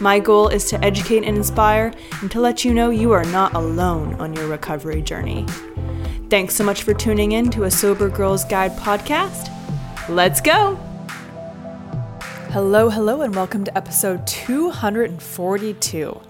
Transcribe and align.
My 0.00 0.18
goal 0.18 0.48
is 0.48 0.64
to 0.70 0.84
educate 0.84 1.24
and 1.24 1.36
inspire 1.36 1.92
and 2.20 2.30
to 2.30 2.40
let 2.40 2.64
you 2.64 2.74
know 2.74 2.90
you 2.90 3.12
are 3.12 3.24
not 3.26 3.54
alone 3.54 4.14
on 4.14 4.34
your 4.34 4.48
recovery 4.48 5.02
journey. 5.02 5.46
Thanks 6.28 6.56
so 6.56 6.64
much 6.64 6.82
for 6.82 6.94
tuning 6.94 7.32
in 7.32 7.50
to 7.50 7.64
a 7.64 7.70
Sober 7.70 8.08
Girls 8.08 8.44
Guide 8.44 8.72
podcast. 8.78 9.48
Let's 10.08 10.40
go! 10.40 10.76
Hello, 12.50 12.90
hello, 12.90 13.22
and 13.22 13.34
welcome 13.34 13.64
to 13.64 13.76
episode 13.76 14.26
242. 14.26 16.20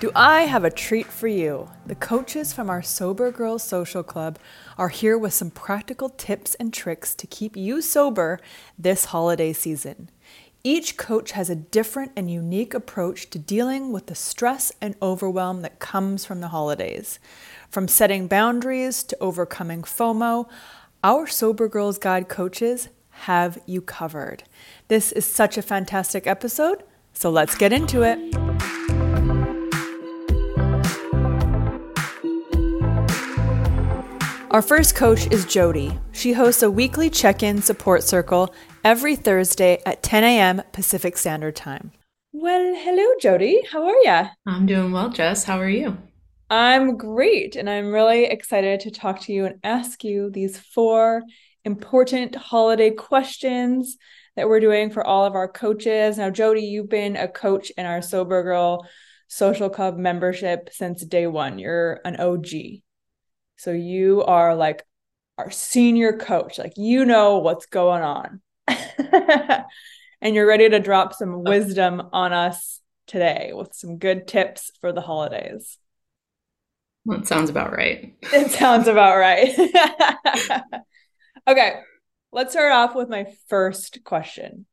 Do 0.00 0.10
I 0.16 0.42
have 0.42 0.64
a 0.64 0.70
treat 0.70 1.06
for 1.06 1.28
you? 1.28 1.70
The 1.86 1.94
coaches 1.94 2.52
from 2.52 2.68
our 2.68 2.82
Sober 2.82 3.30
Girls 3.30 3.62
Social 3.62 4.02
Club 4.02 4.36
are 4.76 4.88
here 4.88 5.16
with 5.16 5.32
some 5.32 5.50
practical 5.50 6.08
tips 6.08 6.56
and 6.56 6.74
tricks 6.74 7.14
to 7.14 7.28
keep 7.28 7.56
you 7.56 7.80
sober 7.80 8.40
this 8.76 9.04
holiday 9.06 9.52
season. 9.52 10.10
Each 10.64 10.96
coach 10.96 11.32
has 11.32 11.50
a 11.50 11.56
different 11.56 12.12
and 12.14 12.30
unique 12.30 12.72
approach 12.72 13.28
to 13.30 13.38
dealing 13.40 13.90
with 13.90 14.06
the 14.06 14.14
stress 14.14 14.70
and 14.80 14.94
overwhelm 15.02 15.62
that 15.62 15.80
comes 15.80 16.24
from 16.24 16.40
the 16.40 16.48
holidays. 16.48 17.18
From 17.68 17.88
setting 17.88 18.28
boundaries 18.28 19.02
to 19.02 19.16
overcoming 19.20 19.82
FOMO, 19.82 20.48
our 21.02 21.26
Sober 21.26 21.66
Girls 21.66 21.98
Guide 21.98 22.28
coaches 22.28 22.90
have 23.10 23.58
you 23.66 23.80
covered. 23.80 24.44
This 24.86 25.10
is 25.10 25.26
such 25.26 25.58
a 25.58 25.62
fantastic 25.62 26.28
episode, 26.28 26.84
so 27.12 27.28
let's 27.28 27.56
get 27.56 27.72
into 27.72 28.02
it. 28.02 28.20
Our 34.52 34.62
first 34.62 34.94
coach 34.94 35.26
is 35.32 35.44
Jody. 35.44 35.98
She 36.12 36.34
hosts 36.34 36.62
a 36.62 36.70
weekly 36.70 37.10
check 37.10 37.42
in 37.42 37.62
support 37.62 38.04
circle 38.04 38.54
every 38.84 39.16
Thursday 39.16 39.80
at 39.86 40.02
10 40.02 40.24
a.m. 40.24 40.62
Pacific 40.72 41.16
Standard 41.16 41.56
Time. 41.56 41.92
Well, 42.32 42.74
hello, 42.76 43.06
Jody. 43.20 43.62
How 43.70 43.84
are 43.84 44.02
you? 44.04 44.28
I'm 44.46 44.66
doing 44.66 44.92
well, 44.92 45.08
Jess. 45.08 45.44
How 45.44 45.58
are 45.60 45.68
you? 45.68 45.96
I'm 46.50 46.98
great. 46.98 47.56
And 47.56 47.70
I'm 47.70 47.92
really 47.92 48.24
excited 48.24 48.80
to 48.80 48.90
talk 48.90 49.20
to 49.22 49.32
you 49.32 49.46
and 49.46 49.60
ask 49.64 50.04
you 50.04 50.28
these 50.30 50.58
four 50.58 51.22
important 51.64 52.34
holiday 52.34 52.90
questions 52.90 53.96
that 54.36 54.48
we're 54.48 54.60
doing 54.60 54.90
for 54.90 55.02
all 55.06 55.24
of 55.24 55.34
our 55.34 55.48
coaches. 55.48 56.18
Now, 56.18 56.28
Jody, 56.28 56.62
you've 56.62 56.90
been 56.90 57.16
a 57.16 57.26
coach 57.26 57.70
in 57.70 57.86
our 57.86 58.02
Sober 58.02 58.42
Girl 58.42 58.86
Social 59.28 59.70
Club 59.70 59.96
membership 59.96 60.68
since 60.70 61.02
day 61.06 61.26
one. 61.26 61.58
You're 61.58 62.00
an 62.04 62.16
OG. 62.16 62.48
So 63.56 63.72
you 63.72 64.22
are 64.24 64.54
like 64.54 64.82
our 65.38 65.50
senior 65.50 66.18
coach, 66.18 66.58
like 66.58 66.74
you 66.76 67.06
know 67.06 67.38
what's 67.38 67.64
going 67.64 68.02
on. 68.02 68.41
and 68.68 70.34
you're 70.34 70.46
ready 70.46 70.68
to 70.68 70.80
drop 70.80 71.14
some 71.14 71.42
wisdom 71.42 72.02
on 72.12 72.32
us 72.32 72.80
today 73.06 73.52
with 73.54 73.74
some 73.74 73.98
good 73.98 74.26
tips 74.26 74.70
for 74.80 74.92
the 74.92 75.00
holidays. 75.00 75.78
Well, 77.04 77.18
it 77.18 77.26
sounds 77.26 77.50
about 77.50 77.72
right. 77.72 78.14
It 78.32 78.50
sounds 78.52 78.86
about 78.86 79.16
right. 79.16 79.52
okay, 81.48 81.80
let's 82.30 82.52
start 82.52 82.72
off 82.72 82.94
with 82.94 83.08
my 83.08 83.26
first 83.48 84.04
question. 84.04 84.66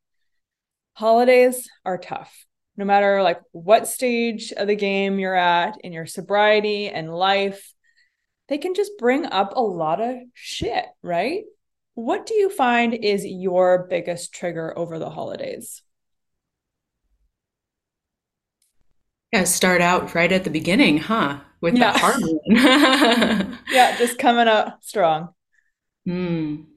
Holidays 0.94 1.69
are 1.85 1.97
tough. 1.97 2.45
No 2.78 2.85
matter 2.85 3.23
like 3.23 3.41
what 3.51 3.88
stage 3.88 4.53
of 4.53 4.67
the 4.67 4.75
game 4.75 5.19
you're 5.19 5.35
at 5.35 5.78
in 5.83 5.91
your 5.91 6.05
sobriety 6.05 6.89
and 6.89 7.13
life, 7.13 7.73
they 8.47 8.57
can 8.57 8.73
just 8.73 8.91
bring 8.99 9.25
up 9.25 9.53
a 9.55 9.61
lot 9.61 9.99
of 9.99 10.17
shit, 10.33 10.85
right? 11.01 11.44
What 11.99 12.25
do 12.25 12.33
you 12.33 12.49
find 12.49 12.93
is 12.93 13.25
your 13.25 13.85
biggest 13.89 14.33
trigger 14.33 14.73
over 14.77 14.99
the 14.99 15.09
holidays? 15.09 15.81
Yeah, 19.33 19.43
start 19.43 19.81
out 19.81 20.15
right 20.15 20.31
at 20.31 20.45
the 20.45 20.49
beginning, 20.49 20.99
huh? 20.99 21.41
With 21.59 21.75
yeah. 21.75 21.91
that 21.91 21.99
hard 21.99 22.21
one. 22.21 23.59
yeah, 23.69 23.97
just 23.97 24.17
coming 24.17 24.47
out 24.47 24.81
strong. 24.81 25.33
Mm. 26.07 26.67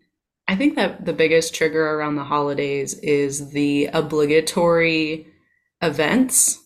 I 0.49 0.57
think 0.57 0.75
that 0.75 1.05
the 1.05 1.13
biggest 1.13 1.55
trigger 1.55 1.95
around 1.95 2.17
the 2.17 2.25
holidays 2.25 2.95
is 2.95 3.51
the 3.51 3.91
obligatory 3.93 5.29
events. 5.81 6.59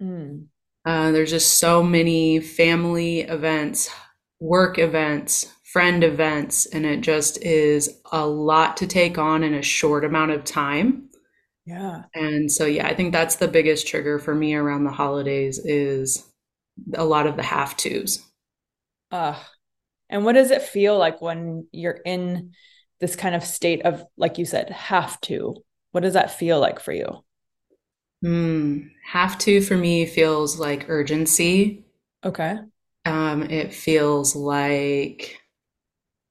Mm. 0.00 0.46
Uh, 0.84 1.10
there's 1.10 1.30
just 1.30 1.58
so 1.58 1.82
many 1.82 2.38
family 2.38 3.22
events, 3.22 3.90
work 4.38 4.78
events, 4.78 5.52
friend 5.74 6.04
events, 6.04 6.66
and 6.66 6.86
it 6.86 7.00
just 7.00 7.42
is 7.42 7.98
a 8.12 8.24
lot 8.24 8.76
to 8.76 8.86
take 8.86 9.18
on 9.18 9.42
in 9.42 9.54
a 9.54 9.62
short 9.62 10.04
amount 10.04 10.30
of 10.30 10.44
time. 10.44 11.10
Yeah. 11.66 12.04
And 12.14 12.50
so 12.52 12.64
yeah, 12.64 12.86
I 12.86 12.94
think 12.94 13.12
that's 13.12 13.34
the 13.36 13.48
biggest 13.48 13.88
trigger 13.88 14.20
for 14.20 14.36
me 14.36 14.54
around 14.54 14.84
the 14.84 14.92
holidays 14.92 15.58
is 15.58 16.24
a 16.94 17.04
lot 17.04 17.26
of 17.26 17.34
the 17.34 17.42
have 17.42 17.76
tos. 17.76 18.22
Uh 19.10 19.36
and 20.08 20.24
what 20.24 20.34
does 20.34 20.52
it 20.52 20.62
feel 20.62 20.96
like 20.96 21.20
when 21.20 21.66
you're 21.72 21.98
in 22.06 22.52
this 23.00 23.16
kind 23.16 23.34
of 23.34 23.42
state 23.42 23.82
of 23.82 24.04
like 24.16 24.38
you 24.38 24.44
said, 24.44 24.70
have 24.70 25.20
to? 25.22 25.56
What 25.90 26.02
does 26.04 26.14
that 26.14 26.38
feel 26.38 26.60
like 26.60 26.78
for 26.78 26.92
you? 26.92 27.24
Hmm. 28.22 28.88
Have 29.06 29.38
to 29.40 29.60
for 29.60 29.76
me 29.76 30.06
feels 30.06 30.58
like 30.58 30.88
urgency. 30.88 31.84
Okay. 32.24 32.58
Um, 33.04 33.42
it 33.42 33.74
feels 33.74 34.34
like 34.34 35.40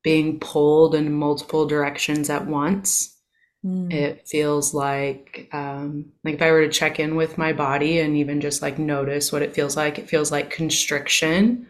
being 0.03 0.39
pulled 0.39 0.95
in 0.95 1.13
multiple 1.13 1.65
directions 1.65 2.29
at 2.29 2.45
once. 2.45 3.17
Mm. 3.65 3.93
It 3.93 4.27
feels 4.27 4.73
like 4.73 5.49
um, 5.53 6.11
like 6.23 6.35
if 6.35 6.41
I 6.41 6.51
were 6.51 6.65
to 6.65 6.71
check 6.71 6.99
in 6.99 7.15
with 7.15 7.37
my 7.37 7.53
body 7.53 7.99
and 7.99 8.17
even 8.17 8.41
just 8.41 8.61
like 8.61 8.77
notice 8.77 9.31
what 9.31 9.41
it 9.41 9.55
feels 9.55 9.77
like, 9.77 9.97
it 9.97 10.09
feels 10.09 10.31
like 10.31 10.49
constriction. 10.49 11.67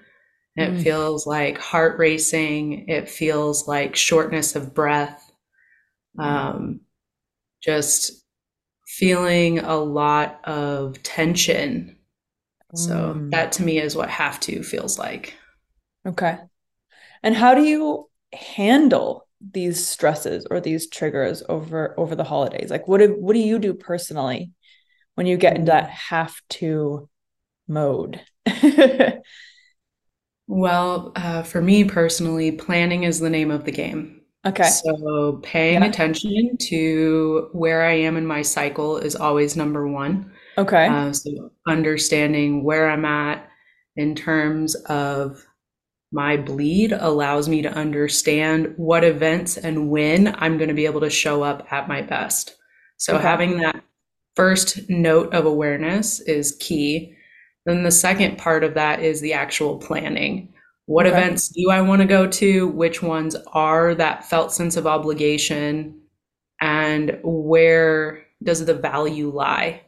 It 0.56 0.72
mm. 0.72 0.84
feels 0.84 1.26
like 1.28 1.58
heart 1.58 1.98
racing. 2.00 2.90
It 2.90 3.10
feels 3.10 3.68
like 3.68 3.96
shortness 3.96 4.56
of 4.56 4.74
breath. 4.74 5.32
Um, 6.18 6.82
just 7.64 8.24
feeling 8.88 9.60
a 9.60 9.76
lot 9.78 10.40
of 10.46 11.02
tension 11.02 11.98
so 12.76 13.14
mm. 13.14 13.32
that 13.32 13.52
to 13.54 13.64
me 13.64 13.80
is 13.80 13.96
what 13.96 14.10
have 14.10 14.40
to 14.42 14.64
feels 14.64 14.98
like. 14.98 15.36
Okay. 16.06 16.38
And 17.22 17.36
how 17.36 17.54
do 17.54 17.64
you 17.64 18.10
handle 18.34 19.28
these 19.54 19.86
stresses 19.86 20.46
or 20.50 20.60
these 20.60 20.90
triggers 20.90 21.44
over 21.50 21.98
over 22.00 22.16
the 22.16 22.24
holidays? 22.24 22.70
Like 22.70 22.88
what 22.88 23.00
do 23.00 23.16
what 23.20 23.34
do 23.34 23.40
you 23.40 23.60
do 23.60 23.74
personally 23.74 24.52
when 25.16 25.28
you 25.28 25.38
get 25.38 25.56
into 25.58 25.72
that 25.72 25.90
have 25.90 26.36
to 26.52 27.10
mode? 27.68 28.22
Well, 30.48 31.14
uh, 31.16 31.44
for 31.44 31.62
me 31.62 31.84
personally, 31.86 32.52
planning 32.52 33.04
is 33.04 33.20
the 33.20 33.30
name 33.30 33.50
of 33.52 33.64
the 33.66 33.72
game. 33.72 34.22
Okay. 34.46 34.64
So 34.64 35.40
paying 35.42 35.82
Yeah. 35.82 35.90
attention 35.90 36.58
to 36.70 37.50
where 37.54 37.84
I 37.84 37.94
am 37.94 38.18
in 38.18 38.26
my 38.26 38.42
cycle 38.42 38.98
is 38.98 39.16
always 39.16 39.56
number 39.56 39.88
one. 39.88 40.32
Okay. 40.58 40.88
Uh, 40.88 41.14
so 41.14 41.52
understanding 41.68 42.64
where 42.64 42.90
I'm 42.90 43.06
at 43.06 43.50
in 43.96 44.16
terms 44.16 44.76
of 44.76 45.46
my 46.14 46.38
bleed 46.38 46.94
allows 46.94 47.50
me 47.50 47.64
to 47.64 47.74
understand 47.74 48.74
what 48.78 49.04
events 49.04 49.58
and 49.58 49.90
when 49.92 50.36
I'm 50.38 50.58
going 50.58 50.70
to 50.70 50.76
be 50.76 50.86
able 50.86 51.02
to 51.02 51.10
show 51.12 51.44
up 51.44 51.68
at 51.74 51.90
my 51.90 52.02
best. 52.04 52.58
So 52.98 53.16
Okay. 53.16 53.24
having 53.24 53.58
that 53.60 53.84
first 54.36 54.90
note 54.90 55.34
of 55.34 55.46
awareness 55.46 56.22
is 56.22 56.58
key. 56.60 57.16
Then 57.66 57.84
the 57.84 57.92
second 57.92 58.38
part 58.38 58.64
of 58.64 58.76
that 58.76 59.02
is 59.02 59.22
the 59.22 59.34
actual 59.34 59.80
planning. 59.80 60.54
What 60.86 61.08
Okay. 61.08 61.16
events 61.18 61.50
do 61.50 61.72
I 61.72 61.82
want 61.82 62.02
to 62.02 62.08
go 62.08 62.28
to? 62.28 62.68
Which 62.70 63.02
ones 63.04 63.36
are 63.54 63.96
that 63.96 64.26
felt 64.26 64.54
sense 64.54 64.78
of 64.78 64.88
obligation? 64.88 66.02
And 66.62 67.20
where 67.24 68.26
does 68.44 68.66
the 68.66 68.76
value 68.76 69.30
lie 69.32 69.84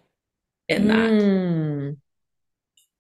in 0.70 0.88
that? 0.90 1.10
Mm, 1.12 1.98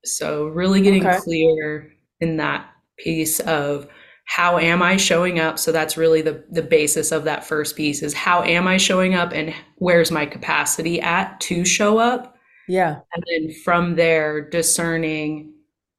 So 0.04 0.48
really 0.48 0.82
getting 0.82 1.08
okay. 1.08 1.18
clear 1.18 1.94
in 2.22 2.38
that 2.38 2.70
piece 2.98 3.40
of 3.42 3.88
how 4.28 4.58
am 4.58 4.82
I 4.82 4.98
showing 4.98 5.40
up? 5.40 5.60
So 5.60 5.72
that's 5.72 5.98
really 5.98 6.22
the 6.22 6.44
the 6.52 6.64
basis 6.64 7.12
of 7.12 7.26
that 7.26 7.44
first 7.46 7.76
piece 7.76 8.02
is 8.02 8.14
how 8.14 8.42
am 8.44 8.68
I 8.68 8.78
showing 8.78 9.14
up 9.14 9.32
and 9.34 9.54
where's 9.78 10.10
my 10.12 10.26
capacity 10.26 11.00
at 11.02 11.40
to 11.42 11.64
show 11.66 11.98
up? 12.00 12.36
Yeah. 12.68 13.00
And 13.14 13.24
then 13.28 13.54
from 13.64 13.96
there 13.96 14.50
discerning 14.50 15.54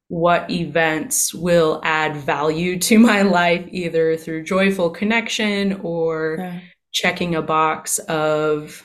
what 0.09 0.49
events 0.51 1.33
will 1.33 1.79
add 1.83 2.15
value 2.17 2.77
to 2.79 2.99
my 3.11 3.21
life 3.21 3.65
either 3.71 4.17
through 4.17 4.43
joyful 4.43 4.89
connection 4.89 5.79
or 5.83 6.37
Yeah. 6.39 6.59
checking 6.91 7.35
a 7.35 7.41
box 7.41 7.99
of 8.09 8.83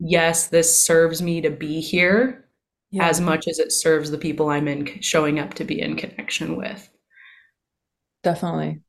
yes, 0.00 0.48
this 0.48 0.84
serves 0.84 1.20
me 1.22 1.40
to 1.42 1.50
be 1.50 1.80
here 1.80 2.48
Yeah. 2.90 3.06
as 3.08 3.20
much 3.20 3.46
as 3.46 3.58
it 3.60 3.70
serves 3.70 4.10
the 4.10 4.18
people 4.18 4.48
I'm 4.48 4.66
in 4.66 5.00
showing 5.00 5.38
up 5.38 5.54
to 5.54 5.64
be 5.64 5.80
in 5.80 5.94
connection 5.96 6.56
with. 6.56 6.88
Definitely. 8.22 8.80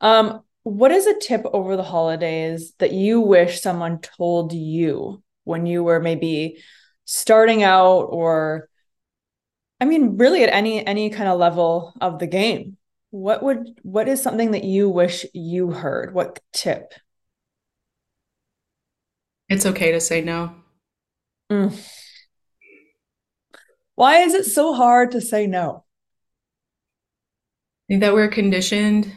Um, 0.00 0.42
what 0.62 0.90
is 0.90 1.06
a 1.06 1.18
tip 1.18 1.42
over 1.52 1.76
the 1.76 1.82
holidays 1.82 2.72
that 2.78 2.92
you 2.92 3.20
wish 3.20 3.60
someone 3.60 4.00
told 4.00 4.52
you 4.52 5.22
when 5.44 5.64
you 5.64 5.84
were 5.84 6.00
maybe 6.00 6.62
starting 7.04 7.62
out 7.62 8.02
or 8.02 8.68
I 9.80 9.84
mean 9.84 10.16
really 10.16 10.42
at 10.42 10.52
any 10.52 10.84
any 10.84 11.10
kind 11.10 11.28
of 11.28 11.38
level 11.38 11.94
of 12.00 12.18
the 12.18 12.26
game? 12.26 12.76
What 13.10 13.42
would 13.42 13.78
what 13.82 14.08
is 14.08 14.22
something 14.22 14.50
that 14.50 14.64
you 14.64 14.88
wish 14.88 15.24
you 15.32 15.70
heard? 15.70 16.12
What 16.12 16.40
tip? 16.52 16.92
It's 19.48 19.66
okay 19.66 19.92
to 19.92 20.00
say 20.00 20.20
no. 20.20 20.56
Mm. 21.50 21.78
Why 23.94 24.18
is 24.18 24.34
it 24.34 24.44
so 24.44 24.74
hard 24.74 25.12
to 25.12 25.20
say 25.20 25.46
no? 25.46 25.85
I 27.88 27.92
think 27.92 28.00
that 28.00 28.14
we're 28.14 28.28
conditioned 28.28 29.12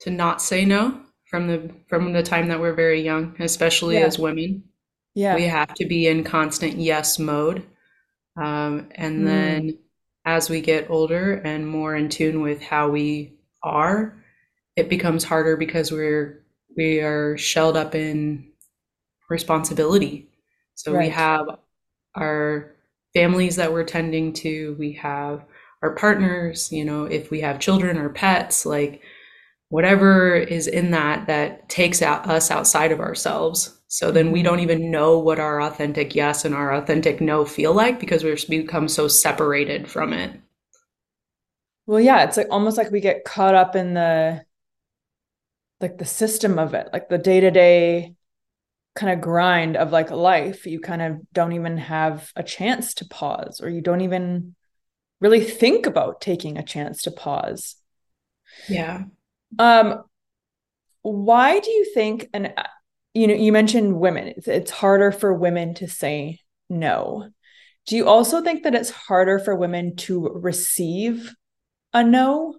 to 0.00 0.10
not 0.10 0.42
say 0.42 0.64
no 0.64 1.00
from 1.30 1.46
the 1.46 1.70
from 1.88 2.12
the 2.12 2.22
time 2.22 2.48
that 2.48 2.58
we're 2.58 2.74
very 2.74 3.00
young, 3.00 3.36
especially 3.38 3.94
Yeah. 3.94 4.06
as 4.06 4.18
women. 4.18 4.64
Yeah. 5.14 5.36
We 5.36 5.44
have 5.44 5.72
to 5.74 5.86
be 5.86 6.08
in 6.08 6.24
constant 6.24 6.78
yes 6.78 7.18
mode. 7.18 7.62
Um, 8.36 8.88
and 8.96 9.20
Mm. 9.20 9.24
then 9.24 9.78
as 10.24 10.50
we 10.50 10.60
get 10.60 10.90
older 10.90 11.34
and 11.44 11.66
more 11.66 11.94
in 11.94 12.08
tune 12.08 12.42
with 12.42 12.60
how 12.60 12.88
we 12.90 13.32
are, 13.62 14.14
it 14.74 14.88
becomes 14.88 15.22
harder 15.24 15.56
because 15.56 15.92
we're 15.92 16.42
we 16.76 17.00
are 17.00 17.38
shelled 17.38 17.76
up 17.76 17.94
in 17.94 18.50
responsibility. 19.30 20.28
So 20.74 20.98
we 20.98 21.08
have 21.08 21.46
our 22.16 22.72
families 23.14 23.56
that 23.56 23.72
we're 23.72 23.84
tending 23.84 24.32
to, 24.34 24.74
we 24.78 24.92
have 24.94 25.44
our 25.86 25.94
partners, 25.94 26.72
you 26.72 26.84
know, 26.84 27.04
if 27.04 27.30
we 27.30 27.40
have 27.40 27.60
children 27.60 27.98
or 27.98 28.08
pets, 28.10 28.66
like 28.66 29.02
whatever 29.70 30.34
is 30.36 30.66
in 30.68 30.90
that 30.92 31.26
that 31.28 31.68
takes 31.68 32.02
out 32.02 32.28
us 32.28 32.50
outside 32.50 32.92
of 32.92 33.00
ourselves. 33.00 33.78
So 33.88 34.10
then 34.10 34.32
we 34.32 34.42
Mhm. 34.42 34.44
don't 34.44 34.60
even 34.60 34.90
know 34.90 35.18
what 35.18 35.38
our 35.40 35.62
authentic 35.62 36.14
yes 36.14 36.44
and 36.44 36.54
our 36.54 36.74
authentic 36.74 37.20
no 37.20 37.44
feel 37.44 37.74
like 37.74 38.00
because 38.00 38.24
we've 38.24 38.48
become 38.48 38.88
so 38.88 39.08
separated 39.08 39.88
from 39.90 40.12
it. 40.12 40.40
Well, 41.86 42.00
yeah, 42.00 42.24
it's 42.24 42.36
like 42.36 42.48
almost 42.50 42.76
like 42.78 42.90
we 42.90 43.00
get 43.00 43.24
caught 43.24 43.54
up 43.54 43.76
in 43.76 43.94
the 43.94 44.44
like 45.80 45.98
the 45.98 46.04
system 46.04 46.58
of 46.58 46.74
it, 46.74 46.88
like 46.92 47.08
the 47.08 47.18
day-to-day 47.18 48.14
kind 48.96 49.12
of 49.12 49.20
grind 49.20 49.76
of 49.76 49.92
like 49.92 50.10
life. 50.10 50.66
You 50.66 50.80
kind 50.80 51.02
of 51.02 51.20
don't 51.32 51.52
even 51.52 51.78
have 51.78 52.32
a 52.36 52.44
chance 52.44 52.94
to 52.96 53.06
pause, 53.08 53.60
or 53.62 53.70
you 53.70 53.82
don't 53.82 54.02
even 54.02 54.56
really 55.20 55.42
think 55.42 55.86
about 55.86 56.20
taking 56.20 56.58
a 56.58 56.62
chance 56.62 57.02
to 57.02 57.10
pause. 57.10 57.76
Yeah. 58.68 59.04
Um, 59.58 60.02
why 61.02 61.60
do 61.60 61.70
you 61.70 61.92
think, 61.94 62.28
and 62.32 62.52
uh, 62.56 62.64
you 63.14 63.26
know, 63.26 63.34
you 63.34 63.52
mentioned 63.52 63.98
women, 63.98 64.28
it's, 64.28 64.48
it's 64.48 64.70
harder 64.70 65.12
for 65.12 65.32
women 65.32 65.74
to 65.74 65.88
say 65.88 66.40
no. 66.68 67.30
Do 67.86 67.96
you 67.96 68.08
also 68.08 68.42
think 68.42 68.64
that 68.64 68.74
it's 68.74 68.90
harder 68.90 69.38
for 69.38 69.54
women 69.54 69.96
to 69.96 70.28
receive 70.28 71.34
a 71.92 72.02
no? 72.02 72.56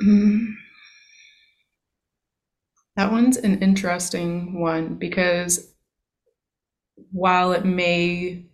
Mm. 0.00 0.54
That 2.96 3.12
one's 3.12 3.36
an 3.36 3.60
interesting 3.62 4.60
one 4.60 4.94
because 4.94 5.72
while 7.10 7.52
it 7.52 7.64
may, 7.64 8.46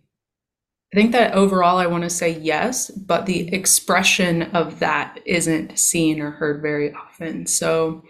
I 0.95 0.97
think 0.97 1.11
that 1.13 1.35
overall 1.35 1.79
I 1.79 1.87
want 1.89 2.05
to 2.05 2.11
say 2.11 2.39
yes, 2.39 2.89
but 2.91 3.27
the 3.27 3.53
expression 3.53 4.43
of 4.55 4.79
that 4.79 5.19
isn't 5.27 5.77
seen 5.77 6.21
or 6.21 6.31
heard 6.31 6.63
very 6.63 6.93
often. 6.95 7.47
So, 7.47 8.05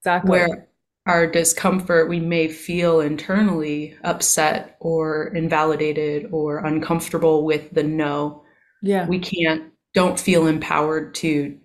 Exactly. 0.00 0.30
where 0.30 0.68
our 1.06 1.28
discomfort, 1.28 2.08
we 2.08 2.18
may 2.18 2.48
feel 2.48 3.00
internally 3.00 3.96
upset 4.02 4.76
or 4.80 5.28
invalidated 5.28 6.28
or 6.32 6.58
uncomfortable 6.58 7.44
with 7.44 7.72
the 7.72 7.84
no, 7.84 8.42
Yeah. 8.82 9.06
we 9.06 9.20
can't, 9.20 9.72
don't 9.94 10.18
feel 10.18 10.48
empowered 10.48 11.14
to 11.16 11.58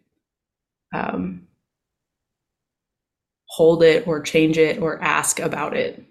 um, 0.94 1.48
hold 3.48 3.84
it 3.84 4.08
or 4.08 4.22
change 4.22 4.58
it 4.58 4.80
or 4.80 5.02
ask 5.02 5.40
about 5.40 5.76
it. 5.76 6.04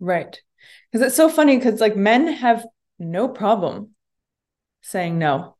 Right. 0.00 0.40
Because 0.90 1.06
it's 1.06 1.16
so 1.16 1.28
funny 1.28 1.56
because 1.56 1.80
like 1.80 1.96
men 1.96 2.26
have 2.28 2.66
no 2.98 3.28
problem 3.28 3.90
saying 4.82 5.18
no. 5.18 5.56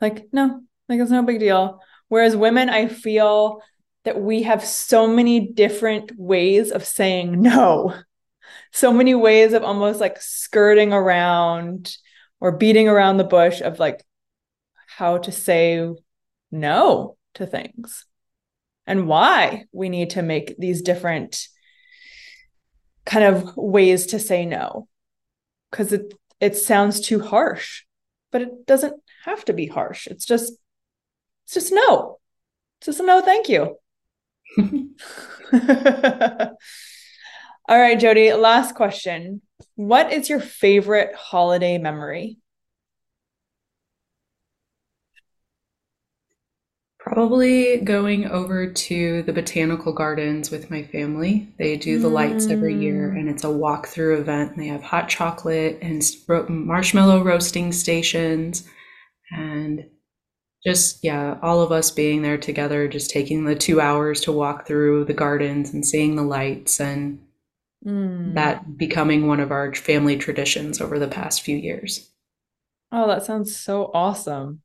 Like, 0.00 0.28
no, 0.32 0.62
like 0.88 1.00
it's 1.00 1.10
no 1.10 1.22
big 1.22 1.40
deal. 1.40 1.80
Whereas 2.08 2.36
women, 2.36 2.68
I 2.68 2.88
feel 2.88 3.62
that 4.04 4.20
we 4.20 4.42
have 4.44 4.64
so 4.64 5.06
many 5.06 5.40
different 5.40 6.12
ways 6.16 6.70
of 6.70 6.84
saying 6.84 7.40
no. 7.40 7.94
So 8.72 8.92
many 8.92 9.14
ways 9.14 9.52
of 9.52 9.64
almost 9.64 10.00
like 10.00 10.20
skirting 10.20 10.92
around 10.92 11.96
or 12.40 12.52
beating 12.52 12.88
around 12.88 13.16
the 13.16 13.24
bush 13.24 13.60
of 13.60 13.78
like 13.78 14.04
how 14.86 15.18
to 15.18 15.32
say 15.32 15.88
no 16.50 17.16
to 17.34 17.46
things 17.46 18.06
and 18.86 19.08
why 19.08 19.64
we 19.72 19.88
need 19.88 20.10
to 20.10 20.22
make 20.22 20.56
these 20.58 20.82
different 20.82 21.48
kind 23.04 23.24
of 23.24 23.56
ways 23.56 24.06
to 24.06 24.18
say 24.18 24.46
no 24.46 24.88
because 25.70 25.92
it 25.92 26.14
it 26.40 26.56
sounds 26.56 27.00
too 27.00 27.20
harsh 27.20 27.84
but 28.36 28.42
it 28.42 28.66
doesn't 28.66 29.00
have 29.24 29.44
to 29.46 29.54
be 29.54 29.66
harsh. 29.66 30.06
It's 30.06 30.26
just 30.26 30.52
it's 31.44 31.54
just 31.54 31.72
no. 31.72 32.18
It's 32.78 32.86
just 32.86 33.00
a 33.00 33.02
no 33.02 33.22
thank 33.22 33.48
you. 33.48 33.76
All 37.68 37.78
right 37.78 37.98
jody 37.98 38.32
last 38.34 38.74
question. 38.74 39.40
What 39.74 40.12
is 40.12 40.28
your 40.28 40.40
favorite 40.40 41.14
holiday 41.14 41.78
memory 41.78 42.36
Probably 47.16 47.78
going 47.78 48.26
over 48.26 48.70
to 48.70 49.22
the 49.22 49.32
botanical 49.32 49.94
gardens 49.94 50.50
with 50.50 50.70
my 50.70 50.82
family. 50.82 51.48
They 51.58 51.78
do 51.78 51.98
the 51.98 52.10
lights 52.10 52.48
every 52.48 52.74
year, 52.74 53.10
mm, 53.10 53.18
and 53.18 53.30
it's 53.30 53.42
a 53.42 53.50
walk-through 53.50 54.18
event. 54.20 54.50
And 54.50 54.60
they 54.60 54.66
have 54.66 54.82
hot 54.82 55.08
chocolate 55.08 55.78
and 55.80 56.02
marshmallow 56.50 57.22
roasting 57.22 57.72
stations, 57.72 58.68
and 59.30 59.86
just, 60.62 61.02
yeah, 61.02 61.38
all 61.40 61.62
of 61.62 61.72
us 61.72 61.90
being 61.90 62.20
there 62.20 62.36
together, 62.36 62.86
just 62.86 63.08
taking 63.08 63.46
the 63.46 63.54
two 63.54 63.80
hours 63.80 64.20
to 64.20 64.32
walk 64.32 64.66
through 64.66 65.06
the 65.06 65.14
gardens 65.14 65.72
and 65.72 65.86
seeing 65.86 66.16
the 66.16 66.22
lights, 66.22 66.78
and 66.82 67.18
mm. 67.82 68.34
that 68.34 68.76
becoming 68.76 69.26
one 69.26 69.40
of 69.40 69.50
our 69.50 69.72
family 69.74 70.18
traditions 70.18 70.82
over 70.82 70.98
the 70.98 71.08
past 71.08 71.40
few 71.40 71.56
years. 71.56 72.10
Oh, 72.92 73.08
that 73.08 73.24
sounds 73.24 73.56
so 73.56 73.90
awesome. 73.94 74.60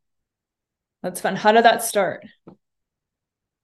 That's 1.04 1.22
fun. 1.22 1.36
How 1.36 1.52
did 1.52 1.66
that 1.66 1.84
start? 1.84 2.26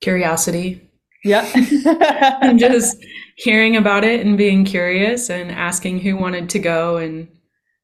Curiosity. 0.01 0.89
Yeah. 1.23 1.49
and 2.41 2.59
just 2.59 2.97
hearing 3.35 3.75
about 3.75 4.03
it 4.03 4.25
and 4.25 4.37
being 4.37 4.65
curious 4.65 5.29
and 5.29 5.51
asking 5.51 5.99
who 5.99 6.15
wanted 6.15 6.49
to 6.51 6.59
go. 6.59 6.97
And 6.97 7.27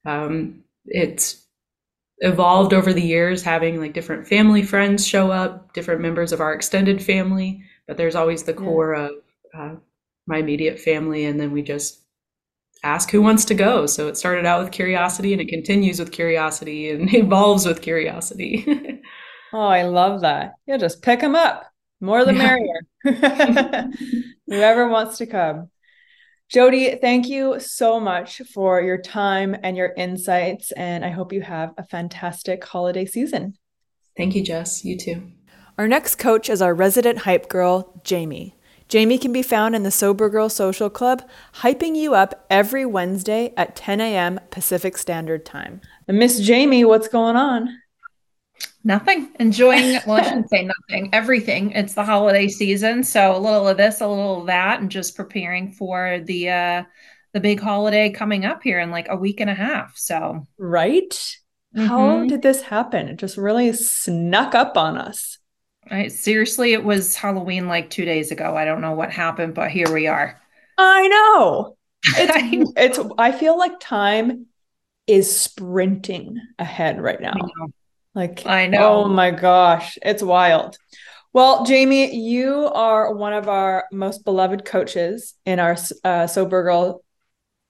um, 0.05 0.63
it's 0.85 1.45
evolved 2.19 2.73
over 2.73 2.93
the 2.93 3.01
years, 3.01 3.43
having 3.43 3.79
like 3.79 3.93
different 3.93 4.27
family 4.27 4.63
friends 4.63 5.05
show 5.05 5.31
up, 5.31 5.73
different 5.73 6.01
members 6.01 6.31
of 6.31 6.41
our 6.41 6.53
extended 6.53 7.03
family. 7.03 7.63
But 7.87 7.97
there's 7.97 8.15
always 8.15 8.43
the 8.43 8.53
core 8.53 8.95
yeah. 8.95 9.05
of 9.05 9.11
uh, 9.57 9.79
my 10.25 10.37
immediate 10.37 10.79
family. 10.79 11.25
And 11.25 11.39
then 11.39 11.51
we 11.51 11.61
just 11.61 11.99
ask 12.83 13.11
who 13.11 13.21
wants 13.21 13.45
to 13.45 13.53
go. 13.53 13.85
So 13.85 14.07
it 14.07 14.17
started 14.17 14.45
out 14.45 14.61
with 14.61 14.71
curiosity 14.71 15.33
and 15.33 15.41
it 15.41 15.47
continues 15.47 15.99
with 15.99 16.11
curiosity 16.11 16.89
and 16.89 17.13
evolves 17.13 17.65
with 17.65 17.81
curiosity. 17.81 18.65
oh, 19.53 19.67
I 19.67 19.83
love 19.83 20.21
that. 20.21 20.53
Yeah, 20.65 20.77
just 20.77 21.01
pick 21.01 21.21
them 21.21 21.35
up. 21.35 21.65
More 22.01 22.25
the 22.25 22.33
yeah. 22.33 22.57
merrier. 23.03 23.91
Whoever 24.47 24.89
wants 24.89 25.17
to 25.19 25.25
come. 25.25 25.69
Jody, 26.49 26.95
thank 27.01 27.27
you 27.27 27.59
so 27.59 27.99
much 27.99 28.41
for 28.53 28.81
your 28.81 28.97
time 28.97 29.55
and 29.63 29.77
your 29.77 29.93
insights. 29.95 30.71
And 30.73 31.05
I 31.05 31.09
hope 31.09 31.33
you 31.33 31.41
have 31.41 31.73
a 31.77 31.83
fantastic 31.83 32.63
holiday 32.63 33.05
season. 33.05 33.57
Thank 34.17 34.35
you, 34.35 34.43
Jess. 34.43 34.83
You 34.83 34.97
too. 34.97 35.31
Our 35.77 35.87
next 35.87 36.17
coach 36.17 36.49
is 36.49 36.61
our 36.61 36.75
resident 36.75 37.19
hype 37.19 37.49
girl, 37.49 37.99
Jamie. 38.03 38.55
Jamie 38.87 39.17
can 39.17 39.33
be 39.33 39.41
found 39.41 39.75
in 39.75 39.81
the 39.81 39.89
Sober 39.89 40.29
Girl 40.29 40.49
Social 40.49 40.89
Club, 40.89 41.27
hyping 41.55 41.95
you 41.95 42.13
up 42.13 42.45
every 42.49 42.85
Wednesday 42.85 43.51
at 43.57 43.75
10 43.75 43.99
a.m. 44.01 44.39
Pacific 44.51 44.97
Standard 44.97 45.45
Time. 45.45 45.81
Miss 46.07 46.39
Jamie, 46.39 46.85
what's 46.85 47.07
going 47.07 47.35
on? 47.35 47.75
Nothing. 48.83 49.29
Enjoying, 49.39 49.99
well, 50.05 50.17
I 50.17 50.23
shouldn't 50.23 50.49
say 50.49 50.63
nothing, 50.63 51.09
everything. 51.13 51.71
It's 51.71 51.93
the 51.93 52.03
holiday 52.03 52.47
season. 52.49 53.03
So 53.03 53.35
a 53.35 53.39
little 53.39 53.67
of 53.67 53.77
this, 53.77 54.01
a 54.01 54.07
little 54.07 54.41
of 54.41 54.47
that, 54.47 54.81
and 54.81 54.91
just 54.91 55.15
preparing 55.15 55.71
for 55.71 56.19
the 56.25 56.49
uh 56.49 56.83
the 57.33 57.39
big 57.39 57.59
holiday 57.59 58.11
coming 58.11 58.45
up 58.45 58.61
here 58.61 58.79
in 58.79 58.91
like 58.91 59.07
a 59.09 59.15
week 59.15 59.39
and 59.39 59.49
a 59.49 59.55
half. 59.55 59.97
So 59.97 60.45
Right? 60.57 61.09
Mm-hmm. 61.75 61.85
How 61.87 62.25
did 62.25 62.41
this 62.41 62.61
happen? 62.61 63.07
It 63.07 63.17
just 63.17 63.37
really 63.37 63.73
snuck 63.73 64.53
up 64.53 64.77
on 64.77 64.97
us. 64.97 65.39
I 65.89 66.07
seriously, 66.09 66.73
it 66.73 66.83
was 66.83 67.15
Halloween 67.15 67.67
like 67.67 67.89
two 67.89 68.05
days 68.05 68.31
ago. 68.31 68.55
I 68.55 68.65
don't 68.65 68.81
know 68.81 68.93
what 68.93 69.11
happened, 69.11 69.55
but 69.55 69.71
here 69.71 69.91
we 69.91 70.07
are. 70.07 70.39
I 70.77 71.07
know. 71.07 71.77
It's 72.17 72.73
it's 72.75 72.99
I 73.17 73.31
feel 73.31 73.57
like 73.57 73.79
time 73.79 74.47
is 75.07 75.33
sprinting 75.33 76.37
ahead 76.59 77.01
right 77.01 77.19
now. 77.21 77.33
Like 78.15 78.45
I 78.45 78.67
know. 78.67 79.03
Oh 79.03 79.07
my 79.07 79.31
gosh, 79.31 79.97
it's 80.01 80.21
wild. 80.21 80.77
Well, 81.33 81.65
Jamie, 81.65 82.15
you 82.15 82.69
are 82.73 83.13
one 83.13 83.33
of 83.33 83.49
our 83.49 83.85
most 83.91 84.23
beloved 84.23 84.65
coaches 84.65 85.33
in 85.45 85.59
our 85.59 85.75
uh, 86.03 86.27
Sober 86.27 86.61
Girl 86.61 87.03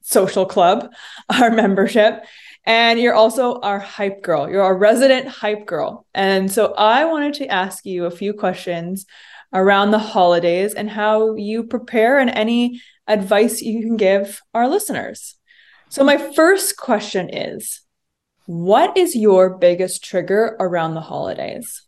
Social 0.02 0.46
Club, 0.46 0.92
our 1.30 1.50
membership. 1.50 2.26
And 2.66 3.00
you're 3.00 3.14
also 3.14 3.60
our 3.62 3.80
hype 3.80 4.22
girl. 4.22 4.50
You're 4.50 4.64
our 4.64 4.78
resident 4.78 5.28
hype 5.28 5.66
girl. 5.66 6.06
And 6.14 6.52
so 6.52 6.74
I 6.74 7.06
wanted 7.06 7.36
to 7.36 7.48
ask 7.48 7.86
you 7.86 8.06
a 8.06 8.12
few 8.12 8.34
questions 8.34 9.06
around 9.54 9.92
the 9.92 10.00
holidays 10.00 10.74
and 10.74 10.90
how 10.90 11.36
you 11.36 11.64
prepare 11.64 12.20
and 12.20 12.30
any 12.30 12.82
advice 13.08 13.62
you 13.62 13.82
can 13.82 13.98
give 13.98 14.42
our 14.54 14.68
listeners. 14.68 15.36
So, 15.90 16.04
my 16.04 16.18
first 16.18 16.76
question 16.76 17.30
is 17.30 17.83
What 18.46 18.98
is 18.98 19.16
your 19.16 19.52
biggest 19.52 20.04
trigger 20.04 20.58
around 20.60 20.94
the 20.94 21.02
holidays? 21.02 21.84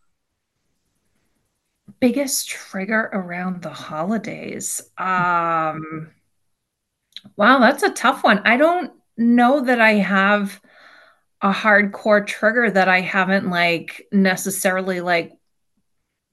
Biggest 2.00 2.48
trigger 2.48 3.10
around 3.12 3.62
the 3.62 3.70
holidays. 3.70 4.82
Um, 4.98 6.12
wow, 7.36 7.60
that's 7.60 7.84
a 7.84 7.92
tough 7.92 8.24
one. 8.24 8.42
I 8.46 8.58
don't 8.58 8.92
know 9.18 9.62
that 9.62 9.82
I 9.82 9.94
have 9.94 10.62
a 11.42 11.52
hardcore 11.52 12.26
trigger 12.26 12.72
that 12.72 12.88
I 12.88 13.02
haven't 13.02 13.50
like 13.50 14.08
necessarily 14.12 15.02
like 15.02 15.34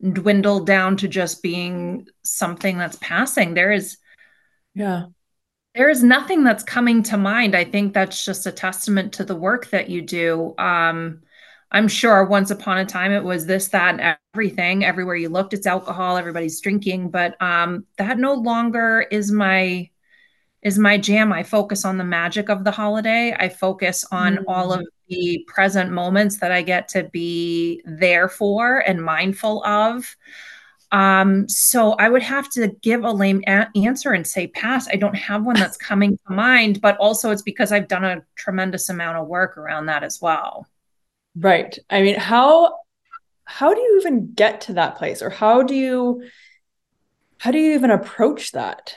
dwindled 0.01 0.67
down 0.67 0.97
to 0.99 1.09
just 1.09 1.43
being 1.43 2.07
something 2.23 2.79
that's 2.79 2.97
passing. 3.01 3.55
There 3.55 3.73
is 3.73 3.99
yeah. 4.75 5.07
There 5.75 5.89
is 5.89 6.03
nothing 6.03 6.45
that's 6.45 6.63
coming 6.65 7.03
to 7.05 7.17
mind. 7.17 7.55
I 7.55 7.65
think 7.65 7.95
that's 7.95 8.25
just 8.25 8.47
a 8.47 8.53
testament 8.53 9.15
to 9.15 9.25
the 9.25 9.37
work 9.37 9.71
that 9.71 9.89
you 9.89 10.03
do. 10.03 10.55
Um 10.59 11.23
I'm 11.73 11.89
sure 11.89 12.25
once 12.25 12.51
upon 12.51 12.79
a 12.79 12.85
time 12.85 13.13
it 13.13 13.25
was 13.25 13.47
this, 13.47 13.69
that, 13.69 13.99
and 13.99 14.17
everything. 14.35 14.85
Everywhere 14.85 15.17
you 15.17 15.31
looked, 15.31 15.55
it's 15.55 15.67
alcohol, 15.67 16.19
everybody's 16.19 16.61
drinking, 16.61 17.09
but 17.09 17.41
um, 17.41 17.87
that 17.97 18.19
no 18.19 18.35
longer 18.35 19.07
is 19.11 19.33
my 19.33 19.89
is 20.61 20.79
my 20.79 20.97
jam. 20.97 21.33
I 21.33 21.43
focus 21.43 21.85
on 21.85 21.99
the 21.99 22.05
magic 22.05 22.49
of 22.49 22.63
the 22.63 22.71
holiday. 22.71 23.35
I 23.37 23.49
focus 23.49 24.05
on 24.13 24.37
mm. 24.37 24.45
all 24.47 24.73
of 24.73 24.87
the 25.09 25.45
present 25.49 25.91
moments 25.91 26.37
that 26.39 26.53
I 26.53 26.63
get 26.63 26.89
to 26.89 27.05
be 27.05 27.83
there 27.85 28.29
for 28.29 28.79
and 28.79 29.03
mindful 29.03 29.65
of. 29.65 30.15
Um, 30.93 31.49
so 31.49 31.93
I 31.93 32.11
would 32.11 32.23
have 32.23 32.51
to 32.51 32.69
give 32.83 33.03
a 33.03 33.11
lame 33.11 33.43
a- 33.47 33.69
answer 33.75 34.13
and 34.13 34.27
say 34.27 34.49
pass. 34.49 34.89
I 34.89 34.97
don't 34.97 35.17
have 35.17 35.45
one 35.45 35.57
that's 35.57 35.79
coming 35.79 36.19
to 36.27 36.33
mind, 36.33 36.83
but 36.83 36.99
also 36.99 37.31
it's 37.31 37.43
because 37.43 37.73
I've 37.73 37.89
done 37.89 38.05
a 38.05 38.23
tremendous 38.37 38.91
amount 38.91 39.17
of 39.17 39.27
work 39.27 39.57
around 39.57 39.87
that 39.87 40.05
as 40.05 40.21
well. 40.21 40.67
Right. 41.35 41.77
I 41.89 42.03
mean, 42.03 42.17
how 42.17 42.77
how 43.45 43.75
do 43.75 43.81
you 43.81 43.99
even 44.01 44.33
get 44.35 44.63
to 44.63 44.75
that 44.75 44.97
place 44.97 45.23
or 45.23 45.31
how 45.31 45.63
do 45.63 45.75
you 45.75 46.23
how 47.39 47.51
do 47.51 47.59
you 47.59 47.75
even 47.75 47.91
approach 47.91 48.53
that? 48.53 48.95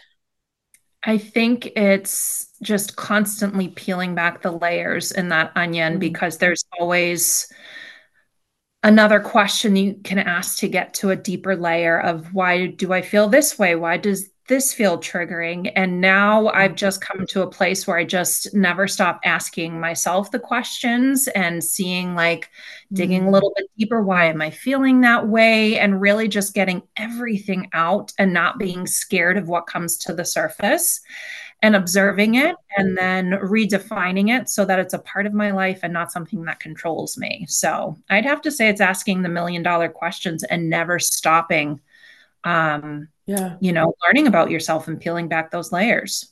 I 1.02 1.18
think 1.18 1.68
it's 1.76 2.48
just 2.62 2.96
constantly 2.96 3.70
peeling 3.70 4.16
back 4.16 4.42
the 4.42 4.52
layers 4.52 5.12
in 5.12 5.30
that 5.30 5.52
onion 5.56 5.94
mm-hmm. 5.94 6.00
because 6.00 6.40
there's 6.40 6.66
always 6.80 7.48
another 8.86 9.20
question 9.20 9.76
you 9.76 9.96
can 10.04 10.20
ask 10.20 10.60
to 10.60 10.68
get 10.68 10.94
to 10.94 11.10
a 11.10 11.16
deeper 11.16 11.56
layer 11.56 12.00
of 12.00 12.34
why 12.36 12.68
do 12.68 12.94
I 12.94 13.02
feel 13.02 13.28
this 13.28 13.58
way? 13.58 13.76
Why 13.76 13.98
does 13.98 14.30
this 14.48 14.74
feel 14.74 14.98
triggering? 14.98 15.72
And 15.76 16.02
now 16.02 16.48
I've 16.50 16.72
mm-hmm. 16.72 16.76
just 16.76 17.02
come 17.02 17.26
to 17.28 17.42
a 17.42 17.50
place 17.50 17.88
where 17.88 17.98
I 17.98 18.04
just 18.04 18.54
never 18.54 18.88
stop 18.88 19.20
asking 19.24 19.80
myself 19.80 20.32
the 20.32 20.40
questions 20.40 21.28
and 21.30 21.64
seeing, 21.64 22.16
like, 22.16 22.50
digging 22.94 23.22
a 23.22 23.24
mm-hmm. 23.24 23.34
little 23.34 23.54
bit 23.56 23.66
deeper. 23.78 24.02
Why 24.02 24.26
am 24.26 24.42
I 24.42 24.50
feeling 24.50 25.02
that 25.02 25.28
way? 25.28 25.80
And 25.80 26.02
really 26.02 26.28
just 26.28 26.54
getting 26.54 26.82
everything 26.98 27.70
out 27.74 28.14
and 28.18 28.34
not 28.34 28.60
being 28.60 28.88
scared 28.88 29.38
of 29.38 29.48
what 29.48 29.68
comes 29.68 29.98
to 29.98 30.14
the 30.14 30.26
surface 30.26 31.02
and 31.62 31.76
observing 31.76 32.36
it 32.36 32.56
and 32.78 32.98
then 32.98 33.32
redefining 33.32 34.30
it 34.30 34.50
so 34.50 34.66
that 34.66 34.80
it's 34.80 34.94
a 34.94 35.00
part 35.00 35.26
of 35.26 35.34
my 35.34 35.52
life 35.52 35.80
and 35.82 35.94
not 35.94 36.12
something 36.12 36.44
that 36.44 36.60
controls 36.60 37.18
me. 37.18 37.46
So 37.48 37.98
I'd 38.10 38.26
have 38.26 38.42
to 38.42 38.52
say 38.52 38.70
it's 38.70 38.82
asking 38.82 39.22
the 39.22 39.30
million 39.30 39.64
dollar 39.64 39.90
questions 39.90 40.44
and 40.44 40.70
never 40.70 41.00
stopping 41.00 41.80
um, 42.46 43.10
yeah. 43.26 43.58
you 43.60 43.74
know 43.74 43.94
learning 44.06 44.28
about 44.28 44.52
yourself 44.52 44.88
and 44.88 45.02
peeling 45.02 45.28
back 45.28 45.52
those 45.52 45.72
layers. 45.72 46.32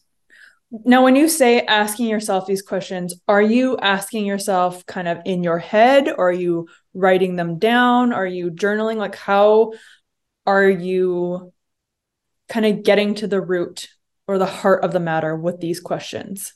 Now 0.85 1.03
when 1.03 1.15
you 1.15 1.27
say 1.27 1.61
asking 1.61 2.07
yourself 2.07 2.47
these 2.47 2.61
questions 2.61 3.13
are 3.27 3.41
you 3.41 3.77
asking 3.77 4.25
yourself 4.25 4.85
kind 4.85 5.07
of 5.07 5.19
in 5.25 5.43
your 5.43 5.59
head? 5.59 6.07
Or 6.07 6.29
are 6.29 6.31
you 6.31 6.67
writing 6.93 7.35
them 7.35 7.59
down? 7.59 8.13
Are 8.13 8.25
you 8.25 8.51
journaling? 8.51 8.95
Like 8.95 9.15
how 9.15 9.73
are 10.45 10.69
you 10.69 11.51
kind 12.49 12.65
of 12.65 12.83
getting 12.83 13.15
to 13.15 13.27
the 13.27 13.41
root 13.41 13.89
or 14.27 14.37
the 14.37 14.45
heart 14.45 14.83
of 14.83 14.93
the 14.93 14.99
matter 14.99 15.35
with 15.35 15.59
these 15.59 15.79
questions 15.79 16.53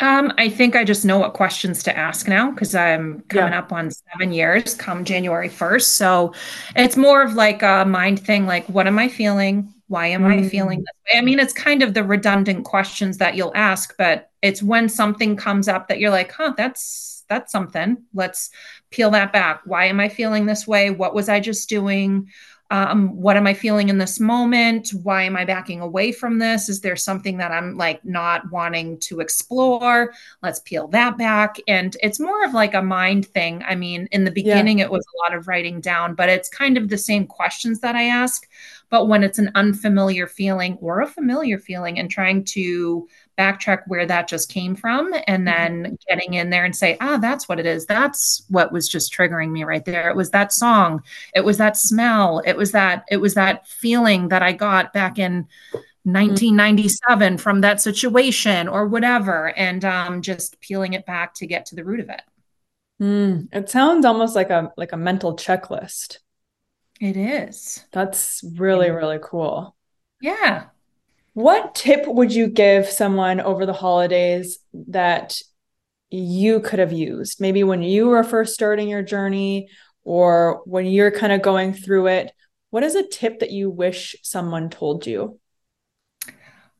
um, 0.00 0.32
I 0.38 0.48
think 0.48 0.74
I 0.74 0.84
just 0.84 1.04
know 1.04 1.18
what 1.18 1.34
questions 1.34 1.82
to 1.84 1.96
ask 1.96 2.26
now 2.26 2.50
because 2.50 2.74
I'm 2.74 3.20
coming 3.28 3.52
yeah. 3.52 3.58
up 3.60 3.72
on 3.72 3.90
seven 3.90 4.32
years 4.32 4.74
come 4.74 5.04
January 5.04 5.48
1st. 5.48 5.82
So 5.82 6.34
it's 6.74 6.96
more 6.96 7.22
of 7.22 7.34
like 7.34 7.62
a 7.62 7.84
mind 7.86 8.18
thing 8.20 8.46
like, 8.46 8.66
what 8.68 8.86
am 8.88 8.98
I 8.98 9.08
feeling? 9.08 9.72
Why 9.86 10.08
am 10.08 10.22
mm. 10.22 10.44
I 10.44 10.48
feeling 10.48 10.80
this 10.80 11.14
way? 11.14 11.18
I 11.18 11.22
mean, 11.22 11.38
it's 11.38 11.52
kind 11.52 11.82
of 11.82 11.94
the 11.94 12.02
redundant 12.02 12.64
questions 12.64 13.18
that 13.18 13.36
you'll 13.36 13.52
ask, 13.54 13.94
but 13.96 14.30
it's 14.42 14.62
when 14.62 14.88
something 14.88 15.36
comes 15.36 15.68
up 15.68 15.88
that 15.88 16.00
you're 16.00 16.10
like, 16.10 16.32
huh, 16.32 16.54
that's 16.56 17.24
that's 17.28 17.52
something. 17.52 17.98
Let's 18.12 18.50
peel 18.90 19.10
that 19.12 19.32
back. 19.32 19.62
Why 19.64 19.86
am 19.86 20.00
I 20.00 20.08
feeling 20.08 20.46
this 20.46 20.66
way? 20.66 20.90
What 20.90 21.14
was 21.14 21.28
I 21.28 21.40
just 21.40 21.68
doing? 21.68 22.28
Um, 22.70 23.14
what 23.14 23.36
am 23.36 23.46
i 23.46 23.54
feeling 23.54 23.88
in 23.88 23.98
this 23.98 24.18
moment? 24.18 24.90
Why 25.02 25.22
am 25.22 25.36
i 25.36 25.44
backing 25.44 25.80
away 25.80 26.12
from 26.12 26.38
this? 26.38 26.68
Is 26.68 26.80
there 26.80 26.96
something 26.96 27.36
that 27.38 27.52
i'm 27.52 27.76
like 27.76 28.04
not 28.04 28.50
wanting 28.50 28.98
to 29.00 29.20
explore? 29.20 30.12
Let's 30.42 30.60
peel 30.60 30.88
that 30.88 31.18
back. 31.18 31.56
And 31.68 31.96
it's 32.02 32.20
more 32.20 32.44
of 32.44 32.54
like 32.54 32.74
a 32.74 32.82
mind 32.82 33.26
thing. 33.26 33.62
I 33.66 33.74
mean 33.74 34.08
in 34.12 34.24
the 34.24 34.30
beginning 34.30 34.78
yeah. 34.78 34.86
it 34.86 34.90
was 34.90 35.04
a 35.04 35.18
lot 35.22 35.36
of 35.36 35.46
writing 35.48 35.80
down 35.80 36.14
but 36.14 36.28
it's 36.28 36.48
kind 36.48 36.76
of 36.76 36.88
the 36.88 36.98
same 36.98 37.26
questions 37.26 37.80
that 37.80 37.96
i 37.96 38.04
ask. 38.04 38.48
But 38.90 39.06
when 39.06 39.22
it's 39.22 39.38
an 39.38 39.50
unfamiliar 39.54 40.26
feeling 40.26 40.78
or 40.80 41.00
a 41.00 41.06
familiar 41.06 41.58
feeling 41.58 41.98
and 41.98 42.10
trying 42.10 42.44
to 42.44 43.08
backtrack 43.36 43.82
where 43.86 44.06
that 44.06 44.28
just 44.28 44.48
came 44.48 44.74
from 44.74 45.12
and 45.26 45.46
mm-hmm. 45.46 45.82
then 45.82 45.98
getting 46.08 46.34
in 46.34 46.50
there 46.50 46.64
and 46.64 46.74
say 46.74 46.96
ah 47.00 47.16
that's 47.16 47.48
what 47.48 47.60
it 47.60 47.66
is. 47.66 47.86
That's 47.86 48.44
what 48.48 48.72
was 48.72 48.88
just 48.88 49.12
triggering 49.12 49.50
me 49.50 49.64
right 49.64 49.84
there. 49.84 50.10
It 50.10 50.16
was 50.16 50.30
that 50.30 50.52
song. 50.52 51.02
It 51.34 51.44
was 51.44 51.58
that 51.58 51.76
smell. 51.76 52.40
It 52.44 52.56
was 52.56 52.72
that 52.72 53.04
it 53.10 53.18
was 53.18 53.34
that 53.34 53.66
feeling 53.66 54.28
that 54.28 54.42
i 54.42 54.52
got 54.52 54.92
back 54.92 55.18
in 55.18 55.46
1997 56.04 57.38
from 57.38 57.60
that 57.62 57.80
situation 57.80 58.68
or 58.68 58.86
whatever 58.86 59.56
and 59.56 59.84
um, 59.84 60.20
just 60.20 60.60
peeling 60.60 60.92
it 60.92 61.06
back 61.06 61.34
to 61.34 61.46
get 61.46 61.64
to 61.66 61.74
the 61.74 61.84
root 61.84 62.00
of 62.00 62.10
it. 62.10 62.22
Mm, 63.00 63.48
it 63.52 63.70
sounds 63.70 64.04
almost 64.04 64.36
like 64.36 64.50
a 64.50 64.72
like 64.76 64.92
a 64.92 64.96
mental 64.96 65.34
checklist. 65.36 66.18
It 67.00 67.16
is. 67.16 67.84
That's 67.92 68.44
really 68.56 68.90
really 68.90 69.18
cool. 69.22 69.74
Yeah 70.20 70.66
what 71.34 71.74
tip 71.74 72.06
would 72.06 72.32
you 72.32 72.46
give 72.46 72.88
someone 72.88 73.40
over 73.40 73.66
the 73.66 73.72
holidays 73.72 74.58
that 74.72 75.40
you 76.10 76.60
could 76.60 76.78
have 76.78 76.92
used 76.92 77.40
maybe 77.40 77.64
when 77.64 77.82
you 77.82 78.06
were 78.06 78.24
first 78.24 78.54
starting 78.54 78.88
your 78.88 79.02
journey 79.02 79.68
or 80.04 80.62
when 80.64 80.86
you're 80.86 81.10
kind 81.10 81.32
of 81.32 81.42
going 81.42 81.72
through 81.74 82.06
it 82.06 82.32
what 82.70 82.82
is 82.82 82.94
a 82.94 83.06
tip 83.06 83.40
that 83.40 83.50
you 83.50 83.68
wish 83.68 84.16
someone 84.22 84.70
told 84.70 85.06
you 85.06 85.38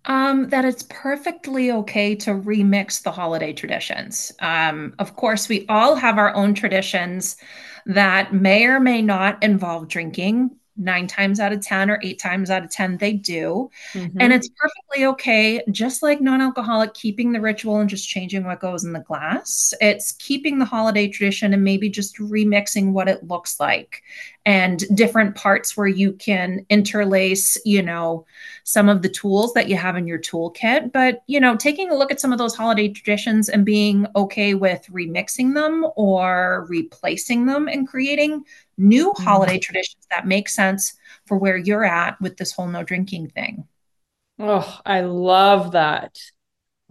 um, 0.07 0.49
that 0.51 0.65
it's 0.65 0.85
perfectly 0.89 1.73
okay 1.73 2.15
to 2.15 2.33
remix 2.33 3.03
the 3.03 3.11
holiday 3.11 3.55
traditions. 3.55 4.33
Um, 4.41 4.95
of 4.99 5.17
course, 5.17 5.49
we 5.49 5.65
all 5.69 5.95
have 5.95 6.19
our 6.19 6.35
own 6.35 6.53
traditions 6.53 7.37
that 7.87 8.35
may 8.35 8.67
or 8.67 8.81
may 8.81 9.01
not 9.01 9.43
involve 9.43 9.89
drinking 9.89 10.59
nine 10.77 11.07
times 11.07 11.39
out 11.39 11.53
of 11.53 11.61
10 11.61 11.91
or 11.91 12.01
eight 12.03 12.19
times 12.19 12.51
out 12.51 12.65
of 12.65 12.71
10 12.71 12.97
they 12.99 13.13
do. 13.13 13.71
Mm-hmm. 13.93 14.21
and 14.21 14.33
it's 14.33 14.49
perfectly 14.49 15.07
okay 15.07 15.63
just 15.71 16.03
like 16.03 16.21
non-alcoholic 16.21 16.95
keeping 16.95 17.33
the 17.33 17.41
ritual 17.41 17.79
and 17.79 17.89
just 17.89 18.09
changing 18.09 18.45
what 18.45 18.61
goes 18.61 18.85
in 18.85 18.93
the 18.93 19.01
glass. 19.01 19.73
It's 19.81 20.13
keeping 20.13 20.59
the 20.59 20.65
holiday 20.65 21.09
tradition 21.09 21.53
and 21.53 21.63
maybe 21.63 21.89
just 21.89 22.19
remixing 22.19 22.93
what 22.93 23.09
it 23.09 23.27
looks 23.29 23.61
like 23.61 24.03
and 24.47 24.85
different 24.95 25.37
parts 25.37 25.77
where 25.77 25.87
you 25.87 26.13
can 26.13 26.67
interlace 26.69 27.57
you 27.65 27.83
know 27.83 28.27
some 28.65 28.89
of 28.89 29.03
the 29.03 29.09
tools 29.09 29.53
that 29.55 29.69
you 29.69 29.77
have 29.77 29.97
in 29.97 30.07
your 30.07 30.19
toolkit. 30.19 30.93
But 30.93 31.23
you 31.27 31.39
know 31.39 31.57
taking 31.57 31.91
a 31.91 31.97
look 31.97 32.11
at 32.11 32.21
some 32.21 32.33
of 32.33 32.39
those 32.39 32.57
holiday 32.57 32.89
traditions 32.89 33.49
and 33.49 33.65
being 33.65 34.07
okay 34.17 34.55
with 34.55 34.87
remixing 34.91 35.55
them 35.55 35.87
or 35.97 36.67
replacing 36.69 37.47
them 37.47 37.69
and 37.69 37.87
creating 37.87 38.45
new 38.77 39.11
mm-hmm. 39.11 39.23
holiday 39.23 39.59
traditions 39.59 40.07
that 40.11 40.27
make 40.27 40.49
sense 40.49 40.95
for 41.27 41.37
where 41.37 41.57
you're 41.57 41.85
at 41.85 42.21
with 42.21 42.37
this 42.37 42.53
whole 42.53 42.67
no 42.67 42.83
drinking 42.83 43.29
thing. 43.29 43.67
Oh, 44.39 44.81
I 44.85 45.03
love 45.03 45.73
that. 45.73 46.19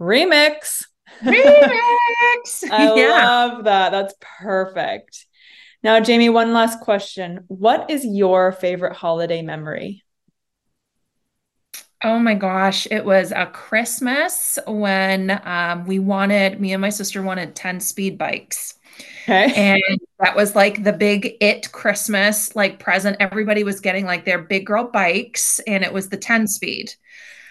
Remix. 0.00 0.84
Remix. 1.22 2.64
I 2.70 2.94
yeah. 2.96 3.26
love 3.26 3.64
that. 3.64 3.90
That's 3.90 4.14
perfect. 4.20 5.26
Now, 5.82 6.00
Jamie, 6.00 6.30
one 6.30 6.54
last 6.54 6.80
question. 6.80 7.44
What 7.48 7.90
is 7.90 8.06
your 8.06 8.52
favorite 8.52 8.94
holiday 8.94 9.42
memory? 9.42 10.02
Oh 12.02 12.18
my 12.18 12.34
gosh, 12.34 12.86
it 12.90 13.04
was 13.04 13.32
a 13.32 13.46
Christmas 13.46 14.58
when 14.66 15.40
um, 15.44 15.86
we 15.86 15.98
wanted, 15.98 16.60
me 16.60 16.72
and 16.72 16.80
my 16.80 16.90
sister 16.90 17.22
wanted 17.22 17.54
10 17.54 17.80
speed 17.80 18.18
bikes. 18.18 18.74
Okay. 19.24 19.52
And 19.56 20.00
that 20.20 20.36
was 20.36 20.54
like 20.54 20.84
the 20.84 20.92
big 20.92 21.36
it 21.40 21.72
Christmas 21.72 22.54
like 22.54 22.78
present. 22.78 23.16
Everybody 23.20 23.64
was 23.64 23.80
getting 23.80 24.04
like 24.04 24.24
their 24.24 24.38
big 24.38 24.66
girl 24.66 24.84
bikes 24.84 25.60
and 25.60 25.82
it 25.82 25.92
was 25.92 26.08
the 26.08 26.16
10 26.16 26.46
speed. 26.46 26.94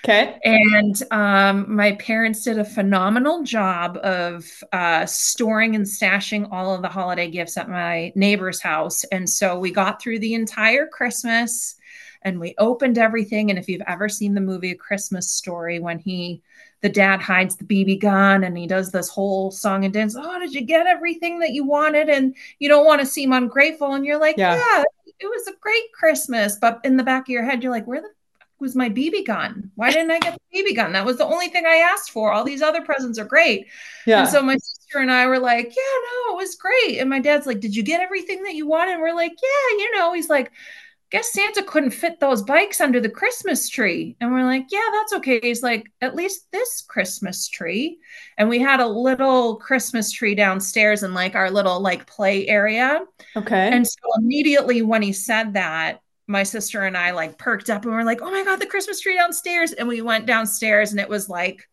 Okay. 0.05 0.37
And 0.43 1.01
um, 1.11 1.73
my 1.73 1.93
parents 1.93 2.43
did 2.43 2.59
a 2.59 2.65
phenomenal 2.65 3.43
job 3.43 3.97
of 4.03 4.45
uh, 4.73 5.05
storing 5.05 5.75
and 5.75 5.85
stashing 5.85 6.49
all 6.51 6.75
of 6.75 6.81
the 6.81 6.89
holiday 6.89 7.29
gifts 7.29 7.57
at 7.57 7.69
my 7.69 8.11
neighbor's 8.13 8.61
house. 8.61 9.05
And 9.05 9.29
so 9.29 9.57
we 9.57 9.71
got 9.71 10.01
through 10.01 10.19
the 10.19 10.33
entire 10.33 10.87
Christmas 10.87 11.75
and 12.21 12.39
we 12.39 12.53
opened 12.57 12.97
everything. 12.97 13.49
And 13.49 13.57
if 13.57 13.69
you've 13.69 13.81
ever 13.87 14.09
seen 14.09 14.33
the 14.33 14.41
movie 14.41 14.71
A 14.71 14.75
Christmas 14.75 15.31
Story, 15.31 15.79
when 15.79 15.99
he 15.99 16.41
the 16.83 16.89
dad 16.89 17.21
hides 17.21 17.55
the 17.55 17.63
BB 17.63 18.01
gun 18.01 18.43
and 18.43 18.57
he 18.57 18.67
does 18.67 18.91
this 18.91 19.09
whole 19.09 19.49
song 19.49 19.85
and 19.85 19.93
dance. 19.93 20.15
Oh, 20.19 20.39
did 20.39 20.53
you 20.53 20.61
get 20.61 20.85
everything 20.85 21.39
that 21.39 21.53
you 21.53 21.65
wanted? 21.65 22.09
And 22.09 22.35
you 22.59 22.69
don't 22.69 22.85
want 22.85 22.99
to 22.99 23.07
seem 23.07 23.31
ungrateful. 23.31 23.93
And 23.93 24.05
you're 24.05 24.19
like, 24.19 24.37
yeah, 24.37 24.55
yeah 24.55 24.83
it 25.19 25.27
was 25.27 25.47
a 25.47 25.57
great 25.61 25.91
Christmas. 25.93 26.57
But 26.59 26.81
in 26.83 26.97
the 26.97 27.03
back 27.03 27.23
of 27.23 27.29
your 27.29 27.45
head, 27.45 27.63
you're 27.63 27.71
like, 27.71 27.87
where 27.87 28.01
the 28.01 28.09
was 28.59 28.75
my 28.75 28.89
BB 28.89 29.25
gun? 29.25 29.69
Why 29.75 29.91
didn't 29.91 30.11
I 30.11 30.19
get 30.19 30.39
the 30.51 30.63
BB 30.63 30.75
gun? 30.75 30.93
That 30.93 31.05
was 31.05 31.17
the 31.17 31.25
only 31.25 31.49
thing 31.49 31.65
I 31.65 31.75
asked 31.75 32.11
for. 32.11 32.31
All 32.31 32.45
these 32.45 32.61
other 32.61 32.81
presents 32.81 33.19
are 33.19 33.25
great. 33.25 33.67
Yeah. 34.07 34.21
And 34.21 34.29
so 34.29 34.41
my 34.41 34.55
sister 34.55 34.99
and 34.99 35.11
I 35.11 35.27
were 35.27 35.39
like, 35.39 35.65
yeah, 35.65 35.99
no, 36.27 36.33
it 36.33 36.37
was 36.37 36.55
great. 36.55 36.99
And 36.99 37.09
my 37.09 37.19
dad's 37.19 37.45
like, 37.45 37.59
did 37.59 37.75
you 37.75 37.83
get 37.83 38.01
everything 38.01 38.41
that 38.43 38.55
you 38.55 38.65
wanted? 38.65 38.93
And 38.93 39.01
we're 39.01 39.13
like, 39.13 39.33
yeah, 39.33 39.77
you 39.77 39.97
know, 39.97 40.13
he's 40.13 40.29
like, 40.29 40.51
guess 41.13 41.31
Santa 41.31 41.61
couldn't 41.61 41.91
fit 41.91 42.19
those 42.19 42.41
bikes 42.41 42.81
under 42.81 42.99
the 42.99 43.07
Christmas 43.07 43.69
tree. 43.69 44.17
And 44.19 44.33
we're 44.33 44.45
like, 44.45 44.65
yeah, 44.71 44.89
that's 44.91 45.13
okay. 45.13 45.39
He's 45.43 45.61
like, 45.61 45.85
at 46.01 46.15
least 46.15 46.51
this 46.51 46.81
Christmas 46.81 47.47
tree. 47.47 47.99
And 48.39 48.49
we 48.49 48.57
had 48.57 48.79
a 48.79 48.87
little 48.87 49.57
Christmas 49.57 50.11
tree 50.11 50.33
downstairs 50.33 51.03
in 51.03 51.13
like 51.13 51.35
our 51.35 51.51
little 51.51 51.79
like 51.79 52.07
play 52.07 52.47
area. 52.47 53.01
Okay. 53.35 53.69
And 53.69 53.85
so 53.85 53.99
immediately 54.17 54.81
when 54.81 55.03
he 55.03 55.13
said 55.13 55.53
that, 55.53 55.99
my 56.25 56.41
sister 56.41 56.81
and 56.81 56.97
I 56.97 57.11
like 57.11 57.37
perked 57.37 57.69
up 57.69 57.83
and 57.83 57.93
we're 57.93 58.03
like, 58.03 58.21
oh 58.23 58.31
my 58.31 58.43
God, 58.43 58.59
the 58.59 58.65
Christmas 58.65 58.99
tree 58.99 59.15
downstairs. 59.15 59.71
And 59.73 59.87
we 59.87 60.01
went 60.01 60.25
downstairs 60.25 60.91
and 60.91 60.99
it 60.99 61.09
was 61.09 61.29
like 61.29 61.69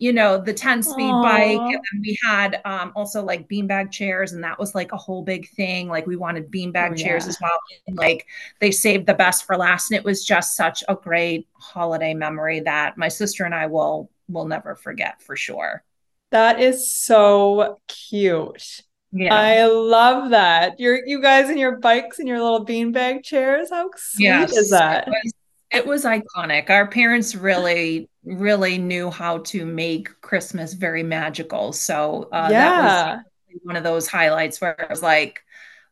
you 0.00 0.14
know, 0.14 0.40
the 0.40 0.54
10 0.54 0.82
speed 0.82 1.12
Aww. 1.12 1.22
bike. 1.22 1.60
And 1.60 1.84
then 1.92 2.00
we 2.00 2.18
had 2.24 2.62
um, 2.64 2.90
also 2.96 3.22
like 3.22 3.48
beanbag 3.48 3.92
chairs, 3.92 4.32
and 4.32 4.42
that 4.42 4.58
was 4.58 4.74
like 4.74 4.92
a 4.92 4.96
whole 4.96 5.22
big 5.22 5.48
thing. 5.50 5.88
Like 5.88 6.06
we 6.06 6.16
wanted 6.16 6.50
beanbag 6.50 6.92
oh, 6.92 6.94
chairs 6.94 7.24
yeah. 7.24 7.28
as 7.28 7.38
well. 7.40 7.58
And, 7.86 7.96
like 7.98 8.26
they 8.60 8.70
saved 8.70 9.06
the 9.06 9.14
best 9.14 9.44
for 9.44 9.58
last. 9.58 9.90
And 9.90 9.98
it 9.98 10.04
was 10.04 10.24
just 10.24 10.56
such 10.56 10.82
a 10.88 10.96
great 10.96 11.46
holiday 11.52 12.14
memory 12.14 12.60
that 12.60 12.96
my 12.96 13.08
sister 13.08 13.44
and 13.44 13.54
I 13.54 13.66
will 13.66 14.10
will 14.26 14.46
never 14.46 14.74
forget 14.74 15.20
for 15.20 15.36
sure. 15.36 15.84
That 16.30 16.60
is 16.60 16.90
so 16.90 17.78
cute. 17.86 18.82
Yeah. 19.12 19.34
I 19.34 19.66
love 19.66 20.30
that. 20.30 20.80
You're 20.80 21.04
you 21.06 21.20
guys 21.20 21.50
and 21.50 21.58
your 21.58 21.76
bikes 21.76 22.20
and 22.20 22.26
your 22.26 22.42
little 22.42 22.64
beanbag 22.64 23.22
chairs. 23.22 23.68
How 23.70 23.90
sweet 23.96 24.24
yes, 24.24 24.56
is 24.56 24.70
that? 24.70 25.08
It 25.08 25.10
was, 25.10 25.34
it 25.70 25.86
was 25.86 26.04
iconic. 26.04 26.70
Our 26.70 26.88
parents 26.88 27.34
really 27.34 28.08
really 28.24 28.78
knew 28.78 29.10
how 29.10 29.38
to 29.38 29.64
make 29.64 30.20
Christmas 30.20 30.74
very 30.74 31.02
magical. 31.02 31.72
So 31.72 32.28
uh, 32.32 32.48
yeah. 32.50 32.82
that 32.82 33.24
was 33.48 33.60
one 33.62 33.76
of 33.76 33.82
those 33.82 34.06
highlights 34.06 34.60
where 34.60 34.72
it 34.72 34.90
was 34.90 35.02
like 35.02 35.40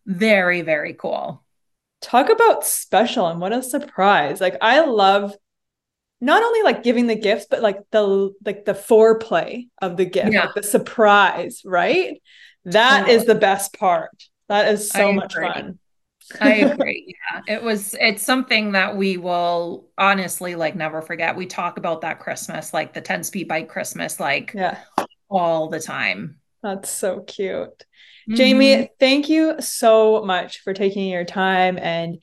very, 0.06 0.62
very 0.62 0.94
cool. 0.94 1.42
Talk 2.00 2.30
about 2.30 2.66
special 2.66 3.26
and 3.26 3.40
what 3.40 3.52
a 3.52 3.62
surprise. 3.62 4.40
Like 4.40 4.56
I 4.60 4.84
love 4.84 5.34
not 6.20 6.42
only 6.42 6.62
like 6.62 6.82
giving 6.82 7.06
the 7.06 7.14
gifts, 7.14 7.46
but 7.48 7.62
like 7.62 7.78
the 7.90 8.34
like 8.44 8.64
the 8.64 8.74
foreplay 8.74 9.68
of 9.80 9.96
the 9.96 10.04
gift, 10.04 10.32
yeah. 10.32 10.46
like 10.46 10.54
the 10.54 10.62
surprise, 10.62 11.62
right? 11.64 12.20
That 12.64 13.00
totally. 13.00 13.16
is 13.16 13.24
the 13.24 13.34
best 13.34 13.78
part. 13.78 14.10
That 14.48 14.72
is 14.72 14.90
so 14.90 15.12
much 15.12 15.34
fun. 15.34 15.78
I 16.40 16.54
agree. 16.54 17.16
Yeah. 17.32 17.56
It 17.56 17.62
was 17.62 17.94
it's 18.00 18.22
something 18.22 18.72
that 18.72 18.96
we 18.96 19.16
will 19.16 19.88
honestly 19.96 20.54
like 20.54 20.76
never 20.76 21.02
forget. 21.02 21.36
We 21.36 21.46
talk 21.46 21.78
about 21.78 22.02
that 22.02 22.20
Christmas, 22.20 22.72
like 22.74 22.92
the 22.94 23.00
10 23.00 23.24
speed 23.24 23.48
bike 23.48 23.68
Christmas, 23.68 24.20
like 24.20 24.52
yeah, 24.54 24.78
all 25.28 25.68
the 25.68 25.80
time. 25.80 26.38
That's 26.62 26.90
so 26.90 27.20
cute. 27.20 27.84
Mm-hmm. 28.28 28.34
Jamie, 28.34 28.90
thank 29.00 29.28
you 29.28 29.60
so 29.60 30.24
much 30.24 30.60
for 30.60 30.74
taking 30.74 31.08
your 31.08 31.24
time 31.24 31.78
and 31.78 32.22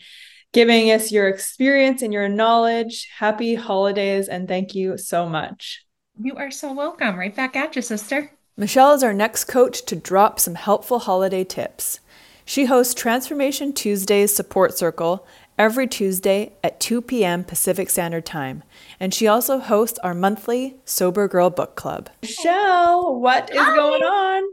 giving 0.53 0.91
us 0.91 1.11
your 1.11 1.27
experience 1.27 2.01
and 2.01 2.13
your 2.13 2.29
knowledge. 2.29 3.09
Happy 3.17 3.55
holidays 3.55 4.27
and 4.27 4.47
thank 4.47 4.75
you 4.75 4.97
so 4.97 5.27
much. 5.27 5.83
You 6.21 6.35
are 6.35 6.51
so 6.51 6.73
welcome. 6.73 7.17
Right 7.17 7.35
back 7.35 7.55
at 7.55 7.75
you, 7.75 7.81
sister. 7.81 8.31
Michelle 8.57 8.93
is 8.93 9.03
our 9.03 9.13
next 9.13 9.45
coach 9.45 9.83
to 9.85 9.97
drop 9.97 10.39
some 10.39 10.55
helpful 10.55 10.99
holiday 10.99 11.43
tips. 11.43 11.99
She 12.47 12.65
hosts 12.65 12.93
Transformation 12.93 13.73
Tuesdays 13.73 14.35
Support 14.35 14.77
Circle 14.77 15.25
every 15.57 15.87
Tuesday 15.87 16.53
at 16.63 16.79
2 16.79 17.01
p.m. 17.01 17.43
Pacific 17.43 17.89
Standard 17.89 18.25
Time. 18.25 18.63
And 18.99 19.13
she 19.13 19.27
also 19.27 19.57
hosts 19.57 19.97
our 19.99 20.13
monthly 20.13 20.75
Sober 20.85 21.27
Girl 21.27 21.49
Book 21.49 21.75
Club. 21.75 22.09
Michelle, 22.21 23.19
what 23.19 23.49
is 23.49 23.57
Hi. 23.59 23.75
going 23.75 24.03
on? 24.03 24.43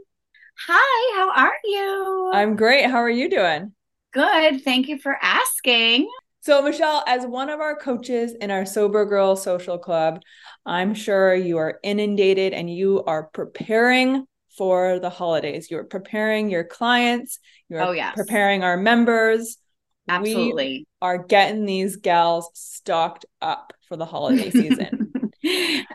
Hi, 0.67 1.17
how 1.17 1.43
are 1.45 1.57
you? 1.63 2.31
I'm 2.33 2.55
great. 2.55 2.89
How 2.89 2.97
are 2.97 3.09
you 3.09 3.29
doing? 3.29 3.73
Good. 4.11 4.63
Thank 4.63 4.87
you 4.87 4.97
for 4.97 5.15
asking. 5.21 6.09
So, 6.41 6.61
Michelle, 6.61 7.03
as 7.07 7.25
one 7.25 7.49
of 7.49 7.59
our 7.59 7.75
coaches 7.75 8.33
in 8.33 8.49
our 8.51 8.65
Sober 8.65 9.05
Girl 9.05 9.35
Social 9.35 9.77
Club, 9.77 10.21
I'm 10.65 10.93
sure 10.93 11.35
you 11.35 11.57
are 11.57 11.79
inundated 11.83 12.53
and 12.53 12.69
you 12.73 13.03
are 13.05 13.23
preparing 13.33 14.25
for 14.57 14.99
the 14.99 15.09
holidays. 15.09 15.69
You're 15.69 15.83
preparing 15.83 16.49
your 16.49 16.63
clients, 16.63 17.39
you're 17.69 17.81
oh, 17.81 17.91
yes. 17.91 18.15
preparing 18.15 18.63
our 18.63 18.77
members. 18.77 19.57
Absolutely. 20.07 20.65
We 20.65 20.87
are 21.01 21.17
getting 21.17 21.65
these 21.65 21.95
gals 21.95 22.49
stocked 22.53 23.25
up 23.41 23.73
for 23.87 23.95
the 23.95 24.05
holiday 24.05 24.49
season. 24.49 25.13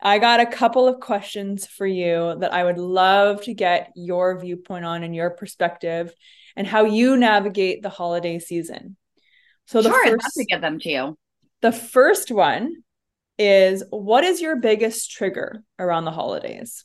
I 0.00 0.18
got 0.18 0.40
a 0.40 0.46
couple 0.46 0.86
of 0.86 1.00
questions 1.00 1.66
for 1.66 1.86
you 1.86 2.36
that 2.40 2.52
I 2.52 2.64
would 2.64 2.78
love 2.78 3.42
to 3.44 3.54
get 3.54 3.90
your 3.96 4.38
viewpoint 4.38 4.84
on 4.84 5.02
and 5.02 5.14
your 5.14 5.30
perspective 5.30 6.12
and 6.56 6.66
how 6.66 6.84
you 6.84 7.16
navigate 7.16 7.82
the 7.82 7.88
holiday 7.88 8.38
season. 8.38 8.96
So 9.66 9.80
the 9.80 9.88
sure, 9.88 10.04
first, 10.04 10.06
I'd 10.06 10.22
love 10.24 10.32
to 10.36 10.44
give 10.44 10.60
them 10.60 10.78
to 10.80 10.90
you. 10.90 11.18
The 11.62 11.72
first 11.72 12.30
one 12.30 12.84
is 13.38 13.82
what 13.88 14.24
is 14.24 14.40
your 14.40 14.56
biggest 14.56 15.10
trigger 15.10 15.62
around 15.78 16.04
the 16.04 16.10
holidays? 16.10 16.84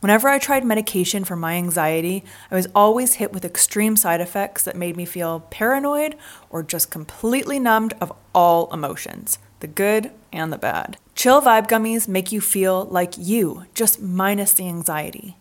Whenever 0.00 0.28
I 0.28 0.38
tried 0.38 0.64
medication 0.64 1.24
for 1.24 1.36
my 1.36 1.54
anxiety, 1.54 2.24
I 2.50 2.54
was 2.54 2.68
always 2.74 3.14
hit 3.14 3.32
with 3.32 3.44
extreme 3.44 3.96
side 3.96 4.20
effects 4.20 4.64
that 4.64 4.76
made 4.76 4.96
me 4.96 5.04
feel 5.04 5.40
paranoid 5.50 6.16
or 6.48 6.62
just 6.62 6.90
completely 6.90 7.58
numbed 7.58 7.94
of 8.00 8.12
all 8.34 8.72
emotions 8.72 9.38
the 9.60 9.66
good 9.66 10.10
and 10.32 10.50
the 10.50 10.56
bad. 10.56 10.96
Chill 11.14 11.42
Vibe 11.42 11.68
Gummies 11.68 12.08
make 12.08 12.32
you 12.32 12.40
feel 12.40 12.86
like 12.86 13.12
you, 13.18 13.66
just 13.74 14.00
minus 14.00 14.54
the 14.54 14.66
anxiety. 14.66 15.36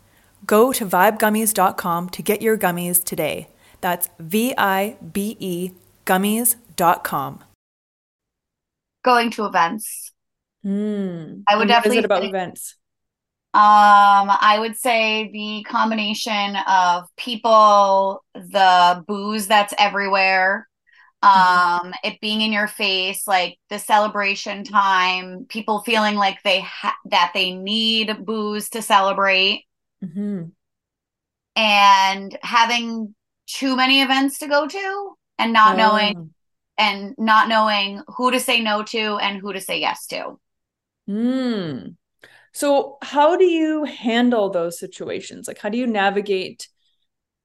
Go 0.45 0.74
to 0.74 0.86
vibegummies.com 0.86 2.10
to 2.10 2.22
get 2.22 2.41
your 2.41 2.58
gummies 2.58 3.02
today. 3.02 3.48
That's 3.80 4.10
V 4.19 4.54
I 4.58 4.98
B 5.13 5.38
E 5.39 5.72
gummies.com. 6.06 7.43
Going 9.06 9.32
to 9.32 9.45
events. 9.45 10.12
Mm. 10.65 11.43
I 11.48 11.56
would 11.56 11.62
and 11.62 11.69
definitely. 11.69 11.89
What 11.89 12.00
is 12.00 12.00
it 12.00 12.06
about 12.06 12.24
events? 12.26 12.76
Um, 13.51 14.29
I 14.29 14.57
would 14.59 14.77
say 14.77 15.31
the 15.33 15.63
combination 15.67 16.55
of 16.67 17.05
people, 17.17 18.23
the 18.35 19.03
booze 19.07 19.47
that's 19.47 19.73
everywhere, 19.79 20.67
mm-hmm. 21.23 21.88
um, 21.88 21.93
it 22.03 22.21
being 22.21 22.41
in 22.41 22.53
your 22.53 22.67
face, 22.67 23.27
like 23.27 23.57
the 23.69 23.79
celebration 23.79 24.63
time, 24.63 25.47
people 25.49 25.81
feeling 25.81 26.15
like 26.15 26.38
they 26.43 26.62
ha- 26.62 26.95
that 27.05 27.31
they 27.33 27.51
need 27.51 28.23
booze 28.23 28.69
to 28.69 28.83
celebrate, 28.83 29.65
mm-hmm. 30.05 30.49
and 31.55 32.38
having 32.43 33.15
too 33.47 33.75
many 33.75 34.03
events 34.03 34.38
to 34.39 34.47
go 34.47 34.67
to, 34.67 35.17
and 35.39 35.51
not 35.53 35.73
oh. 35.73 35.77
knowing, 35.77 36.35
and 36.77 37.15
not 37.17 37.49
knowing 37.49 38.03
who 38.15 38.29
to 38.29 38.39
say 38.39 38.62
no 38.62 38.83
to 38.83 39.17
and 39.17 39.41
who 39.41 39.53
to 39.53 39.59
say 39.59 39.79
yes 39.79 40.05
to. 40.05 40.39
Hmm. 41.07 41.88
So, 42.60 42.98
how 43.02 43.38
do 43.38 43.45
you 43.45 43.86
handle 43.86 44.50
those 44.50 44.78
situations? 44.78 45.48
Like, 45.48 45.60
how 45.60 45.69
do 45.69 45.78
you 45.78 45.88
navigate? 45.88 46.67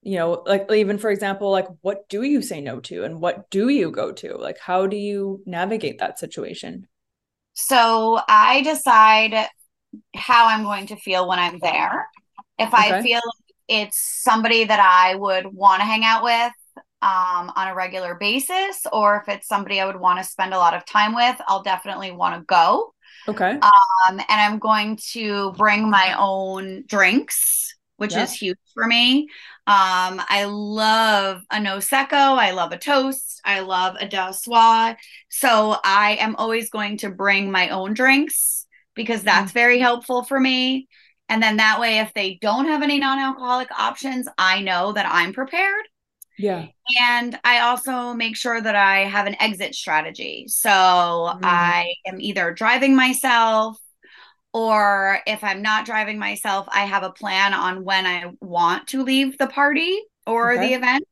You 0.02 0.16
know, 0.18 0.42
like 0.44 0.68
even 0.72 0.98
for 0.98 1.08
example, 1.08 1.52
like 1.52 1.68
what 1.82 2.08
do 2.08 2.24
you 2.24 2.42
say 2.42 2.60
no 2.60 2.80
to 2.80 3.04
and 3.04 3.20
what 3.20 3.48
do 3.48 3.68
you 3.68 3.92
go 3.92 4.10
to? 4.10 4.36
Like, 4.36 4.58
how 4.58 4.88
do 4.88 4.96
you 4.96 5.40
navigate 5.46 5.98
that 6.00 6.18
situation? 6.18 6.88
So, 7.52 8.18
I 8.26 8.62
decide 8.62 9.46
how 10.16 10.48
I'm 10.48 10.64
going 10.64 10.86
to 10.88 10.96
feel 10.96 11.28
when 11.28 11.38
I'm 11.38 11.60
there. 11.60 12.08
If 12.58 12.74
okay. 12.74 12.98
I 12.98 13.02
feel 13.02 13.20
it's 13.68 14.20
somebody 14.20 14.64
that 14.64 14.80
I 14.80 15.14
would 15.14 15.46
want 15.46 15.78
to 15.78 15.86
hang 15.86 16.02
out 16.02 16.24
with 16.24 16.52
um, 17.02 17.52
on 17.54 17.68
a 17.68 17.74
regular 17.76 18.16
basis, 18.16 18.84
or 18.92 19.22
if 19.22 19.32
it's 19.32 19.46
somebody 19.46 19.78
I 19.78 19.86
would 19.86 20.00
want 20.00 20.18
to 20.18 20.28
spend 20.28 20.54
a 20.54 20.58
lot 20.58 20.74
of 20.74 20.84
time 20.84 21.14
with, 21.14 21.40
I'll 21.46 21.62
definitely 21.62 22.10
want 22.10 22.34
to 22.34 22.44
go. 22.46 22.94
Okay. 23.28 23.50
Um, 23.50 23.60
and 24.10 24.24
I'm 24.28 24.58
going 24.58 24.98
to 25.12 25.52
bring 25.52 25.90
my 25.90 26.14
own 26.18 26.84
drinks, 26.86 27.74
which 27.96 28.14
is 28.14 28.32
huge 28.32 28.58
for 28.74 28.86
me. 28.86 29.28
Um, 29.66 30.20
I 30.28 30.44
love 30.46 31.42
a 31.50 31.56
Prosecco. 31.56 32.38
I 32.38 32.50
love 32.50 32.72
a 32.72 32.78
toast. 32.78 33.40
I 33.44 33.60
love 33.60 33.96
a 33.98 34.06
Dausois. 34.06 34.96
So 35.30 35.76
I 35.82 36.16
am 36.20 36.36
always 36.36 36.70
going 36.70 36.98
to 36.98 37.10
bring 37.10 37.50
my 37.50 37.70
own 37.70 37.94
drinks 37.94 38.66
because 38.94 39.20
mm-hmm. 39.20 39.26
that's 39.26 39.50
mm-hmm. 39.50 39.58
very 39.58 39.78
helpful 39.78 40.24
for 40.24 40.38
me. 40.38 40.88
And 41.28 41.42
then 41.42 41.56
that 41.56 41.80
way, 41.80 42.00
if 42.00 42.12
they 42.12 42.38
don't 42.40 42.66
have 42.66 42.82
any 42.82 42.98
non 42.98 43.18
alcoholic 43.18 43.70
options, 43.78 44.28
I 44.36 44.60
know 44.60 44.92
that 44.92 45.06
I'm 45.10 45.32
prepared. 45.32 45.84
Yeah. 46.38 46.66
And 47.00 47.38
I 47.44 47.60
also 47.60 48.12
make 48.14 48.36
sure 48.36 48.60
that 48.60 48.74
I 48.74 49.00
have 49.00 49.26
an 49.26 49.36
exit 49.40 49.74
strategy. 49.74 50.46
So 50.48 50.70
mm. 50.70 51.38
I 51.42 51.94
am 52.06 52.20
either 52.20 52.52
driving 52.52 52.96
myself 52.96 53.78
or 54.52 55.18
if 55.26 55.42
I'm 55.42 55.62
not 55.62 55.84
driving 55.84 56.18
myself, 56.18 56.68
I 56.70 56.84
have 56.84 57.02
a 57.02 57.10
plan 57.10 57.54
on 57.54 57.84
when 57.84 58.06
I 58.06 58.30
want 58.40 58.88
to 58.88 59.02
leave 59.02 59.36
the 59.36 59.48
party 59.48 60.00
or 60.26 60.52
okay. 60.52 60.68
the 60.68 60.74
event 60.74 61.06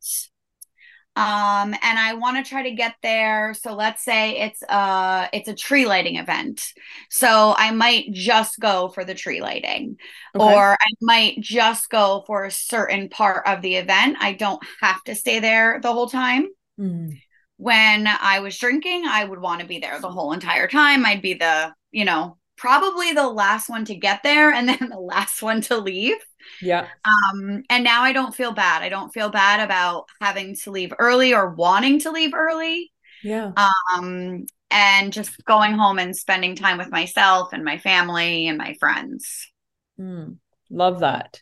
um 1.15 1.75
and 1.83 1.99
i 1.99 2.15
want 2.15 2.43
to 2.43 2.49
try 2.49 2.63
to 2.63 2.75
get 2.75 2.95
there 3.03 3.53
so 3.53 3.75
let's 3.75 4.03
say 4.03 4.39
it's 4.39 4.63
a 4.63 5.29
it's 5.31 5.47
a 5.47 5.53
tree 5.53 5.85
lighting 5.85 6.15
event. 6.15 6.73
So 7.09 7.53
i 7.55 7.69
might 7.71 8.11
just 8.11 8.59
go 8.59 8.89
for 8.89 9.05
the 9.05 9.13
tree 9.13 9.41
lighting 9.41 9.97
okay. 10.35 10.43
or 10.43 10.73
i 10.73 10.91
might 11.01 11.39
just 11.39 11.89
go 11.89 12.23
for 12.25 12.45
a 12.45 12.51
certain 12.51 13.09
part 13.09 13.47
of 13.47 13.61
the 13.61 13.75
event. 13.75 14.17
I 14.19 14.33
don't 14.33 14.63
have 14.81 15.03
to 15.03 15.13
stay 15.13 15.39
there 15.39 15.79
the 15.81 15.93
whole 15.93 16.09
time. 16.09 16.47
Mm. 16.79 17.19
when 17.57 18.07
i 18.07 18.39
was 18.39 18.57
drinking 18.57 19.05
i 19.05 19.23
would 19.23 19.39
want 19.39 19.61
to 19.61 19.67
be 19.67 19.77
there 19.77 19.99
the 19.99 20.09
whole 20.09 20.33
entire 20.33 20.67
time. 20.67 21.05
I'd 21.05 21.21
be 21.21 21.35
the 21.35 21.71
you 21.91 22.05
know 22.05 22.37
probably 22.57 23.13
the 23.13 23.27
last 23.27 23.69
one 23.69 23.85
to 23.85 23.95
get 23.95 24.23
there 24.23 24.51
and 24.51 24.67
then 24.69 24.89
the 24.89 24.99
last 24.99 25.43
one 25.43 25.61
to 25.61 25.77
leave 25.77 26.17
yeah. 26.61 26.87
Um, 27.05 27.63
and 27.69 27.83
now 27.83 28.03
I 28.03 28.13
don't 28.13 28.35
feel 28.35 28.53
bad. 28.53 28.81
I 28.81 28.89
don't 28.89 29.13
feel 29.13 29.29
bad 29.29 29.59
about 29.59 30.05
having 30.21 30.55
to 30.63 30.71
leave 30.71 30.93
early 30.99 31.33
or 31.33 31.49
wanting 31.49 31.99
to 31.99 32.11
leave 32.11 32.33
early. 32.33 32.91
Yeah. 33.23 33.51
Um, 33.93 34.45
and 34.71 35.13
just 35.13 35.43
going 35.45 35.73
home 35.73 35.99
and 35.99 36.15
spending 36.15 36.55
time 36.55 36.77
with 36.77 36.91
myself 36.91 37.53
and 37.53 37.63
my 37.63 37.77
family 37.77 38.47
and 38.47 38.57
my 38.57 38.75
friends. 38.79 39.51
Mm, 39.99 40.37
love 40.69 41.01
that. 41.01 41.41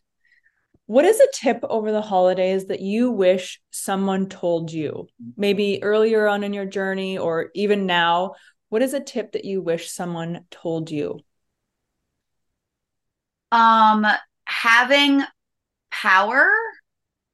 What 0.85 1.05
is 1.05 1.19
a 1.21 1.31
tip 1.33 1.63
over 1.63 1.93
the 1.93 2.01
holidays 2.01 2.65
that 2.65 2.81
you 2.81 3.11
wish 3.11 3.61
someone 3.71 4.27
told 4.27 4.73
you? 4.73 5.07
Maybe 5.37 5.81
earlier 5.81 6.27
on 6.27 6.43
in 6.43 6.51
your 6.51 6.65
journey 6.65 7.17
or 7.17 7.49
even 7.55 7.85
now, 7.85 8.33
what 8.67 8.81
is 8.81 8.93
a 8.93 8.99
tip 8.99 9.31
that 9.31 9.45
you 9.45 9.61
wish 9.61 9.89
someone 9.89 10.45
told 10.51 10.91
you? 10.91 11.21
Um 13.53 14.05
having 14.51 15.23
power 15.91 16.51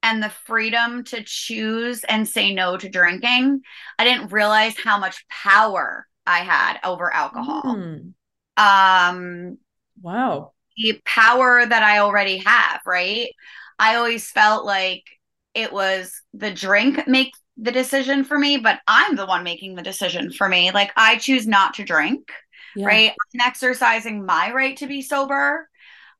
and 0.02 0.22
the 0.22 0.30
freedom 0.30 1.04
to 1.04 1.22
choose 1.24 2.04
and 2.04 2.28
say 2.28 2.54
no 2.54 2.76
to 2.76 2.88
drinking, 2.88 3.60
I 3.98 4.04
didn't 4.04 4.32
realize 4.32 4.74
how 4.82 4.98
much 4.98 5.26
power 5.28 6.06
I 6.26 6.38
had 6.38 6.78
over 6.84 7.12
alcohol. 7.12 7.62
Mm. 7.64 8.12
Um 8.56 9.58
wow. 10.00 10.52
The 10.76 11.00
power 11.04 11.66
that 11.66 11.82
I 11.82 11.98
already 11.98 12.38
have, 12.38 12.80
right? 12.86 13.30
I 13.78 13.96
always 13.96 14.30
felt 14.30 14.64
like 14.64 15.04
it 15.54 15.72
was 15.72 16.22
the 16.34 16.52
drink 16.52 17.06
make 17.08 17.32
the 17.56 17.72
decision 17.72 18.22
for 18.22 18.38
me, 18.38 18.58
but 18.58 18.78
I'm 18.86 19.16
the 19.16 19.26
one 19.26 19.42
making 19.42 19.74
the 19.74 19.82
decision 19.82 20.30
for 20.30 20.48
me. 20.48 20.70
Like 20.70 20.92
I 20.96 21.16
choose 21.16 21.46
not 21.46 21.74
to 21.74 21.84
drink, 21.84 22.30
yeah. 22.76 22.86
right? 22.86 23.10
I'm 23.10 23.40
exercising 23.46 24.24
my 24.24 24.52
right 24.52 24.76
to 24.76 24.86
be 24.86 25.02
sober. 25.02 25.67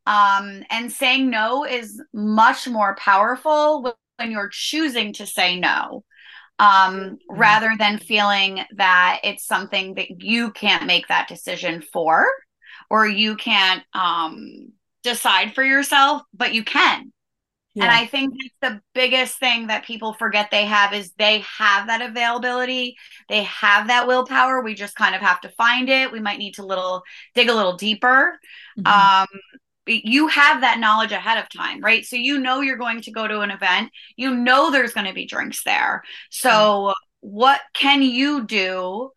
Um, 0.09 0.65
and 0.71 0.91
saying 0.91 1.29
no 1.29 1.67
is 1.67 2.03
much 2.15 2.67
more 2.67 2.97
powerful 2.97 3.95
when 4.17 4.31
you're 4.31 4.49
choosing 4.51 5.13
to 5.15 5.27
say 5.27 5.61
no 5.61 6.05
um, 6.59 6.69
mm-hmm. 6.69 7.39
rather 7.39 7.73
than 7.79 7.99
feeling 7.99 8.61
that 8.77 9.21
it's 9.23 9.47
something 9.47 9.95
that 9.95 10.23
you 10.23 10.51
can't 10.51 10.87
make 10.87 11.09
that 11.09 11.29
decision 11.29 11.83
for 11.93 12.27
or 12.91 13.07
you 13.07 13.37
can't 13.37 13.83
um, 13.93 14.73
decide 15.03 15.55
for 15.55 15.63
yourself, 15.63 16.23
but 16.33 16.55
you 16.55 16.65
can. 16.65 17.13
Yeah. 17.75 17.85
And 17.85 17.93
I 17.93 18.07
think 18.07 18.35
that's 18.61 18.75
the 18.75 18.81
biggest 18.95 19.39
thing 19.39 19.69
that 19.69 19.85
people 19.85 20.15
forget 20.15 20.51
they 20.51 20.65
have 20.65 20.93
is 20.93 21.13
they 21.13 21.45
have 21.59 21.87
that 21.87 22.03
availability. 22.03 22.97
They 23.29 23.45
have 23.45 23.89
that 23.89 24.09
willpower. 24.09 24.63
We 24.63 24.75
just 24.75 24.97
kind 24.97 25.15
of 25.15 25.21
have 25.21 25.41
to 25.43 25.51
find 25.51 25.89
it. 25.89 26.11
We 26.11 26.19
might 26.19 26.39
need 26.39 26.55
to 26.55 26.67
little 26.67 27.03
dig 27.35 27.49
a 27.49 27.55
little 27.55 27.77
deeper. 27.77 28.39
Mm-hmm. 28.79 29.23
Um, 29.23 29.41
you 29.89 30.29
have 30.29 30.61
that 30.61 30.79
knowledge 30.79 31.13
ahead 31.13 31.39
of 31.39 31.49
time, 31.49 31.81
right? 31.81 32.05
So 32.05 32.17
you 32.17 32.39
know 32.39 32.61
you're 32.61 32.77
going 32.77 33.01
to 33.03 33.11
go 33.11 33.27
to 33.27 33.41
an 33.41 33.51
event, 33.51 33.91
you 34.17 34.35
know 34.35 34.71
there's 34.71 34.93
going 34.93 35.07
to 35.07 35.15
be 35.15 35.27
drinks 35.27 35.63
there. 35.65 36.03
So 36.31 36.49
mm-hmm. 36.51 36.93
what 37.21 37.61
can 37.75 38.03
you 38.03 38.45
do 38.47 39.11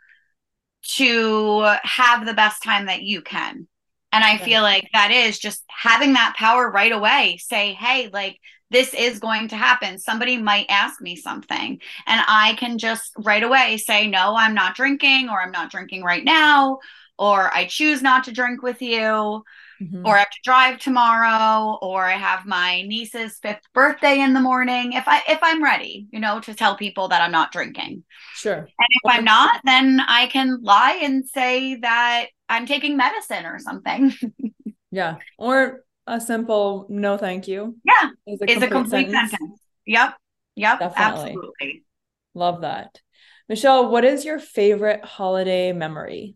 to 0.96 1.76
have 1.84 2.26
the 2.26 2.34
best 2.34 2.64
time 2.64 2.88
that 2.88 3.04
you 3.04 3.22
can? 3.22 3.68
And 4.14 4.24
I 4.24 4.38
feel 4.38 4.62
like 4.62 4.90
that 4.94 5.12
is 5.12 5.40
just 5.40 5.64
having 5.70 6.14
that 6.14 6.36
power 6.38 6.70
right 6.70 6.92
away. 6.92 7.40
Say, 7.42 7.74
hey, 7.74 8.10
like 8.12 8.38
this 8.70 8.94
is 8.94 9.20
going 9.20 9.50
to 9.50 9.56
happen. 9.56 10.00
Somebody 10.00 10.38
might 10.38 10.66
ask 10.70 11.02
me 11.02 11.16
something, 11.16 11.80
and 12.08 12.22
I 12.28 12.56
can 12.58 12.78
just 12.78 13.12
right 13.18 13.44
away 13.44 13.78
say, 13.78 14.08
no, 14.08 14.36
I'm 14.36 14.54
not 14.54 14.76
drinking, 14.76 15.30
or 15.30 15.42
I'm 15.42 15.52
not 15.52 15.72
drinking 15.72 16.04
right 16.04 16.24
now, 16.24 16.80
or 17.18 17.54
I 17.54 17.66
choose 17.66 18.02
not 18.02 18.26
to 18.26 18.34
drink 18.34 18.62
with 18.62 18.82
you. 18.82 19.44
Mm-hmm. 19.82 20.06
or 20.06 20.16
I 20.16 20.20
have 20.20 20.30
to 20.30 20.40
drive 20.44 20.80
tomorrow, 20.80 21.80
or 21.82 22.06
I 22.06 22.12
have 22.12 22.46
my 22.46 22.84
niece's 22.84 23.40
fifth 23.42 23.64
birthday 23.74 24.20
in 24.20 24.34
the 24.34 24.40
morning. 24.40 24.94
If 24.94 25.08
I 25.08 25.24
if 25.28 25.40
I'm 25.42 25.64
ready, 25.64 26.08
you 26.12 26.20
know, 26.20 26.40
to 26.42 26.54
tell 26.54 26.76
people 26.76 27.08
that 27.08 27.22
I'm 27.22 27.32
not 27.32 27.52
drinking. 27.52 28.04
Sure. 28.36 28.58
And 28.58 28.68
if 28.68 29.10
okay. 29.10 29.18
I'm 29.18 29.26
not, 29.26 29.62
then 29.64 30.00
I 30.08 30.28
can 30.28 30.60
lie 30.62 31.00
and 31.02 31.28
say 31.28 31.76
that 31.78 32.28
I'm 32.48 32.68
taking 32.68 32.96
medicine 32.96 33.46
or 33.46 33.58
something. 33.58 34.14
yeah. 34.92 35.16
Or 35.40 35.84
a 36.06 36.22
simple 36.22 36.86
no 36.90 37.18
thank 37.18 37.48
you. 37.48 37.78
Yeah. 37.84 38.10
Is 38.28 38.42
a 38.42 38.46
complete, 38.46 38.64
a 38.64 38.68
complete 38.68 39.12
sentence. 39.12 39.32
sentence. 39.32 39.62
Yep. 39.88 40.14
Yep. 40.58 40.80
Definitely. 40.80 41.30
Absolutely. 41.30 41.84
Love 42.36 42.62
that. 42.62 43.02
Michelle, 43.50 43.90
what 43.90 44.06
is 44.06 44.26
your 44.26 44.38
favorite 44.38 45.04
holiday 45.04 45.74
memory? 45.74 46.36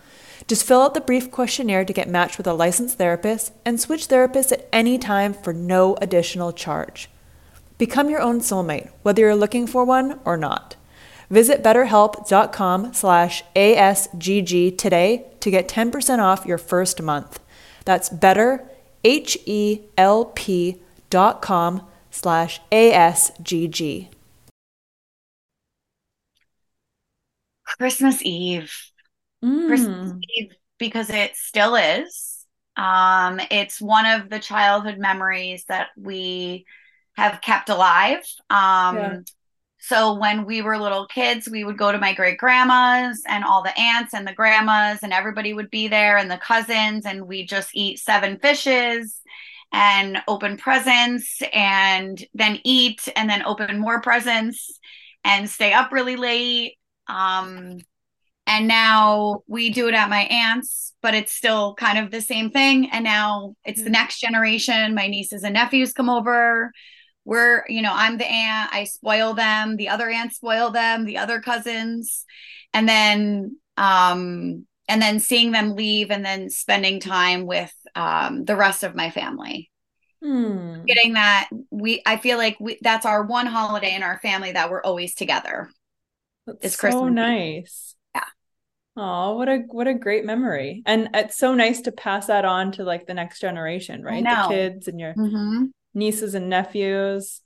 Just 0.47 0.65
fill 0.65 0.81
out 0.81 0.93
the 0.93 1.01
brief 1.01 1.31
questionnaire 1.31 1.85
to 1.85 1.93
get 1.93 2.09
matched 2.09 2.37
with 2.37 2.47
a 2.47 2.53
licensed 2.53 2.97
therapist 2.97 3.53
and 3.65 3.79
switch 3.79 4.07
therapists 4.07 4.51
at 4.51 4.67
any 4.73 4.97
time 4.97 5.33
for 5.33 5.53
no 5.53 5.95
additional 6.01 6.51
charge. 6.51 7.09
Become 7.77 8.09
your 8.09 8.21
own 8.21 8.41
soulmate, 8.41 8.91
whether 9.01 9.21
you're 9.21 9.35
looking 9.35 9.65
for 9.65 9.85
one 9.85 10.19
or 10.25 10.37
not. 10.37 10.75
Visit 11.29 11.63
betterhelp.com 11.63 12.93
slash 12.93 13.43
ASGG 13.55 14.77
today 14.77 15.25
to 15.39 15.49
get 15.49 15.67
10% 15.69 16.19
off 16.19 16.45
your 16.45 16.57
first 16.57 17.01
month. 17.01 17.39
That's 17.85 18.09
better, 18.09 18.67
H-E-L-P 19.03 20.77
dot 21.09 21.41
com 21.41 21.87
slash 22.11 22.61
ASGG. 22.71 24.09
Christmas 27.77 28.21
Eve. 28.23 28.90
Mm. 29.43 30.19
Because 30.77 31.09
it 31.09 31.35
still 31.35 31.75
is. 31.75 32.45
Um, 32.75 33.39
it's 33.51 33.81
one 33.81 34.05
of 34.05 34.29
the 34.29 34.39
childhood 34.39 34.97
memories 34.97 35.65
that 35.67 35.89
we 35.97 36.65
have 37.13 37.41
kept 37.41 37.69
alive. 37.69 38.23
Um, 38.49 38.95
yeah. 38.95 39.17
So 39.83 40.13
when 40.13 40.45
we 40.45 40.61
were 40.61 40.77
little 40.77 41.07
kids, 41.07 41.49
we 41.49 41.63
would 41.63 41.77
go 41.77 41.91
to 41.91 41.97
my 41.97 42.13
great 42.13 42.37
grandma's 42.37 43.23
and 43.27 43.43
all 43.43 43.63
the 43.63 43.77
aunts 43.77 44.13
and 44.13 44.27
the 44.27 44.33
grandmas, 44.33 44.99
and 45.01 45.11
everybody 45.11 45.53
would 45.53 45.71
be 45.71 45.87
there 45.87 46.17
and 46.17 46.29
the 46.29 46.37
cousins, 46.37 47.05
and 47.05 47.27
we 47.27 47.45
just 47.45 47.71
eat 47.73 47.97
seven 47.97 48.37
fishes 48.37 49.19
and 49.73 50.21
open 50.27 50.57
presents 50.57 51.41
and 51.51 52.23
then 52.35 52.59
eat 52.63 53.07
and 53.15 53.29
then 53.29 53.43
open 53.43 53.79
more 53.79 54.01
presents 54.01 54.79
and 55.23 55.49
stay 55.49 55.73
up 55.73 55.91
really 55.91 56.15
late. 56.15 56.77
Um, 57.07 57.79
and 58.51 58.67
now 58.67 59.43
we 59.47 59.69
do 59.69 59.87
it 59.87 59.93
at 59.93 60.09
my 60.09 60.23
aunt's 60.23 60.91
but 61.01 61.15
it's 61.15 61.33
still 61.33 61.73
kind 61.75 61.97
of 61.97 62.11
the 62.11 62.21
same 62.21 62.51
thing. 62.51 62.89
And 62.91 63.03
now 63.03 63.55
it's 63.65 63.83
the 63.83 63.89
next 63.89 64.19
generation. 64.19 64.93
My 64.93 65.07
nieces 65.07 65.43
and 65.43 65.53
nephews 65.53 65.93
come 65.93 66.09
over. 66.09 66.71
We're 67.25 67.63
you 67.67 67.81
know 67.81 67.91
i'm 67.93 68.17
the 68.17 68.29
aunt. 68.29 68.73
I 68.73 68.85
spoil 68.85 69.33
them. 69.33 69.77
The 69.77 69.89
other 69.89 70.09
aunts 70.09 70.35
spoil 70.35 70.69
them. 70.69 71.05
The 71.05 71.17
other 71.17 71.39
cousins. 71.41 72.25
And 72.73 72.87
then 72.87 73.57
um 73.77 74.65
and 74.87 75.01
then 75.01 75.19
seeing 75.19 75.51
them 75.51 75.75
leave 75.75 76.11
and 76.11 76.25
then 76.25 76.49
spending 76.49 76.99
time 76.99 77.45
with 77.45 77.73
um 77.95 78.45
the 78.45 78.55
rest 78.55 78.83
of 78.83 78.95
my 78.95 79.09
family. 79.09 79.69
Hmm. 80.23 80.83
getting 80.85 81.13
that 81.13 81.49
we 81.71 82.03
i 82.05 82.15
feel 82.15 82.37
like 82.37 82.55
we 82.59 82.77
that's 82.83 83.07
our 83.07 83.23
one 83.25 83.47
holiday 83.47 83.95
in 83.95 84.03
our 84.03 84.19
family 84.19 84.51
that 84.51 84.69
we're 84.69 84.83
always 84.83 85.15
together. 85.15 85.67
That's 86.45 86.59
it's 86.61 86.75
so 86.75 86.79
Christmas. 86.79 87.11
nice 87.11 87.95
Oh, 89.03 89.33
what 89.33 89.49
a 89.49 89.63
what 89.67 89.87
a 89.87 89.95
great 89.95 90.25
memory. 90.25 90.83
And 90.85 91.09
it's 91.15 91.35
so 91.35 91.55
nice 91.55 91.81
to 91.81 91.91
pass 91.91 92.27
that 92.27 92.45
on 92.45 92.71
to 92.73 92.83
like 92.83 93.07
the 93.07 93.15
next 93.15 93.39
generation, 93.39 94.03
right? 94.03 94.23
The 94.23 94.45
kids 94.47 94.87
and 94.87 94.99
your 94.99 95.15
mm-hmm. 95.15 95.65
nieces 95.95 96.35
and 96.35 96.49
nephews. 96.49 97.41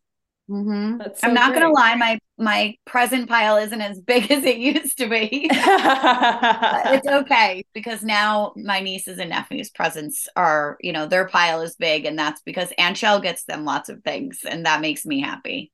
Mm-hmm. 0.49 1.01
So 1.01 1.13
I'm 1.23 1.33
not 1.33 1.53
great. 1.53 1.61
gonna 1.61 1.73
lie, 1.73 1.95
my 1.95 2.19
my 2.37 2.75
present 2.83 3.29
pile 3.29 3.55
isn't 3.55 3.79
as 3.79 4.01
big 4.01 4.29
as 4.31 4.43
it 4.43 4.57
used 4.57 4.97
to 4.97 5.07
be. 5.07 5.47
it's 5.49 7.07
okay 7.23 7.63
because 7.73 8.03
now 8.03 8.51
my 8.57 8.81
nieces 8.81 9.17
and 9.17 9.29
nephews' 9.29 9.69
presents 9.69 10.27
are, 10.35 10.75
you 10.81 10.91
know, 10.91 11.07
their 11.07 11.25
pile 11.25 11.61
is 11.61 11.77
big, 11.77 12.03
and 12.03 12.19
that's 12.19 12.41
because 12.41 12.73
Aunt 12.77 12.97
Shell 12.97 13.21
gets 13.21 13.45
them 13.45 13.63
lots 13.63 13.87
of 13.87 14.03
things, 14.03 14.41
and 14.45 14.65
that 14.65 14.81
makes 14.81 15.05
me 15.05 15.21
happy. 15.21 15.71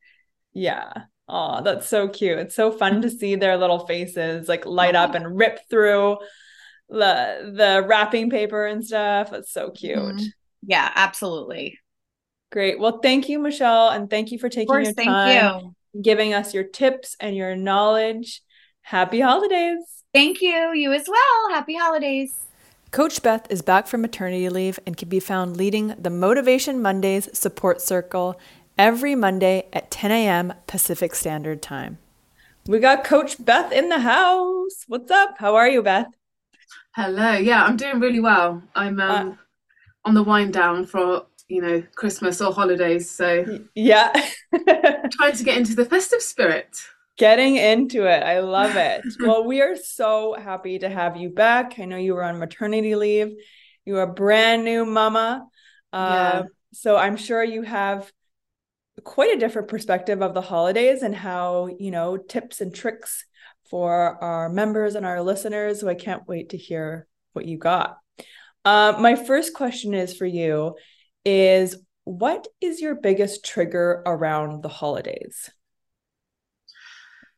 Yeah, 0.53 0.91
Oh, 1.33 1.63
that's 1.63 1.87
so 1.87 2.09
cute. 2.09 2.39
It's 2.39 2.55
so 2.55 2.73
fun 2.73 3.01
to 3.03 3.09
see 3.09 3.35
their 3.35 3.57
little 3.57 3.87
faces 3.87 4.49
like 4.49 4.65
light 4.65 4.95
up 4.95 5.15
and 5.15 5.37
rip 5.37 5.59
through 5.69 6.17
the 6.89 7.53
the 7.55 7.85
wrapping 7.87 8.29
paper 8.29 8.65
and 8.65 8.85
stuff. 8.85 9.31
That's 9.31 9.53
so 9.53 9.71
cute. 9.71 9.97
Mm-hmm. 9.97 10.25
Yeah, 10.63 10.91
absolutely. 10.93 11.79
Great. 12.51 12.79
Well, 12.79 12.99
thank 12.99 13.29
you, 13.29 13.39
Michelle, 13.39 13.89
and 13.89 14.09
thank 14.09 14.33
you 14.33 14.39
for 14.39 14.49
taking 14.49 14.67
course, 14.67 14.91
your 14.97 15.05
time, 15.05 15.71
you. 15.93 16.01
giving 16.01 16.33
us 16.33 16.53
your 16.53 16.65
tips 16.65 17.15
and 17.21 17.33
your 17.33 17.55
knowledge. 17.55 18.41
Happy 18.81 19.21
holidays. 19.21 19.77
Thank 20.13 20.41
you. 20.41 20.73
You 20.73 20.91
as 20.91 21.07
well. 21.07 21.49
Happy 21.55 21.77
holidays. 21.77 22.33
Coach 22.91 23.23
Beth 23.23 23.47
is 23.49 23.61
back 23.61 23.87
from 23.87 24.01
maternity 24.01 24.49
leave 24.49 24.77
and 24.85 24.97
can 24.97 25.07
be 25.07 25.21
found 25.21 25.55
leading 25.55 25.95
the 25.97 26.09
Motivation 26.09 26.81
Mondays 26.81 27.29
support 27.31 27.79
circle 27.79 28.37
every 28.77 29.15
Monday 29.15 29.67
at 29.73 29.91
10 29.91 30.11
a.m. 30.11 30.53
Pacific 30.67 31.15
Standard 31.15 31.61
Time. 31.61 31.97
We 32.67 32.79
got 32.79 33.03
Coach 33.03 33.43
Beth 33.43 33.71
in 33.71 33.89
the 33.89 33.99
house. 33.99 34.85
What's 34.87 35.09
up? 35.09 35.37
How 35.39 35.55
are 35.55 35.67
you, 35.67 35.81
Beth? 35.81 36.07
Hello. 36.95 37.33
Yeah, 37.33 37.63
I'm 37.63 37.77
doing 37.77 37.99
really 37.99 38.19
well. 38.19 38.61
I'm 38.75 38.99
um, 38.99 39.29
uh, 39.29 39.35
on 40.05 40.13
the 40.13 40.23
wind 40.23 40.53
down 40.53 40.85
for 40.85 41.25
you 41.47 41.61
know 41.61 41.83
Christmas 41.95 42.41
or 42.41 42.53
holidays, 42.53 43.09
so 43.09 43.61
yeah, 43.75 44.11
trying 45.11 45.35
to 45.35 45.43
get 45.43 45.57
into 45.57 45.75
the 45.75 45.85
festive 45.85 46.21
spirit. 46.21 46.81
Getting 47.17 47.55
into 47.57 48.05
it. 48.05 48.23
I 48.23 48.39
love 48.39 48.75
it. 48.75 49.03
well, 49.19 49.43
we 49.43 49.61
are 49.61 49.75
so 49.75 50.33
happy 50.33 50.79
to 50.79 50.89
have 50.89 51.17
you 51.17 51.29
back. 51.29 51.77
I 51.79 51.85
know 51.85 51.97
you 51.97 52.13
were 52.13 52.23
on 52.23 52.39
maternity 52.39 52.95
leave. 52.95 53.35
You 53.85 53.97
are 53.97 54.03
a 54.03 54.13
brand 54.13 54.63
new 54.63 54.85
mama. 54.85 55.47
Uh, 55.91 55.97
yeah. 55.97 56.43
So 56.73 56.95
I'm 56.95 57.17
sure 57.17 57.43
you 57.43 57.63
have 57.63 58.11
quite 59.03 59.35
a 59.35 59.39
different 59.39 59.67
perspective 59.67 60.21
of 60.21 60.33
the 60.33 60.41
holidays 60.41 61.01
and 61.01 61.15
how, 61.15 61.69
you 61.79 61.91
know, 61.91 62.17
tips 62.17 62.61
and 62.61 62.73
tricks 62.73 63.25
for 63.69 64.21
our 64.23 64.49
members 64.49 64.95
and 64.95 65.05
our 65.05 65.21
listeners. 65.21 65.79
So 65.79 65.87
I 65.87 65.95
can't 65.95 66.27
wait 66.27 66.49
to 66.49 66.57
hear 66.57 67.07
what 67.33 67.45
you 67.45 67.57
got. 67.57 67.97
Uh, 68.63 68.95
my 68.99 69.15
first 69.15 69.53
question 69.53 69.93
is 69.93 70.15
for 70.15 70.25
you 70.25 70.75
is 71.25 71.77
what 72.03 72.47
is 72.59 72.81
your 72.81 72.95
biggest 72.95 73.45
trigger 73.45 74.03
around 74.05 74.63
the 74.63 74.69
holidays? 74.69 75.49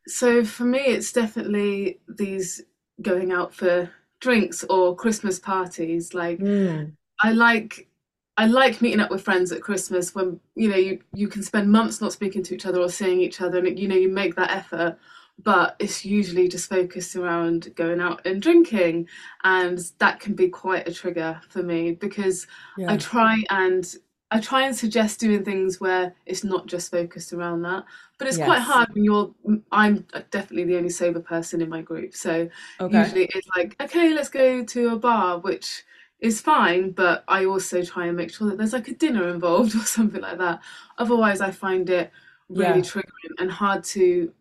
So 0.06 0.44
for 0.44 0.64
me, 0.64 0.80
it's 0.80 1.12
definitely 1.12 2.00
these 2.08 2.62
going 3.00 3.32
out 3.32 3.54
for 3.54 3.90
drinks 4.20 4.64
or 4.64 4.96
Christmas 4.96 5.38
parties. 5.38 6.14
Like, 6.14 6.38
mm. 6.38 6.92
I 7.22 7.32
like 7.32 7.88
I 8.36 8.46
like 8.46 8.82
meeting 8.82 9.00
up 9.00 9.10
with 9.10 9.22
friends 9.22 9.52
at 9.52 9.62
Christmas 9.62 10.14
when 10.14 10.40
you 10.56 10.68
know 10.68 10.76
you 10.76 11.00
you 11.14 11.28
can 11.28 11.42
spend 11.42 11.70
months 11.70 12.00
not 12.00 12.12
speaking 12.12 12.42
to 12.44 12.54
each 12.54 12.66
other 12.66 12.80
or 12.80 12.88
seeing 12.88 13.20
each 13.20 13.40
other, 13.40 13.58
and 13.58 13.78
you 13.78 13.86
know 13.88 13.94
you 13.96 14.08
make 14.08 14.34
that 14.36 14.50
effort. 14.50 14.98
But 15.42 15.76
it's 15.80 16.04
usually 16.04 16.48
just 16.48 16.68
focused 16.68 17.16
around 17.16 17.74
going 17.76 18.00
out 18.00 18.24
and 18.26 18.40
drinking, 18.42 19.08
and 19.44 19.78
that 19.98 20.20
can 20.20 20.34
be 20.34 20.48
quite 20.48 20.88
a 20.88 20.92
trigger 20.94 21.40
for 21.48 21.62
me 21.62 21.92
because 21.92 22.46
Yeah. 22.76 22.88
I 22.88 22.96
try 22.96 23.42
and 23.50 23.84
I 24.30 24.40
try 24.40 24.62
and 24.62 24.74
suggest 24.74 25.20
doing 25.20 25.44
things 25.44 25.80
where 25.80 26.14
it's 26.26 26.42
not 26.44 26.66
just 26.66 26.90
focused 26.90 27.32
around 27.32 27.62
that. 27.62 27.84
But 28.18 28.28
it's 28.28 28.38
quite 28.38 28.60
hard 28.60 28.88
when 28.94 29.04
you're. 29.04 29.32
I'm 29.70 30.06
definitely 30.30 30.64
the 30.64 30.76
only 30.76 30.88
sober 30.90 31.20
person 31.20 31.60
in 31.60 31.68
my 31.68 31.82
group, 31.82 32.14
so 32.16 32.48
Okay. 32.80 33.14
usually 33.14 33.26
it's 33.34 33.46
like, 33.56 33.76
okay, 33.80 34.12
let's 34.12 34.28
go 34.28 34.64
to 34.64 34.88
a 34.90 34.96
bar, 34.98 35.38
which 35.38 35.84
is 36.20 36.40
fine, 36.40 36.92
but 36.92 37.24
I 37.28 37.44
also 37.44 37.82
try 37.82 38.06
and 38.06 38.16
make 38.16 38.32
sure 38.32 38.48
that 38.48 38.58
there's 38.58 38.72
like 38.72 38.88
a 38.88 38.94
dinner 38.94 39.28
involved 39.28 39.74
or 39.76 39.80
something 39.80 40.20
like 40.22 40.38
that. 40.38 40.60
Otherwise, 40.98 41.40
I 41.40 41.50
find 41.50 41.88
it 41.90 42.10
really 42.48 42.80
Yeah. 42.80 42.82
triggering 42.82 43.34
and 43.38 43.50
hard 43.50 43.84
to 43.84 44.32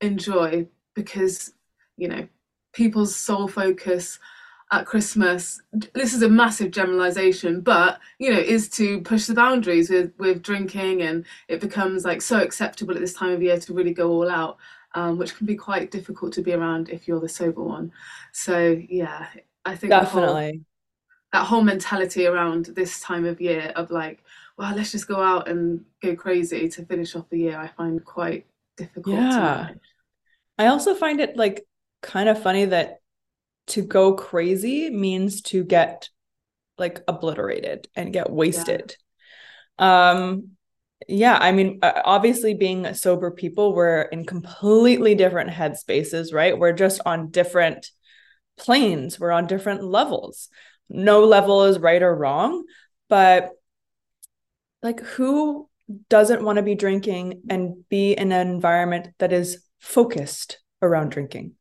enjoy 0.00 0.66
because, 0.94 1.52
you 1.96 2.08
know, 2.08 2.28
people's 2.72 3.14
sole 3.16 3.48
focus 3.48 4.18
at 4.72 4.84
Christmas, 4.84 5.62
this 5.94 6.12
is 6.12 6.22
a 6.22 6.28
massive 6.28 6.72
generalization, 6.72 7.60
but 7.60 8.00
you 8.18 8.32
know, 8.32 8.38
is 8.40 8.68
to 8.70 9.00
push 9.02 9.26
the 9.26 9.34
boundaries 9.34 9.88
with 9.90 10.12
with 10.18 10.42
drinking 10.42 11.02
and 11.02 11.24
it 11.48 11.60
becomes 11.60 12.04
like 12.04 12.20
so 12.20 12.40
acceptable 12.40 12.94
at 12.94 13.00
this 13.00 13.12
time 13.14 13.32
of 13.32 13.42
year 13.42 13.58
to 13.60 13.72
really 13.74 13.94
go 13.94 14.10
all 14.10 14.30
out. 14.30 14.58
Um, 14.94 15.18
which 15.18 15.36
can 15.36 15.46
be 15.46 15.56
quite 15.56 15.90
difficult 15.90 16.32
to 16.34 16.42
be 16.42 16.54
around 16.54 16.88
if 16.88 17.06
you're 17.06 17.20
the 17.20 17.28
sober 17.28 17.62
one. 17.62 17.92
So 18.32 18.80
yeah, 18.88 19.26
I 19.64 19.76
think 19.76 19.94
Definitely. 19.94 20.64
That 21.32 21.44
whole 21.44 21.62
mentality 21.62 22.26
around 22.26 22.66
this 22.66 23.00
time 23.00 23.24
of 23.24 23.40
year 23.40 23.72
of 23.76 23.90
like, 23.90 24.22
well, 24.56 24.74
let's 24.74 24.92
just 24.92 25.08
go 25.08 25.20
out 25.20 25.48
and 25.48 25.84
go 26.02 26.16
crazy 26.16 26.68
to 26.68 26.84
finish 26.86 27.14
off 27.14 27.28
the 27.30 27.38
year, 27.38 27.58
I 27.58 27.68
find 27.68 28.04
quite 28.04 28.46
difficult 28.76 29.16
Yeah. 29.16 29.70
I 30.58 30.66
also 30.68 30.94
find 30.94 31.20
it 31.20 31.36
like 31.36 31.66
kind 32.02 32.28
of 32.28 32.42
funny 32.42 32.64
that 32.66 33.00
to 33.68 33.82
go 33.82 34.14
crazy 34.14 34.88
means 34.90 35.42
to 35.42 35.64
get 35.64 36.08
like 36.78 37.02
obliterated 37.08 37.88
and 37.94 38.12
get 38.12 38.30
wasted. 38.30 38.96
Um 39.78 40.50
yeah, 41.08 41.36
I 41.38 41.52
mean 41.52 41.80
obviously 41.82 42.54
being 42.54 42.92
sober 42.94 43.30
people 43.30 43.74
we're 43.74 44.02
in 44.02 44.24
completely 44.24 45.14
different 45.14 45.50
headspaces, 45.50 46.32
right? 46.32 46.58
We're 46.58 46.72
just 46.72 47.00
on 47.04 47.30
different 47.30 47.90
planes, 48.56 49.20
we're 49.20 49.32
on 49.32 49.46
different 49.46 49.84
levels. 49.84 50.48
No 50.88 51.24
level 51.24 51.64
is 51.64 51.78
right 51.78 52.02
or 52.02 52.14
wrong, 52.14 52.64
but 53.08 53.52
like 54.82 55.00
who 55.00 55.68
doesn't 56.08 56.42
want 56.44 56.56
to 56.56 56.62
be 56.62 56.74
drinking 56.74 57.42
and 57.48 57.88
be 57.88 58.12
in 58.12 58.32
an 58.32 58.48
environment 58.48 59.08
that 59.18 59.32
is 59.32 59.62
focused 59.78 60.58
around 60.82 61.10
drinking? 61.10 61.52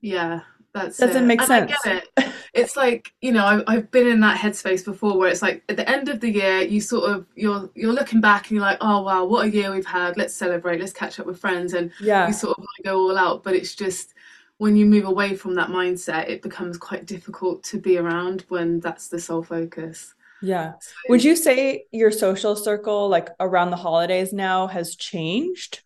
Yeah, 0.00 0.40
that's 0.72 0.98
Doesn't 0.98 1.22
it. 1.22 1.26
make 1.26 1.40
And 1.40 1.52
I 1.52 1.60
sense. 1.60 1.72
get 1.86 2.04
it. 2.16 2.32
It's 2.54 2.76
like, 2.76 3.12
you 3.20 3.32
know, 3.32 3.44
I've, 3.44 3.64
I've 3.66 3.90
been 3.90 4.06
in 4.06 4.20
that 4.20 4.38
headspace 4.38 4.84
before 4.84 5.18
where 5.18 5.28
it's 5.28 5.42
like 5.42 5.64
at 5.68 5.76
the 5.76 5.88
end 5.88 6.08
of 6.08 6.20
the 6.20 6.30
year, 6.30 6.60
you 6.60 6.80
sort 6.80 7.10
of 7.10 7.26
you're 7.34 7.68
you're 7.74 7.92
looking 7.92 8.20
back 8.20 8.42
and 8.48 8.52
you're 8.52 8.64
like, 8.64 8.78
oh 8.80 9.02
wow, 9.02 9.24
what 9.24 9.46
a 9.46 9.50
year 9.50 9.72
we've 9.72 9.84
had. 9.84 10.16
Let's 10.16 10.36
celebrate. 10.36 10.78
Let's 10.78 10.92
catch 10.92 11.18
up 11.18 11.26
with 11.26 11.40
friends, 11.40 11.72
and 11.74 11.90
Yeah. 11.98 12.28
you 12.28 12.32
sort 12.32 12.56
of 12.56 12.58
want 12.62 12.70
to 12.76 12.82
go 12.84 12.96
all 13.00 13.18
out. 13.18 13.42
But 13.42 13.54
it's 13.54 13.74
just 13.74 14.13
when 14.58 14.76
you 14.76 14.86
move 14.86 15.04
away 15.04 15.34
from 15.36 15.54
that 15.54 15.68
mindset, 15.68 16.28
it 16.28 16.42
becomes 16.42 16.78
quite 16.78 17.06
difficult 17.06 17.62
to 17.64 17.78
be 17.78 17.98
around 17.98 18.44
when 18.48 18.80
that's 18.80 19.08
the 19.08 19.18
sole 19.18 19.42
focus. 19.42 20.14
Yeah. 20.42 20.74
So, 20.80 20.92
Would 21.08 21.24
you 21.24 21.36
say 21.36 21.84
your 21.90 22.10
social 22.10 22.54
circle, 22.54 23.08
like 23.08 23.30
around 23.40 23.70
the 23.70 23.76
holidays 23.76 24.32
now, 24.32 24.66
has 24.66 24.96
changed? 24.96 25.83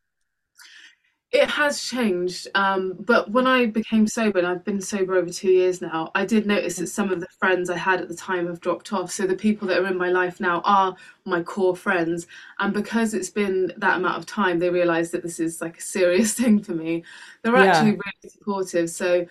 It 1.31 1.51
has 1.51 1.83
changed, 1.83 2.49
um, 2.55 2.95
but 3.01 3.31
when 3.31 3.47
I 3.47 3.67
became 3.67 4.07
sober, 4.07 4.39
and 4.39 4.47
I've 4.47 4.65
been 4.65 4.81
sober 4.81 5.15
over 5.15 5.29
two 5.29 5.51
years 5.51 5.83
now, 5.83 6.11
I 6.15 6.25
did 6.25 6.47
notice 6.47 6.79
that 6.79 6.87
some 6.87 7.13
of 7.13 7.21
the 7.21 7.27
friends 7.39 7.69
I 7.69 7.77
had 7.77 8.01
at 8.01 8.09
the 8.09 8.15
time 8.17 8.47
have 8.47 8.61
dropped 8.61 8.95
off. 8.95 9.11
So 9.11 9.27
the 9.27 9.37
people 9.37 9.69
that 9.69 9.79
are 9.79 9.87
in 9.87 9.99
my 9.99 10.09
life 10.09 10.41
now 10.41 10.63
are 10.65 10.97
my 11.27 11.43
core 11.43 11.77
friends, 11.77 12.27
and 12.61 12.73
because 12.73 13.13
it's 13.13 13.29
been 13.29 13.71
that 13.77 13.99
amount 13.99 14.17
of 14.17 14.25
time, 14.25 14.59
they 14.59 14.71
realise 14.71 15.11
that 15.11 15.23
this 15.23 15.39
is 15.39 15.61
like 15.61 15.77
a 15.79 15.83
serious 15.83 16.33
thing 16.39 16.63
for 16.63 16.73
me. 16.73 17.05
They're 17.43 17.55
Yeah. 17.55 17.57
actually 17.57 17.91
really 17.93 18.31
supportive. 18.31 18.89
So, 18.89 19.27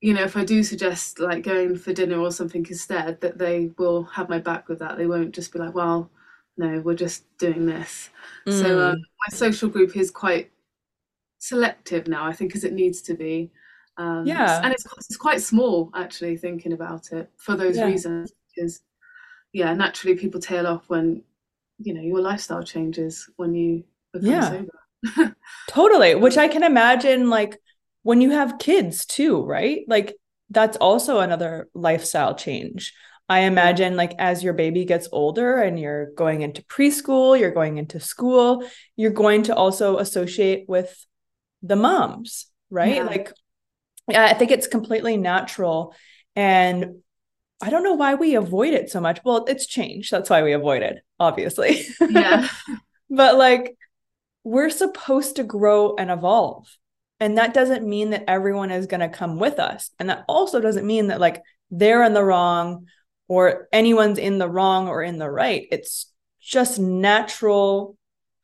you 0.00 0.14
know, 0.14 0.24
if 0.24 0.36
I 0.36 0.44
do 0.44 0.62
suggest 0.62 1.18
like 1.18 1.42
going 1.44 1.76
for 1.76 1.92
dinner 1.94 2.18
or 2.18 2.30
something 2.30 2.64
instead, 2.68 3.20
that 3.22 3.38
they 3.38 3.70
will 3.78 4.04
have 4.04 4.28
my 4.28 4.38
back 4.38 4.68
with 4.68 4.78
that. 4.80 4.96
They 4.98 5.06
won't 5.06 5.34
just 5.34 5.52
be 5.52 5.58
like, 5.58 5.74
well, 5.74 6.10
no, 6.56 6.80
we're 6.80 6.94
just 6.94 7.24
doing 7.38 7.66
this. 7.66 8.10
So 8.48 8.80
um, 8.80 8.94
Mm. 8.94 9.04
my 9.28 9.34
social 9.36 9.68
group 9.68 9.96
is 9.96 10.10
quite 10.10 10.50
selective 11.38 12.08
now, 12.08 12.24
I 12.26 12.32
think, 12.32 12.54
as 12.56 12.64
it 12.64 12.72
needs 12.72 13.02
to 13.02 13.14
be. 13.14 13.50
Um, 13.96 14.26
Yeah. 14.26 14.60
and 14.62 14.72
it's 14.72 14.86
it's 15.08 15.16
quite 15.16 15.40
small 15.40 15.90
actually, 15.94 16.36
thinking 16.36 16.72
about 16.72 17.12
it 17.12 17.30
for 17.36 17.56
those 17.56 17.76
Yeah. 17.76 17.86
reasons. 17.86 18.32
Because 18.54 18.80
yeah, 19.52 19.74
naturally 19.74 20.16
people 20.16 20.40
tail 20.40 20.66
off 20.66 20.84
when 20.88 21.22
you 21.78 21.94
know 21.94 22.02
your 22.02 22.20
lifestyle 22.20 22.62
changes 22.62 23.30
when 23.36 23.54
you 23.54 23.84
become 24.12 24.28
Yeah. 24.28 24.50
sober. 24.50 25.34
Totally. 25.66 26.14
Which 26.14 26.36
I 26.36 26.48
can 26.48 26.62
imagine 26.62 27.30
like 27.30 27.58
when 28.02 28.20
you 28.20 28.30
have 28.30 28.58
kids 28.58 29.04
too, 29.04 29.44
right? 29.44 29.84
Like 29.86 30.14
that's 30.50 30.76
also 30.78 31.20
another 31.20 31.68
lifestyle 31.74 32.34
change. 32.34 32.94
I 33.28 33.40
imagine 33.40 33.94
like 33.96 34.14
as 34.18 34.42
your 34.42 34.54
baby 34.54 34.86
gets 34.86 35.08
older 35.12 35.58
and 35.58 35.78
you're 35.78 36.10
going 36.12 36.40
into 36.40 36.62
preschool, 36.64 37.38
you're 37.38 37.50
going 37.50 37.76
into 37.76 38.00
school, 38.00 38.64
you're 38.96 39.10
going 39.10 39.42
to 39.44 39.54
also 39.54 39.98
associate 39.98 40.64
with 40.66 41.04
the 41.62 41.76
moms, 41.76 42.46
right? 42.70 42.96
Yeah. 42.96 43.04
Like 43.04 43.32
I 44.08 44.34
think 44.34 44.50
it's 44.50 44.66
completely 44.66 45.16
natural 45.16 45.94
and 46.34 47.02
I 47.60 47.70
don't 47.70 47.82
know 47.82 47.94
why 47.94 48.14
we 48.14 48.36
avoid 48.36 48.72
it 48.72 48.90
so 48.90 49.00
much. 49.00 49.20
Well, 49.24 49.44
it's 49.48 49.66
changed. 49.66 50.12
That's 50.12 50.30
why 50.30 50.42
we 50.42 50.52
avoid 50.52 50.82
it, 50.82 51.02
obviously. 51.18 51.82
yeah, 52.00 52.48
But 53.10 53.36
like 53.36 53.76
we're 54.44 54.70
supposed 54.70 55.36
to 55.36 55.44
grow 55.44 55.94
and 55.96 56.10
evolve. 56.10 56.74
And 57.20 57.36
that 57.36 57.52
doesn't 57.52 57.86
mean 57.86 58.10
that 58.10 58.24
everyone 58.28 58.70
is 58.70 58.86
going 58.86 59.00
to 59.00 59.08
come 59.08 59.38
with 59.38 59.58
us. 59.58 59.90
And 59.98 60.08
that 60.08 60.24
also 60.28 60.60
doesn't 60.60 60.86
mean 60.86 61.08
that 61.08 61.20
like 61.20 61.42
they're 61.70 62.04
in 62.04 62.14
the 62.14 62.22
wrong 62.22 62.86
or 63.26 63.68
anyone's 63.72 64.18
in 64.18 64.38
the 64.38 64.48
wrong 64.48 64.88
or 64.88 65.02
in 65.02 65.18
the 65.18 65.28
right. 65.28 65.66
It's 65.70 66.12
just 66.40 66.78
natural 66.78 67.97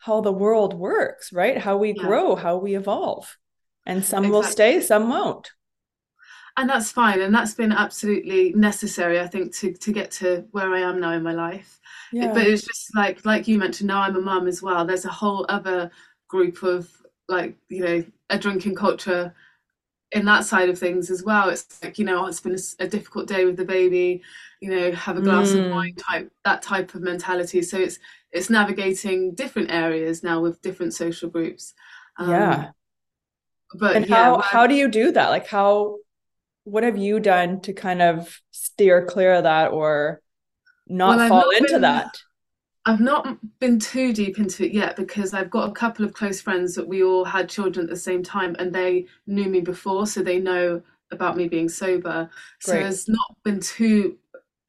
how 0.05 0.21
the 0.21 0.33
world 0.33 0.75
works, 0.75 1.33
right? 1.33 1.59
How 1.59 1.77
we 1.77 1.93
Yeah. 1.95 2.03
grow, 2.03 2.37
how 2.37 2.57
we 2.59 2.75
evolve. 2.77 3.37
And 3.87 4.05
some 4.05 4.29
will 4.31 4.43
stay, 4.43 4.81
some 4.81 5.09
won't. 5.11 5.53
and 6.57 6.69
that's 6.71 6.93
fine, 6.93 7.21
and 7.21 7.35
that's 7.35 7.55
been 7.55 7.73
absolutely 7.73 8.53
necessary, 8.55 9.21
I 9.21 9.27
think, 9.27 9.55
to 9.57 9.73
to 9.73 9.93
get 9.93 10.11
to 10.13 10.47
where 10.53 10.73
I 10.73 10.81
am 10.81 11.01
now 11.01 11.13
in 11.13 11.23
my 11.23 11.33
life. 11.33 11.81
Yeah. 12.11 12.33
but 12.33 12.47
it's 12.47 12.63
just 12.63 12.95
like 12.95 13.25
like 13.25 13.49
you 13.49 13.59
mentioned 13.59 13.89
now 13.89 14.01
i'm 14.03 14.17
a 14.17 14.21
mum 14.21 14.47
as 14.49 14.63
well 14.63 14.85
there's 14.87 15.05
a 15.05 15.11
whole 15.11 15.45
other 15.49 15.91
group 16.29 16.63
of 16.63 16.91
like 17.29 17.57
you 17.69 17.83
know 17.85 18.05
a 18.31 18.39
drinking 18.39 18.75
culture 18.75 19.35
in 20.13 20.25
that 20.27 20.45
side 20.45 20.69
of 20.71 20.79
things 20.79 21.11
as 21.11 21.23
well 21.25 21.49
it's 21.51 21.83
like 21.85 21.99
you 21.99 22.05
know 22.07 22.25
oh, 22.25 22.27
it's 22.27 22.41
been 22.41 22.57
a 22.81 22.89
difficult 22.89 23.29
day 23.29 23.45
with 23.47 23.57
the 23.57 23.65
baby 23.65 24.23
you 24.61 24.71
know 24.71 24.93
have 24.93 25.17
a 25.19 25.23
glass 25.23 25.55
of 25.55 25.63
Mm. 25.63 25.71
wine 25.75 25.95
type 25.97 26.31
that 26.45 26.63
type 26.63 26.95
of 26.95 27.03
mentality 27.03 27.63
so 27.63 27.79
it's 27.79 27.99
it's 28.35 28.51
navigating 28.51 29.35
different 29.35 29.71
areas 29.71 30.23
now 30.23 30.41
with 30.43 30.61
different 30.61 30.93
social 30.93 31.31
groups 31.31 31.73
um, 32.19 32.31
yeah. 32.31 32.71
but 33.75 33.97
And 33.97 34.07
yeah 34.07 34.17
how 34.17 34.41
how 34.41 34.67
do 34.67 34.75
you 34.75 34.89
do 34.89 35.13
that? 35.13 35.31
Like 35.31 35.47
how 35.47 35.97
what 36.65 36.83
have 36.85 36.97
you 36.97 37.21
done 37.21 37.61
to 37.63 37.73
kind 37.73 38.01
of 38.03 38.41
steer 38.51 39.05
clear 39.07 39.35
of 39.35 39.43
that 39.45 39.73
or 39.73 40.21
not 40.87 41.17
Well, 41.19 41.29
fall 41.29 41.45
not 41.53 41.57
into 41.57 41.73
been- 41.75 41.81
that? 41.83 42.17
I've 42.87 43.01
not 43.01 43.39
been 43.61 43.79
too 43.79 44.13
deep 44.13 44.39
into 44.39 44.63
it 44.67 44.73
yet 44.73 44.97
because 44.97 45.33
I've 45.33 45.49
got 45.51 45.71
a 45.71 45.73
couple 45.73 46.05
of 46.05 46.13
close 46.13 46.43
friends 46.43 46.75
that 46.75 46.87
we 46.87 47.03
all 47.03 47.25
had 47.25 47.49
children 47.49 47.87
at 47.87 47.91
the 47.91 47.97
same 47.97 48.23
time 48.23 48.55
and 48.59 48.71
they 48.75 49.07
knew 49.27 49.49
me 49.49 49.61
before, 49.63 50.07
so 50.07 50.23
they 50.23 50.39
know 50.39 50.83
about 51.11 51.35
me 51.37 51.49
being 51.49 51.69
sober. 51.71 52.29
So 52.61 52.73
Great. 52.73 52.87
it's 52.87 53.09
not 53.09 53.37
been 53.43 53.59
too 53.61 54.19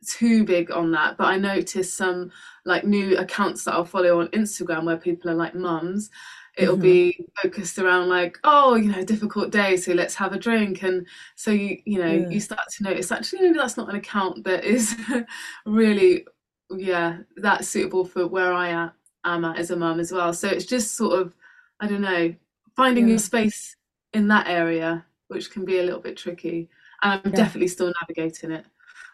too 0.08 0.46
big 0.46 0.72
on 0.72 0.92
that, 0.92 1.18
but 1.18 1.26
I 1.26 1.38
noticed 1.38 1.98
some 1.98 2.32
like 2.66 2.84
new 2.84 3.16
accounts 3.18 3.64
that 3.64 3.74
I'll 3.74 3.86
follow 3.86 4.20
on 4.22 4.28
Instagram 4.30 4.86
where 4.86 4.98
people 4.98 5.30
are 5.30 5.36
like 5.36 5.56
mums. 5.56 6.10
It'll 6.58 6.78
Mhm. 6.78 6.82
be 6.82 7.28
focused 7.44 7.78
around 7.80 8.08
like, 8.10 8.40
oh, 8.44 8.76
you 8.76 8.92
know, 8.92 9.04
difficult 9.04 9.52
day, 9.52 9.76
so 9.78 9.94
let's 9.94 10.16
have 10.16 10.34
a 10.34 10.40
drink. 10.40 10.84
And 10.84 11.06
so 11.36 11.52
you, 11.52 11.78
you 11.86 12.00
know, 12.00 12.12
Yeah. 12.12 12.30
you 12.30 12.40
start 12.40 12.62
to 12.78 12.84
notice 12.84 13.12
actually 13.12 13.42
maybe 13.42 13.58
that's 13.58 13.78
not 13.78 13.90
an 13.90 13.96
account 13.96 14.44
that 14.46 14.64
is 14.64 14.96
really 15.66 16.26
yeah, 16.72 17.20
that's 17.38 17.68
suitable 17.70 18.06
for 18.06 18.26
where 18.28 18.52
I 18.52 18.70
am, 18.70 18.92
am 19.24 19.46
at 19.46 19.60
as 19.60 19.70
a 19.70 19.76
mum 19.76 20.00
as 20.00 20.12
well. 20.12 20.34
So 20.34 20.48
it's 20.48 20.66
just 20.66 20.96
sort 20.96 21.20
of, 21.20 21.36
I 21.80 21.86
don't 21.88 22.02
know, 22.02 22.34
finding 22.76 23.04
Yeah. 23.06 23.12
your 23.12 23.20
space 23.20 23.76
in 24.14 24.28
that 24.30 24.48
area, 24.48 25.06
which 25.28 25.52
can 25.52 25.64
be 25.64 25.78
a 25.78 25.84
little 25.84 26.00
bit 26.00 26.18
tricky. 26.18 26.68
And 27.04 27.22
I'm 27.24 27.32
Yeah. 27.32 27.38
definitely 27.38 27.68
still 27.68 27.94
navigating 28.02 28.50
it. 28.52 28.66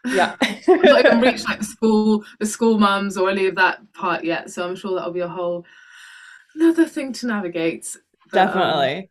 Yeah. 0.04 0.36
I've 0.40 1.04
not 1.04 1.22
reached 1.22 1.48
like 1.48 1.60
the 1.60 1.64
school, 1.64 2.24
the 2.38 2.46
school 2.46 2.78
mums 2.78 3.16
or 3.16 3.30
any 3.30 3.46
of 3.46 3.54
that 3.56 3.80
part 3.92 4.24
yet. 4.24 4.50
So 4.50 4.66
I'm 4.66 4.76
sure 4.76 4.94
that'll 4.94 5.12
be 5.12 5.20
a 5.20 5.28
whole 5.28 5.64
another 6.54 6.86
thing 6.86 7.12
to 7.14 7.26
navigate. 7.26 7.96
But, 8.30 8.40
um, 8.40 8.46
Definitely. 8.46 8.96
Um, 8.98 9.04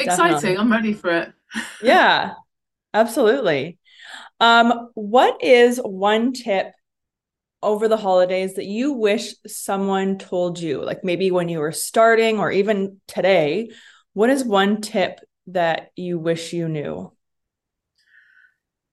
exciting. 0.00 0.32
Definitely. 0.34 0.58
I'm 0.58 0.72
ready 0.72 0.92
for 0.92 1.10
it. 1.10 1.32
yeah, 1.82 2.34
absolutely. 2.92 3.78
Um, 4.40 4.90
what 4.94 5.42
is 5.42 5.78
one 5.78 6.32
tip 6.32 6.72
over 7.62 7.88
the 7.88 7.96
holidays 7.96 8.54
that 8.54 8.66
you 8.66 8.92
wish 8.92 9.34
someone 9.46 10.18
told 10.18 10.60
you, 10.60 10.84
like 10.84 11.02
maybe 11.02 11.30
when 11.30 11.48
you 11.48 11.58
were 11.58 11.72
starting 11.72 12.38
or 12.38 12.50
even 12.50 13.00
today? 13.08 13.70
What 14.12 14.30
is 14.30 14.44
one 14.44 14.80
tip 14.80 15.20
that 15.48 15.90
you 15.96 16.18
wish 16.18 16.52
you 16.52 16.68
knew? 16.68 17.12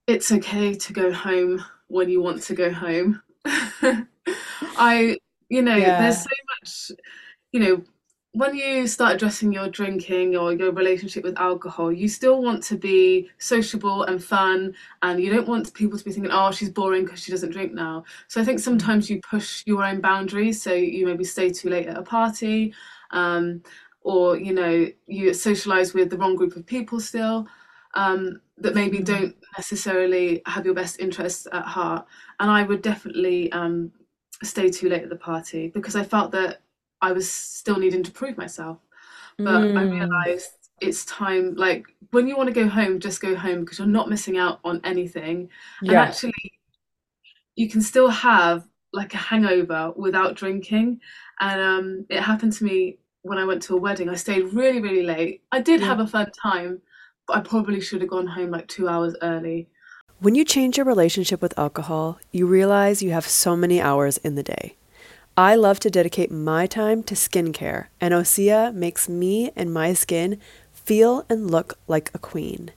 It's 0.05 0.31
okay 0.31 0.73
to 0.73 0.93
go 0.93 1.13
home 1.13 1.63
when 1.87 2.09
you 2.09 2.21
want 2.21 2.41
to 2.43 2.55
go 2.55 2.71
home. 2.71 3.21
I, 3.45 5.17
you 5.49 5.61
know, 5.61 5.75
yeah. 5.75 6.01
there's 6.01 6.21
so 6.21 6.29
much, 6.59 6.99
you 7.53 7.59
know, 7.61 7.83
when 8.33 8.55
you 8.55 8.87
start 8.87 9.13
addressing 9.13 9.53
your 9.53 9.69
drinking 9.69 10.35
or 10.35 10.51
your 10.51 10.71
relationship 10.71 11.23
with 11.23 11.37
alcohol, 11.37 11.91
you 11.91 12.09
still 12.09 12.41
want 12.41 12.63
to 12.63 12.75
be 12.75 13.29
sociable 13.37 14.03
and 14.03 14.21
fun, 14.21 14.73
and 15.03 15.21
you 15.21 15.31
don't 15.31 15.47
want 15.47 15.73
people 15.75 15.99
to 15.99 16.03
be 16.03 16.11
thinking, 16.11 16.31
"Oh, 16.33 16.51
she's 16.51 16.71
boring 16.71 17.05
because 17.05 17.21
she 17.21 17.31
doesn't 17.31 17.51
drink 17.51 17.73
now." 17.73 18.03
So 18.27 18.41
I 18.41 18.43
think 18.43 18.57
mm. 18.57 18.63
sometimes 18.63 19.07
you 19.07 19.21
push 19.21 19.63
your 19.67 19.83
own 19.83 20.01
boundaries. 20.01 20.61
So 20.61 20.73
you 20.73 21.05
maybe 21.05 21.23
stay 21.23 21.51
too 21.51 21.69
late 21.69 21.87
at 21.87 21.95
a 21.95 22.01
party, 22.01 22.73
um, 23.11 23.61
or 24.01 24.35
you 24.35 24.53
know 24.53 24.87
you 25.05 25.33
socialize 25.35 25.93
with 25.93 26.09
the 26.09 26.17
wrong 26.17 26.35
group 26.35 26.55
of 26.55 26.65
people 26.65 26.99
still 26.99 27.47
um, 27.93 28.41
that 28.57 28.75
maybe 28.75 28.99
don't 28.99 29.35
necessarily 29.57 30.41
have 30.45 30.65
your 30.65 30.75
best 30.75 30.99
interests 30.99 31.47
at 31.51 31.65
heart. 31.65 32.05
And 32.39 32.49
I 32.49 32.63
would 32.63 32.81
definitely 32.81 33.51
um, 33.51 33.91
stay 34.43 34.69
too 34.69 34.89
late 34.89 35.03
at 35.03 35.09
the 35.09 35.15
party 35.15 35.69
because 35.69 35.95
I 35.95 36.03
felt 36.03 36.31
that 36.31 36.61
I 37.01 37.11
was 37.11 37.29
still 37.29 37.77
needing 37.77 38.03
to 38.03 38.11
prove 38.11 38.37
myself. 38.37 38.79
But 39.37 39.61
mm. 39.61 39.77
I 39.77 39.83
realized 39.83 40.51
it's 40.79 41.05
time, 41.05 41.55
like 41.55 41.85
when 42.11 42.27
you 42.27 42.37
want 42.37 42.47
to 42.47 42.53
go 42.53 42.67
home, 42.67 42.99
just 42.99 43.21
go 43.21 43.35
home 43.35 43.61
because 43.61 43.79
you're 43.79 43.87
not 43.87 44.09
missing 44.09 44.37
out 44.37 44.59
on 44.63 44.81
anything. 44.83 45.49
Yeah. 45.81 45.91
And 45.91 45.97
actually, 45.97 46.33
you 47.55 47.69
can 47.69 47.81
still 47.81 48.09
have 48.09 48.67
like 48.91 49.13
a 49.13 49.17
hangover 49.17 49.91
without 49.95 50.35
drinking. 50.35 50.99
And 51.39 51.61
um, 51.61 52.05
it 52.09 52.21
happened 52.21 52.53
to 52.53 52.63
me 52.63 52.99
when 53.23 53.37
I 53.37 53.45
went 53.45 53.63
to 53.63 53.75
a 53.75 53.79
wedding. 53.79 54.09
I 54.09 54.15
stayed 54.15 54.53
really, 54.53 54.79
really 54.79 55.03
late. 55.03 55.41
I 55.51 55.61
did 55.61 55.81
yeah. 55.81 55.87
have 55.87 55.99
a 55.99 56.07
fun 56.07 56.31
time, 56.31 56.81
I 57.30 57.39
probably 57.39 57.80
should 57.80 58.01
have 58.01 58.09
gone 58.09 58.28
home 58.28 58.51
like 58.51 58.67
two 58.67 58.88
hours 58.88 59.15
early. 59.21 59.69
When 60.19 60.36
you 60.36 60.43
change 60.45 60.78
your 60.78 60.86
relationship 60.86 61.41
with 61.41 61.57
alcohol, 61.57 62.19
you 62.32 62.45
realize 62.45 63.01
you 63.01 63.11
have 63.11 63.28
so 63.28 63.55
many 63.55 63.82
hours 63.82 64.17
in 64.17 64.36
the 64.36 64.43
day. 64.43 64.76
I 65.36 65.55
love 65.55 65.80
to 65.80 65.89
dedicate 65.89 66.32
my 66.32 66.67
time 66.67 67.01
to 67.03 67.15
skincare, 67.15 67.88
and 67.99 68.13
Osea 68.13 68.74
makes 68.74 69.09
me 69.09 69.51
and 69.55 69.74
my 69.74 69.93
skin 69.93 70.39
feel 70.71 71.26
and 71.30 71.49
look 71.49 71.80
like 71.88 72.11
a 72.13 72.19
queen. 72.19 72.71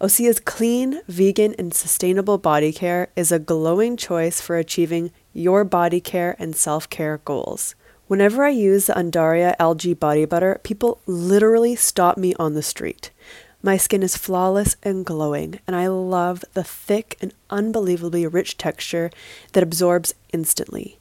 Osea's 0.00 0.38
clean, 0.38 1.00
vegan, 1.08 1.54
and 1.58 1.74
sustainable 1.74 2.38
body 2.38 2.72
care 2.72 3.08
is 3.16 3.32
a 3.32 3.40
glowing 3.40 3.96
choice 3.96 4.40
for 4.40 4.56
achieving 4.56 5.10
your 5.32 5.64
body 5.64 6.00
care 6.00 6.36
and 6.38 6.54
self 6.54 6.88
care 6.88 7.18
goals. 7.24 7.74
Whenever 8.06 8.44
I 8.44 8.50
use 8.50 8.86
the 8.86 8.94
Undaria 8.94 9.56
algae 9.58 9.94
body 9.94 10.24
butter, 10.24 10.60
people 10.62 11.00
literally 11.06 11.74
stop 11.74 12.16
me 12.16 12.32
on 12.38 12.54
the 12.54 12.62
street. 12.62 13.10
My 13.68 13.76
skin 13.76 14.02
is 14.02 14.16
flawless 14.16 14.76
and 14.82 15.04
glowing, 15.04 15.60
and 15.66 15.76
I 15.76 15.88
love 15.88 16.42
the 16.54 16.64
thick 16.64 17.18
and 17.20 17.34
unbelievably 17.50 18.26
rich 18.26 18.56
texture 18.56 19.10
that 19.52 19.62
absorbs 19.62 20.14
instantly. 20.32 20.98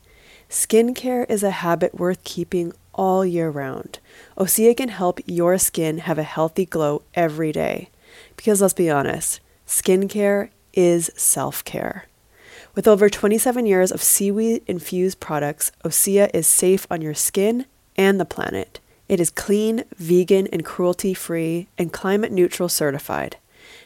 Skincare 0.49 1.25
is 1.29 1.43
a 1.43 1.63
habit 1.63 1.95
worth 1.95 2.21
keeping 2.25 2.73
all 2.93 3.25
year 3.25 3.49
round. 3.49 3.99
Osea 4.37 4.75
can 4.75 4.89
help 4.89 5.21
your 5.25 5.57
skin 5.57 5.99
have 5.99 6.17
a 6.17 6.23
healthy 6.23 6.65
glow 6.65 7.03
every 7.13 7.53
day. 7.53 7.87
Because 8.35 8.61
let's 8.61 8.73
be 8.73 8.89
honest, 8.89 9.39
skincare 9.65 10.49
is 10.73 11.09
self 11.15 11.63
care. 11.63 12.07
With 12.75 12.85
over 12.85 13.09
27 13.09 13.65
years 13.65 13.93
of 13.93 14.03
seaweed 14.03 14.61
infused 14.67 15.21
products, 15.21 15.71
Osea 15.85 16.29
is 16.33 16.47
safe 16.47 16.85
on 16.91 17.01
your 17.01 17.13
skin 17.13 17.65
and 17.95 18.19
the 18.19 18.25
planet. 18.25 18.81
It 19.09 19.19
is 19.19 19.29
clean, 19.29 19.83
vegan, 19.95 20.47
and 20.47 20.65
cruelty 20.65 21.13
free, 21.13 21.67
and 21.77 21.93
climate 21.93 22.31
neutral 22.31 22.69
certified. 22.69 23.37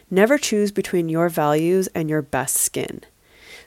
Never 0.10 0.38
choose 0.38 0.72
between 0.72 1.10
your 1.10 1.28
values 1.30 1.88
and 1.94 2.10
your 2.10 2.22
best 2.22 2.56
skin. 2.58 3.02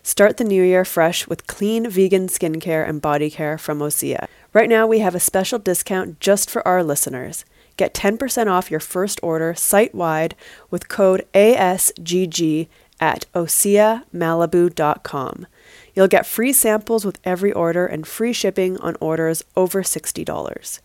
Start 0.02 0.36
the 0.36 0.44
new 0.44 0.62
year 0.62 0.84
fresh 0.84 1.26
with 1.26 1.46
clean 1.46 1.88
vegan 1.88 2.26
skincare 2.26 2.86
and 2.86 3.00
body 3.00 3.30
care 3.30 3.56
from 3.56 3.78
Osea. 3.78 4.26
Right 4.52 4.68
now, 4.68 4.86
we 4.86 4.98
have 4.98 5.14
a 5.14 5.20
special 5.20 5.58
discount 5.58 6.20
just 6.20 6.50
for 6.50 6.66
our 6.68 6.84
listeners. 6.84 7.46
Get 7.76 7.94
10% 7.94 8.48
off 8.48 8.70
your 8.70 8.80
first 8.80 9.18
order 9.22 9.54
site 9.54 9.94
wide 9.94 10.34
with 10.70 10.88
code 10.88 11.26
ASGG 11.32 12.68
at 13.00 13.26
OseaMalibu.com. 13.34 15.46
You'll 15.94 16.08
get 16.08 16.26
free 16.26 16.52
samples 16.52 17.04
with 17.04 17.18
every 17.24 17.52
order 17.52 17.86
and 17.86 18.06
free 18.06 18.32
shipping 18.32 18.78
on 18.78 18.96
orders 19.00 19.42
over 19.56 19.82
$60. 19.82 20.80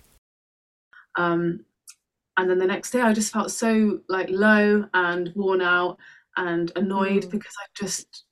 Um, 1.16 1.66
and 2.38 2.50
then 2.50 2.58
the 2.58 2.66
next 2.66 2.90
day, 2.92 3.02
I 3.02 3.14
just 3.14 3.32
felt 3.34 3.52
so 3.52 4.00
like 4.08 4.30
low 4.30 4.88
and 4.94 5.34
worn 5.36 5.62
out 5.62 5.98
and 6.38 6.72
annoyed 6.76 7.26
mm. 7.26 7.32
because 7.32 7.54
I 7.60 7.66
just 7.76 8.24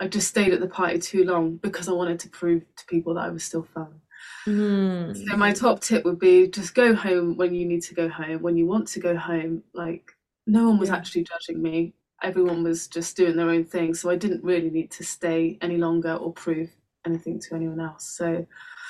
I 0.00 0.08
just 0.08 0.26
stayed 0.26 0.52
at 0.52 0.58
the 0.58 0.66
party 0.66 0.98
too 0.98 1.22
long 1.24 1.58
because 1.58 1.88
I 1.88 1.92
wanted 1.92 2.18
to 2.20 2.28
prove 2.28 2.64
to 2.76 2.84
people 2.86 3.14
that 3.14 3.26
I 3.26 3.30
was 3.30 3.44
still 3.44 3.62
fun. 3.62 4.00
Mm. 4.46 5.28
So 5.28 5.36
my 5.36 5.52
top 5.52 5.80
tip 5.80 6.04
would 6.04 6.18
be 6.18 6.48
just 6.48 6.74
go 6.74 6.92
home 6.92 7.36
when 7.36 7.54
you 7.54 7.64
need 7.64 7.82
to 7.82 7.94
go 7.94 8.08
home, 8.08 8.42
when 8.42 8.56
you 8.56 8.66
want 8.66 8.88
to 8.88 9.00
go 9.00 9.16
home. 9.16 9.62
Like 9.72 10.10
no 10.44 10.68
one 10.68 10.78
was 10.78 10.88
yeah. 10.88 10.96
actually 10.96 11.24
judging 11.24 11.62
me. 11.62 11.94
Everyone 12.22 12.62
was 12.62 12.86
just 12.86 13.16
doing 13.16 13.36
their 13.36 13.50
own 13.50 13.64
thing. 13.64 13.94
So 13.94 14.10
I 14.10 14.16
didn't 14.16 14.44
really 14.44 14.70
need 14.70 14.90
to 14.92 15.04
stay 15.04 15.58
any 15.60 15.76
longer 15.76 16.14
or 16.14 16.32
prove 16.32 16.70
anything 17.06 17.40
to 17.40 17.54
anyone 17.54 17.80
else. 17.80 18.04
So 18.04 18.46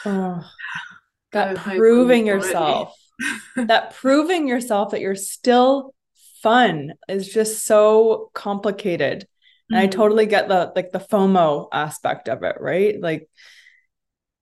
oh, 0.07 0.45
that 1.33 1.57
proving 1.57 2.27
yourself 2.27 2.95
that 3.57 3.95
proving 3.95 4.49
yourself 4.49 4.91
that 4.91 5.01
you're 5.01 5.15
still 5.15 5.95
fun 6.43 6.95
is 7.09 7.29
just 7.29 7.65
so 7.65 8.31
complicated. 8.35 9.27
And 9.71 9.79
mm-hmm. 9.79 9.85
I 9.85 9.87
totally 9.87 10.27
get 10.27 10.49
the 10.49 10.73
like 10.75 10.91
the 10.93 10.99
FOMO 10.99 11.69
aspect 11.73 12.29
of 12.29 12.43
it, 12.43 12.57
right? 12.61 13.01
Like, 13.01 13.29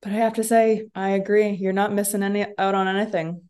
but 0.03 0.13
I 0.13 0.17
have 0.17 0.35
to 0.35 0.45
say, 0.45 0.89
I 0.95 1.11
agree. 1.11 1.51
You're 1.51 1.73
not 1.73 1.93
missing 1.93 2.23
any 2.23 2.47
out 2.59 2.75
on 2.75 2.89
anything. 2.89 3.43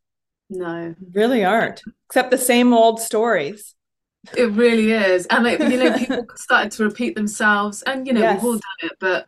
No, 0.51 0.95
you 0.99 1.07
really 1.13 1.45
aren't. 1.45 1.81
Except 2.09 2.31
the 2.31 2.39
same 2.39 2.73
old 2.73 3.01
stories. 3.01 3.75
It 4.37 4.51
really 4.53 4.93
is, 4.93 5.27
and 5.27 5.45
like 5.45 5.59
you 5.61 5.79
know, 5.79 5.93
people 5.99 6.27
started 6.35 6.73
to 6.73 6.85
repeat 6.85 7.15
themselves, 7.15 7.83
and 7.83 8.07
you 8.07 8.13
know, 8.13 8.21
yes. 8.21 8.37
we've 8.37 8.45
all 8.45 8.53
done 8.53 8.91
it. 8.91 8.93
But 9.01 9.27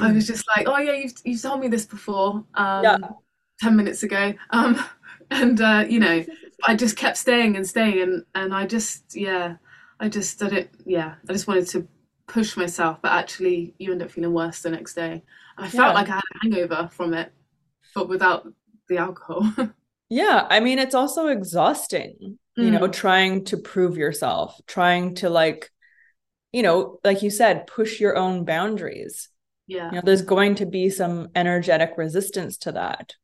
I 0.00 0.12
was 0.12 0.26
just 0.26 0.46
like, 0.54 0.68
oh 0.68 0.78
yeah, 0.78 0.92
you've 0.92 1.14
you've 1.24 1.40
told 1.40 1.60
me 1.60 1.68
this 1.68 1.86
before. 1.86 2.44
Um, 2.54 2.84
yeah. 2.84 2.98
Ten 3.60 3.76
minutes 3.76 4.02
ago. 4.02 4.34
Um, 4.50 4.82
and 5.30 5.60
uh, 5.60 5.84
you 5.88 5.98
know, 5.98 6.24
I 6.64 6.74
just 6.76 6.96
kept 6.96 7.16
staying 7.16 7.56
and 7.56 7.66
staying, 7.66 8.00
and 8.00 8.24
and 8.34 8.54
I 8.54 8.66
just 8.66 9.16
yeah, 9.16 9.56
I 9.98 10.08
just 10.08 10.38
did 10.38 10.52
it. 10.52 10.70
Yeah, 10.84 11.14
I 11.28 11.32
just 11.32 11.48
wanted 11.48 11.68
to 11.68 11.88
push 12.26 12.56
myself, 12.56 12.98
but 13.00 13.12
actually, 13.12 13.74
you 13.78 13.92
end 13.92 14.02
up 14.02 14.10
feeling 14.10 14.34
worse 14.34 14.60
the 14.60 14.70
next 14.70 14.94
day. 14.94 15.22
I 15.56 15.68
felt 15.68 15.90
yeah. 15.90 15.94
like 15.94 16.08
I 16.08 16.14
had 16.14 16.22
a 16.34 16.38
hangover 16.42 16.90
from 16.92 17.14
it, 17.14 17.32
but 17.94 18.08
without 18.08 18.46
the 18.88 18.98
alcohol. 18.98 19.50
yeah, 20.10 20.46
I 20.50 20.60
mean, 20.60 20.78
it's 20.78 20.94
also 20.94 21.28
exhausting. 21.28 22.38
You 22.56 22.64
mm. 22.64 22.80
know, 22.80 22.88
trying 22.88 23.44
to 23.46 23.56
prove 23.56 23.96
yourself, 23.96 24.60
trying 24.66 25.14
to 25.16 25.30
like, 25.30 25.70
you 26.52 26.62
know, 26.62 26.98
like 27.02 27.22
you 27.22 27.30
said, 27.30 27.66
push 27.66 27.98
your 27.98 28.16
own 28.16 28.44
boundaries. 28.44 29.28
Yeah. 29.66 29.86
You 29.86 29.96
know, 29.96 30.02
there's 30.04 30.22
going 30.22 30.56
to 30.56 30.66
be 30.66 30.90
some 30.90 31.28
energetic 31.34 31.92
resistance 31.96 32.58
to 32.58 32.72
that. 32.72 33.14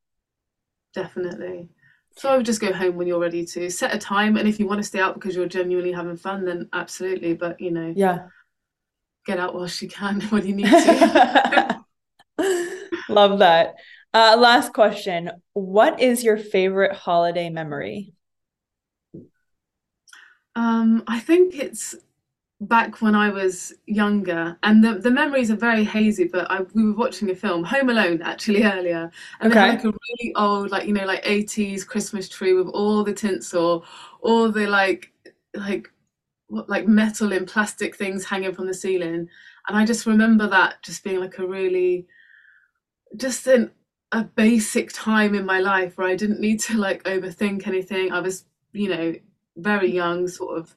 Definitely. 0.94 1.68
So 2.16 2.28
I 2.28 2.36
would 2.36 2.46
just 2.46 2.60
go 2.60 2.72
home 2.72 2.96
when 2.96 3.06
you're 3.06 3.20
ready 3.20 3.44
to 3.44 3.70
set 3.70 3.94
a 3.94 3.98
time, 3.98 4.36
and 4.36 4.48
if 4.48 4.58
you 4.58 4.66
want 4.66 4.78
to 4.78 4.84
stay 4.84 4.98
out 4.98 5.14
because 5.14 5.36
you're 5.36 5.46
genuinely 5.46 5.92
having 5.92 6.16
fun, 6.16 6.44
then 6.44 6.68
absolutely. 6.72 7.34
But 7.34 7.60
you 7.60 7.70
know, 7.70 7.92
yeah, 7.94 8.26
get 9.24 9.38
out 9.38 9.54
whilst 9.54 9.80
you 9.82 9.88
can 9.88 10.20
when 10.30 10.44
you 10.44 10.56
need 10.56 10.66
to. 10.66 11.84
Love 13.08 13.38
that. 13.38 13.76
Uh, 14.12 14.36
last 14.36 14.72
question: 14.72 15.30
What 15.52 16.00
is 16.00 16.24
your 16.24 16.38
favorite 16.38 16.96
holiday 16.96 17.50
memory? 17.50 18.14
Um, 20.59 21.04
I 21.06 21.20
think 21.20 21.54
it's 21.54 21.94
back 22.61 23.00
when 23.00 23.14
I 23.14 23.30
was 23.30 23.72
younger, 23.86 24.59
and 24.64 24.82
the, 24.82 24.94
the 24.94 25.11
memories 25.11 25.52
are 25.52 25.56
very 25.56 25.84
hazy, 25.84 26.24
but 26.24 26.50
I, 26.50 26.62
we 26.74 26.84
were 26.84 26.96
watching 26.96 27.30
a 27.30 27.34
film, 27.36 27.62
Home 27.62 27.90
Alone, 27.90 28.22
actually 28.22 28.64
earlier, 28.64 29.09
and 29.40 29.52
okay. 29.52 29.61
they 29.61 29.66
had 29.66 29.74
like 29.76 29.84
a 29.84 29.96
really 30.09 30.34
old, 30.34 30.72
like 30.72 30.88
you 30.88 30.92
know, 30.94 31.04
like 31.04 31.20
eighties 31.22 31.84
Christmas 31.84 32.28
tree 32.28 32.54
with 32.54 32.66
all 32.66 33.04
the 33.04 33.12
tinsel, 33.12 33.84
all 34.20 34.50
the 34.50 34.66
like, 34.66 35.12
like, 35.54 35.92
what, 36.48 36.68
like 36.68 36.88
metal 36.88 37.32
and 37.32 37.46
plastic 37.46 37.94
things 37.94 38.24
hanging 38.24 38.52
from 38.52 38.66
the 38.66 38.74
ceiling, 38.74 39.28
and 39.68 39.78
I 39.78 39.84
just 39.84 40.06
remember 40.06 40.48
that 40.48 40.82
just 40.82 41.04
being 41.04 41.20
like 41.20 41.38
a 41.38 41.46
really, 41.46 42.09
just 43.16 43.46
an 43.46 43.70
a 44.11 44.24
basic 44.24 44.92
time 44.92 45.36
in 45.36 45.46
my 45.46 45.61
life 45.61 45.96
where 45.96 46.09
I 46.09 46.16
didn't 46.16 46.40
need 46.40 46.59
to 46.62 46.78
like 46.78 47.04
overthink 47.04 47.68
anything. 47.68 48.11
I 48.11 48.18
was, 48.18 48.44
you 48.72 48.88
know, 48.88 49.14
very 49.59 49.90
young, 49.90 50.28
sort 50.28 50.59
of 50.59 50.74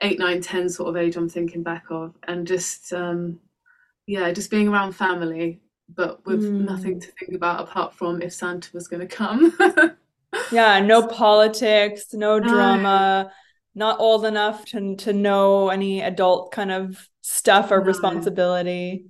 eight, 0.00 0.18
nine, 0.18 0.40
ten 0.40 0.68
sort 0.68 0.88
of 0.88 0.96
age 0.96 1.16
I'm 1.16 1.28
thinking 1.28 1.62
back 1.62 1.84
of, 1.90 2.14
and 2.26 2.46
just 2.46 2.92
um, 2.92 3.40
yeah, 4.06 4.32
just 4.32 4.50
being 4.50 4.68
around 4.68 4.92
family, 4.92 5.60
but 5.88 6.24
with 6.26 6.42
mm. 6.42 6.64
nothing 6.64 7.00
to 7.00 7.08
think 7.12 7.34
about 7.34 7.68
apart 7.68 7.94
from 7.94 8.22
if 8.22 8.32
Santa 8.32 8.70
was 8.72 8.88
going 8.88 9.06
to 9.06 9.14
come. 9.14 9.56
yeah, 10.52 10.80
no 10.80 11.06
politics, 11.06 12.12
no 12.12 12.40
drama, 12.40 13.24
no. 13.24 13.30
not 13.74 14.00
old 14.00 14.24
enough 14.24 14.64
to 14.66 14.96
to 14.96 15.12
know 15.12 15.68
any 15.68 16.00
adult 16.00 16.52
kind 16.52 16.72
of 16.72 17.08
stuff 17.20 17.70
or 17.70 17.80
no. 17.80 17.84
responsibility. 17.84 19.06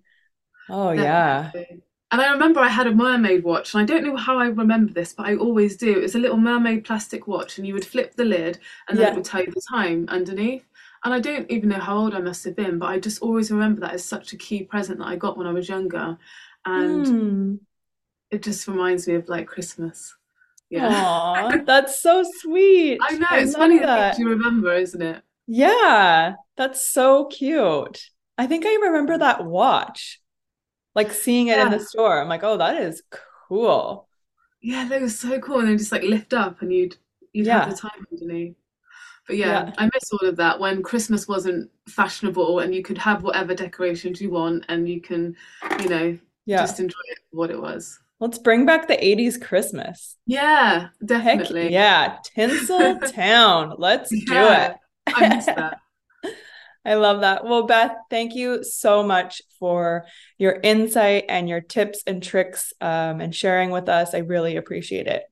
Oh 0.68 0.95
Definitely. 0.95 1.66
yeah. 1.71 1.77
And 2.13 2.21
I 2.21 2.33
remember 2.33 2.61
I 2.61 2.69
had 2.69 2.89
a 2.89 2.95
mermaid 2.95 3.45
watch, 3.45 3.73
and 3.73 3.83
I 3.83 3.87
don't 3.87 4.05
know 4.05 4.17
how 4.17 4.37
I 4.39 4.47
remember 4.47 4.93
this, 4.93 5.13
but 5.13 5.27
I 5.27 5.37
always 5.37 5.77
do. 5.77 5.99
It 5.99 6.03
was 6.03 6.17
a 6.17 6.19
little 6.19 6.37
mermaid 6.37 6.85
plastic 6.85 7.29
watch, 7.29 7.59
and 7.59 7.67
you 7.67 7.75
would 7.75 7.85
flip 7.85 8.15
the 8.15 8.25
lid, 8.25 8.59
and 8.89 8.99
then 8.99 9.07
yeah. 9.07 9.13
it 9.13 9.17
would 9.17 9.25
tell 9.25 9.43
you 9.43 9.53
the 9.53 9.63
time 9.71 10.07
underneath 10.09 10.65
and 11.05 11.15
I 11.15 11.21
don't 11.21 11.51
even 11.51 11.71
know 11.71 11.79
how 11.79 11.97
old 11.97 12.15
I 12.15 12.21
must 12.21 12.45
have 12.45 12.57
been, 12.57 12.79
but 12.79 12.87
I 12.87 12.99
just 12.99 13.23
always 13.23 13.51
remember 13.51 13.81
that 13.81 13.95
as 13.95 14.05
such 14.05 14.33
a 14.33 14.37
key 14.37 14.65
present 14.65 14.99
that 14.99 15.07
I 15.09 15.17
got 15.17 15.37
when 15.37 15.47
I 15.47 15.53
was 15.53 15.69
younger, 15.69 16.19
and 16.67 17.07
mm. 17.07 17.59
it 18.31 18.43
just 18.43 18.69
reminds 18.69 19.09
me 19.09 19.15
of 19.15 19.29
like 19.29 19.47
Christmas. 19.47 20.15
Yeah, 20.69 20.91
Aww, 20.91 21.65
that's 21.67 22.01
so 22.01 22.23
sweet. 22.41 22.99
I 23.03 23.17
know 23.17 23.27
I 23.31 23.41
it's 23.41 23.55
funny 23.55 23.79
that 23.79 24.19
you 24.19 24.29
remember, 24.29 24.75
isn't 24.75 25.01
it? 25.01 25.23
Yeah, 25.47 26.35
that's 26.57 26.85
so 26.85 27.25
cute. 27.27 28.03
I 28.37 28.47
think 28.47 28.67
I 28.67 28.75
remember 28.75 29.19
that 29.19 29.45
watch, 29.45 30.20
like 30.95 31.12
seeing 31.12 31.49
it 31.49 31.57
yeah. 31.57 31.66
in 31.66 31.72
the 31.72 31.80
store. 31.80 32.20
I'm 32.20 32.28
like, 32.28 32.45
oh, 32.45 32.57
that 32.57 32.82
is 32.82 33.03
cool. 33.49 34.09
Yeah, 34.61 34.86
they 34.88 35.01
were 35.01 35.09
so 35.09 35.38
cool, 35.41 35.61
and 35.61 35.68
they 35.68 35.76
just 35.76 35.93
like 35.93 36.03
lift 36.03 36.34
up, 36.34 36.62
and 36.62 36.72
you'd 36.72 36.97
you'd 37.32 37.47
yeah. 37.47 37.64
have 37.64 37.70
the 37.70 37.76
time 37.76 38.07
underneath. 38.11 38.57
But 39.26 39.36
yeah, 39.36 39.66
yeah, 39.66 39.72
I 39.78 39.84
miss 39.84 40.12
all 40.12 40.28
of 40.28 40.36
that 40.36 40.59
when 40.59 40.82
Christmas 40.82 41.28
wasn't 41.28 41.70
fashionable 41.88 42.61
and 42.61 42.74
you 42.74 42.82
could 42.82 42.99
have 42.99 43.22
whatever 43.22 43.55
decorations 43.55 44.20
you 44.20 44.30
want 44.30 44.64
and 44.68 44.88
you 44.88 45.01
can, 45.01 45.36
you 45.80 45.88
know, 45.88 46.18
yeah. 46.47 46.57
just 46.57 46.80
enjoy 46.80 46.99
it 47.11 47.18
what 47.30 47.51
it 47.51 47.61
was. 47.61 48.01
Let's 48.18 48.38
bring 48.38 48.66
back 48.66 48.88
the 48.88 48.97
80s 48.97 49.41
Christmas. 49.41 50.16
Yeah, 50.26 50.88
definitely. 51.05 51.62
Heck 51.64 51.70
yeah, 51.70 52.18
Tinsel 52.24 52.99
Town. 53.12 53.76
Let's 53.78 54.11
yeah, 54.12 54.68
do 54.68 54.72
it. 54.72 54.76
I 55.14 55.28
miss 55.36 55.47
that. 55.47 55.78
I 56.85 56.95
love 56.95 57.20
that. 57.20 57.45
Well, 57.45 57.66
Beth, 57.66 57.95
thank 58.09 58.35
you 58.35 58.64
so 58.64 59.03
much 59.03 59.43
for 59.59 60.07
your 60.39 60.59
insight 60.62 61.26
and 61.28 61.49
your 61.49 61.61
tips 61.61 62.03
and 62.07 62.22
tricks 62.22 62.72
um, 62.81 63.20
and 63.20 63.35
sharing 63.35 63.70
with 63.70 63.89
us. 63.89 64.14
I 64.14 64.18
really 64.18 64.57
appreciate 64.57 65.07
it. 65.07 65.24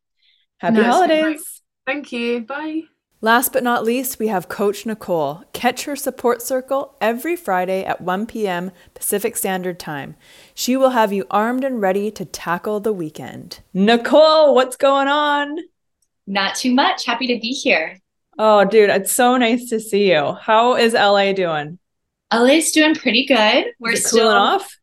Happy 0.59 0.77
no, 0.77 0.85
holidays. 0.85 1.63
Thank 1.87 2.13
you. 2.13 2.41
Bye. 2.41 2.83
Last 3.21 3.53
but 3.53 3.65
not 3.65 3.83
least, 3.83 4.21
we 4.21 4.29
have 4.29 4.49
Coach 4.49 4.87
Nicole. 4.87 5.43
Catch 5.53 5.87
her 5.87 5.97
support 5.97 6.41
circle 6.41 6.97
every 7.01 7.35
Friday 7.35 7.85
at 7.85 8.01
1 8.01 8.27
p.m. 8.27 8.71
Pacific 8.95 9.37
Standard 9.37 9.81
Time. 9.81 10.15
She 10.55 10.77
will 10.77 10.91
have 10.91 11.13
you 11.13 11.27
armed 11.29 11.65
and 11.65 11.81
ready 11.81 12.13
to 12.13 12.25
tackle 12.25 12.79
the 12.79 12.93
weekend. 12.93 13.61
Nicole, 13.75 14.55
what's 14.55 14.77
going 14.77 15.09
on? 15.09 15.57
Not 16.29 16.55
too 16.55 16.73
much. 16.73 17.07
Happy 17.07 17.27
to 17.27 17.41
be 17.41 17.49
here. 17.49 17.99
Oh, 18.39 18.65
dude, 18.65 18.91
it's 18.91 19.13
so 19.13 19.37
nice 19.37 19.69
to 19.71 19.81
see 19.81 20.11
you. 20.13 20.35
How 20.41 20.77
is 20.77 20.95
LA 20.95 21.33
doing? 21.33 21.79
LA's 22.33 22.71
doing 22.71 22.95
pretty 22.95 23.27
good. 23.27 23.73
We're 23.81 23.97
still 23.97 24.21
cooling 24.21 24.37
off 24.37 24.79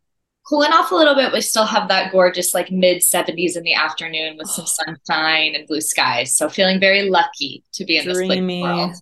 cooling 0.47 0.71
off 0.71 0.91
a 0.91 0.95
little 0.95 1.15
bit. 1.15 1.33
We 1.33 1.41
still 1.41 1.65
have 1.65 1.87
that 1.89 2.11
gorgeous 2.11 2.53
like 2.53 2.71
mid 2.71 3.01
70s 3.01 3.57
in 3.57 3.63
the 3.63 3.73
afternoon 3.73 4.37
with 4.37 4.47
some 4.47 4.65
sunshine 5.07 5.55
and 5.55 5.67
blue 5.67 5.81
skies. 5.81 6.35
So 6.35 6.49
feeling 6.49 6.79
very 6.79 7.09
lucky 7.09 7.63
to 7.73 7.85
be 7.85 7.97
in 7.97 8.05
dreamy. 8.05 8.61
this 8.61 8.63
world. 8.63 8.95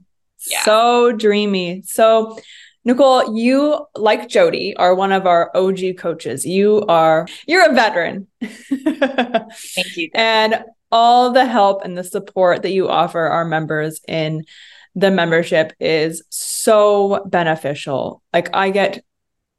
Yeah. 0.47 0.63
So 0.63 1.11
dreamy. 1.13 1.83
So 1.85 2.37
Nicole, 2.85 3.37
you 3.37 3.85
like 3.95 4.27
Jody 4.27 4.75
are 4.75 4.93
one 4.93 5.13
of 5.13 5.25
our 5.25 5.55
OG 5.55 5.97
coaches. 5.97 6.45
You 6.45 6.83
are 6.87 7.27
you're 7.47 7.69
a 7.69 7.73
veteran. 7.73 8.27
Thank 8.41 9.97
you. 9.97 10.09
and 10.13 10.63
all 10.93 11.31
the 11.31 11.45
help 11.45 11.83
and 11.83 11.97
the 11.97 12.03
support 12.03 12.61
that 12.61 12.71
you 12.71 12.87
offer 12.87 13.19
our 13.19 13.43
members 13.43 13.99
in 14.07 14.45
the 14.93 15.09
membership 15.09 15.73
is 15.79 16.21
so 16.29 17.25
beneficial. 17.25 18.21
Like 18.31 18.55
I 18.55 18.69
get, 18.69 19.03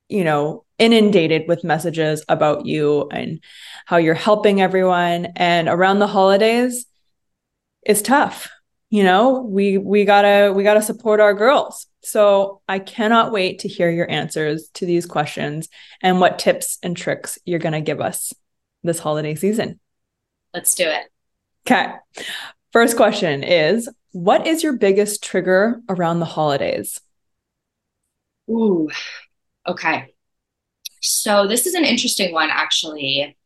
you 0.09 0.23
know, 0.23 0.65
inundated 0.79 1.49
with 1.49 1.65
messages 1.65 2.25
about 2.29 2.67
you 2.67 3.09
and 3.11 3.43
how 3.85 3.97
you're 3.97 4.15
helping 4.15 4.61
everyone. 4.61 5.27
And 5.35 5.69
around 5.69 5.99
the 5.99 6.07
holidays 6.07 6.87
it's 7.83 8.01
tough 8.01 8.49
you 8.91 9.03
know? 9.03 9.41
We 9.41 9.77
we 9.77 10.05
got 10.05 10.23
to 10.23 10.53
we 10.55 10.63
got 10.63 10.75
to 10.75 10.83
support 10.83 11.19
our 11.19 11.35
girls. 11.35 11.87
So 12.03 12.61
i 12.69 12.79
cannot 12.79 13.33
wait 13.33 13.61
to 13.61 13.69
hear 13.69 13.91
your 13.91 14.09
answers 14.09 14.69
to 14.75 14.87
these 14.87 15.05
questions 15.05 15.69
and 16.01 16.21
what 16.21 16.39
tips 16.39 16.79
and 16.81 16.97
tricks 16.97 17.37
you're 17.45 17.59
going 17.59 17.73
to 17.73 17.81
give 17.81 18.01
us 18.01 18.33
this 18.85 19.01
holiday 19.01 19.35
season. 19.35 19.81
Let's 20.53 20.77
do 20.77 20.85
it 20.85 21.11
okay 21.67 21.95
first 22.73 22.97
question 22.97 23.43
is 23.43 23.89
what 24.13 24.47
is 24.47 24.63
your 24.63 24.75
biggest 24.75 25.23
trigger 25.23 25.81
around 25.89 26.21
the 26.21 26.27
holidays 26.27 27.01
ooh 28.49 28.89
okay 29.67 30.15
so 31.05 31.47
this 31.47 31.67
is 31.67 31.75
an 31.75 31.85
interesting 31.85 32.33
one, 32.33 32.49
actually. 32.51 33.37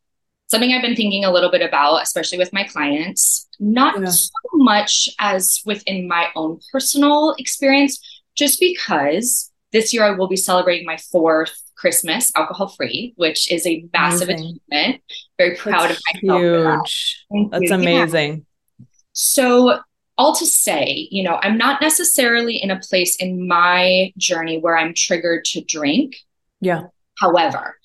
Something 0.47 0.71
I've 0.71 0.81
been 0.81 0.95
thinking 0.95 1.25
a 1.25 1.31
little 1.31 1.51
bit 1.51 1.61
about, 1.61 2.01
especially 2.01 2.37
with 2.37 2.53
my 2.53 2.63
clients, 2.63 3.47
not 3.59 3.99
yeah. 3.99 4.07
so 4.07 4.31
much 4.53 5.09
as 5.19 5.61
within 5.65 6.07
my 6.07 6.29
own 6.35 6.59
personal 6.71 7.35
experience, 7.37 7.99
just 8.35 8.59
because 8.59 9.51
this 9.73 9.93
year 9.93 10.05
I 10.05 10.11
will 10.11 10.29
be 10.29 10.37
celebrating 10.37 10.85
my 10.85 10.97
fourth 11.11 11.53
Christmas 11.75 12.31
alcohol 12.35 12.69
free, 12.69 13.13
which 13.17 13.51
is 13.51 13.67
a 13.67 13.85
massive 13.93 14.29
amazing. 14.29 14.59
achievement. 14.71 15.01
Very 15.39 15.55
proud 15.55 15.89
That's 15.89 16.01
of 16.15 16.21
myself. 16.21 16.41
Huge. 16.41 17.25
That. 17.31 17.49
That's 17.51 17.69
you. 17.69 17.75
amazing. 17.75 18.45
Yeah. 18.77 18.85
So 19.13 19.79
all 20.17 20.35
to 20.35 20.45
say, 20.45 21.07
you 21.09 21.23
know, 21.23 21.39
I'm 21.41 21.57
not 21.57 21.81
necessarily 21.81 22.57
in 22.57 22.69
a 22.69 22.79
place 22.79 23.15
in 23.15 23.47
my 23.47 24.11
journey 24.17 24.59
where 24.59 24.77
I'm 24.77 24.93
triggered 24.93 25.45
to 25.45 25.63
drink. 25.63 26.17
Yeah. 26.59 26.87
However, 27.17 27.77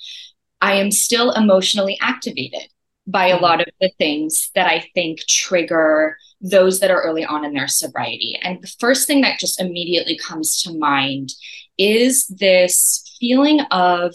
I 0.60 0.74
am 0.74 0.90
still 0.90 1.30
emotionally 1.30 1.96
activated 2.02 2.68
by 3.06 3.26
a 3.26 3.34
mm-hmm. 3.34 3.44
lot 3.44 3.60
of 3.60 3.68
the 3.80 3.92
things 3.98 4.50
that 4.56 4.66
I 4.66 4.84
think 4.94 5.20
trigger 5.28 6.16
those 6.40 6.80
that 6.80 6.90
are 6.90 7.02
early 7.02 7.24
on 7.24 7.44
in 7.44 7.54
their 7.54 7.68
sobriety. 7.68 8.38
And 8.42 8.60
the 8.60 8.72
first 8.80 9.06
thing 9.06 9.20
that 9.20 9.38
just 9.38 9.60
immediately 9.60 10.18
comes 10.18 10.60
to 10.62 10.76
mind 10.76 11.30
is 11.78 12.26
this 12.26 13.16
feeling 13.20 13.60
of 13.70 14.12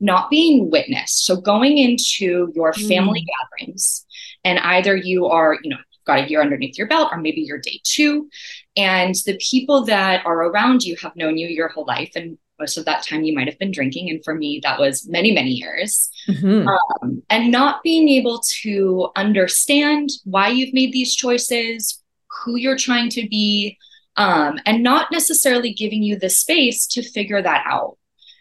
not 0.00 0.30
being 0.30 0.70
witnessed. 0.70 1.26
So 1.26 1.36
going 1.36 1.78
into 1.78 2.50
your 2.54 2.72
family 2.72 3.20
mm. 3.20 3.26
gatherings, 3.58 4.06
and 4.44 4.58
either 4.58 4.96
you 4.96 5.26
are, 5.26 5.58
you 5.62 5.70
know, 5.70 5.76
got 6.06 6.24
a 6.24 6.28
year 6.28 6.40
underneath 6.40 6.78
your 6.78 6.88
belt, 6.88 7.10
or 7.12 7.18
maybe 7.18 7.42
you're 7.42 7.58
day 7.58 7.80
two, 7.84 8.28
and 8.76 9.14
the 9.26 9.38
people 9.50 9.84
that 9.84 10.24
are 10.24 10.46
around 10.46 10.82
you 10.82 10.96
have 11.02 11.14
known 11.16 11.36
you 11.36 11.48
your 11.48 11.68
whole 11.68 11.84
life 11.86 12.12
and 12.14 12.38
most 12.58 12.76
of 12.76 12.84
that 12.84 13.02
time 13.02 13.22
you 13.24 13.34
might 13.34 13.48
have 13.48 13.58
been 13.58 13.72
drinking 13.72 14.10
and 14.10 14.22
for 14.22 14.34
me 14.34 14.60
that 14.62 14.78
was 14.78 15.08
many 15.08 15.32
many 15.32 15.50
years 15.50 16.10
mm-hmm. 16.28 16.68
um, 16.68 17.22
and 17.30 17.50
not 17.50 17.82
being 17.82 18.08
able 18.08 18.40
to 18.62 19.08
understand 19.16 20.10
why 20.24 20.48
you've 20.48 20.74
made 20.74 20.92
these 20.92 21.14
choices 21.14 22.02
who 22.44 22.56
you're 22.56 22.76
trying 22.76 23.08
to 23.08 23.26
be 23.28 23.76
um, 24.16 24.58
and 24.66 24.82
not 24.82 25.10
necessarily 25.10 25.72
giving 25.72 26.02
you 26.02 26.18
the 26.18 26.28
space 26.28 26.86
to 26.86 27.02
figure 27.02 27.42
that 27.42 27.64
out 27.66 27.96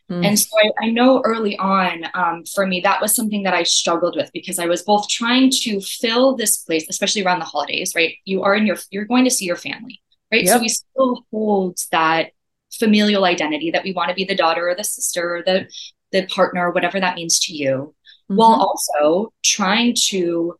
mm. 0.10 0.26
and 0.26 0.38
so 0.38 0.50
I, 0.58 0.86
I, 0.86 0.90
know 0.90 1.22
early 1.24 1.58
on 1.58 2.06
um, 2.14 2.44
for 2.46 2.66
me 2.66 2.82
that 2.82 3.02
was 3.02 3.16
something 3.16 3.44
that 3.44 3.54
i 3.54 3.64
struggled 3.64 4.16
with 4.16 4.32
because 4.34 4.60
i 4.60 4.66
was 4.66 4.84
both 4.84 5.08
trying 5.08 5.50
to 5.62 5.80
fill 5.82 6.36
this 6.36 6.58
place 6.58 6.86
especially 6.90 7.24
around 7.24 7.40
the 7.40 7.46
holidays 7.46 7.94
right 7.96 8.16
you 8.26 8.44
are 8.44 8.56
in 8.56 8.66
your 8.66 8.78
you're 8.92 9.06
going 9.06 9.24
to 9.24 9.32
see 9.32 9.46
your 9.46 9.56
family 9.56 10.02
right 10.32 10.46
yep. 10.46 10.56
so 10.56 10.62
we 10.62 10.70
still 10.70 11.26
hold 11.32 11.78
that 11.92 12.32
familial 12.72 13.26
identity 13.26 13.72
that 13.72 13.84
we 13.84 13.94
want 13.94 14.10
to 14.10 14.16
be 14.16 14.26
the 14.26 14.36
daughter 14.36 14.70
or 14.70 14.76
the 14.76 14.84
sister 14.84 15.38
or 15.38 15.44
the 15.44 15.68
the 16.12 16.26
partner 16.28 16.72
whatever 16.72 17.00
that 17.00 17.16
means 17.16 17.40
to 17.40 17.54
you 17.54 17.94
mm-hmm. 18.30 18.36
while 18.36 18.54
also 18.54 19.32
trying 19.44 19.96
to 19.96 20.56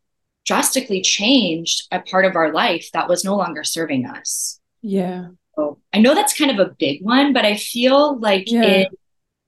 drastically 0.46 1.00
change 1.02 1.84
a 1.92 2.00
part 2.00 2.24
of 2.24 2.34
our 2.34 2.52
life 2.52 2.88
that 2.92 3.08
was 3.08 3.24
no 3.24 3.36
longer 3.36 3.62
serving 3.62 4.06
us 4.06 4.60
yeah 4.82 5.28
so 5.56 5.78
I 5.92 5.98
know 5.98 6.14
that's 6.14 6.36
kind 6.36 6.50
of 6.50 6.64
a 6.64 6.74
big 6.78 7.02
one, 7.02 7.32
but 7.32 7.44
I 7.44 7.56
feel 7.56 8.18
like 8.18 8.50
Yeah. 8.50 8.62
it 8.62 8.88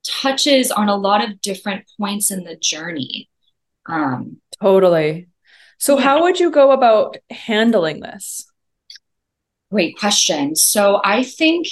touches 0.07 0.70
on 0.70 0.88
a 0.88 0.96
lot 0.96 1.22
of 1.24 1.40
different 1.40 1.84
points 1.98 2.30
in 2.30 2.44
the 2.44 2.57
journey. 2.57 3.28
Um, 3.86 4.38
Totally. 4.61 5.28
So, 5.78 5.98
Yeah. 5.98 6.05
how 6.05 6.22
would 6.22 6.38
you 6.38 6.50
go 6.50 6.70
about 6.72 7.16
handling 7.30 8.00
this? 8.00 8.46
Great 9.70 9.98
question. 9.98 10.55
So 10.55 11.00
I 11.03 11.22
think, 11.22 11.66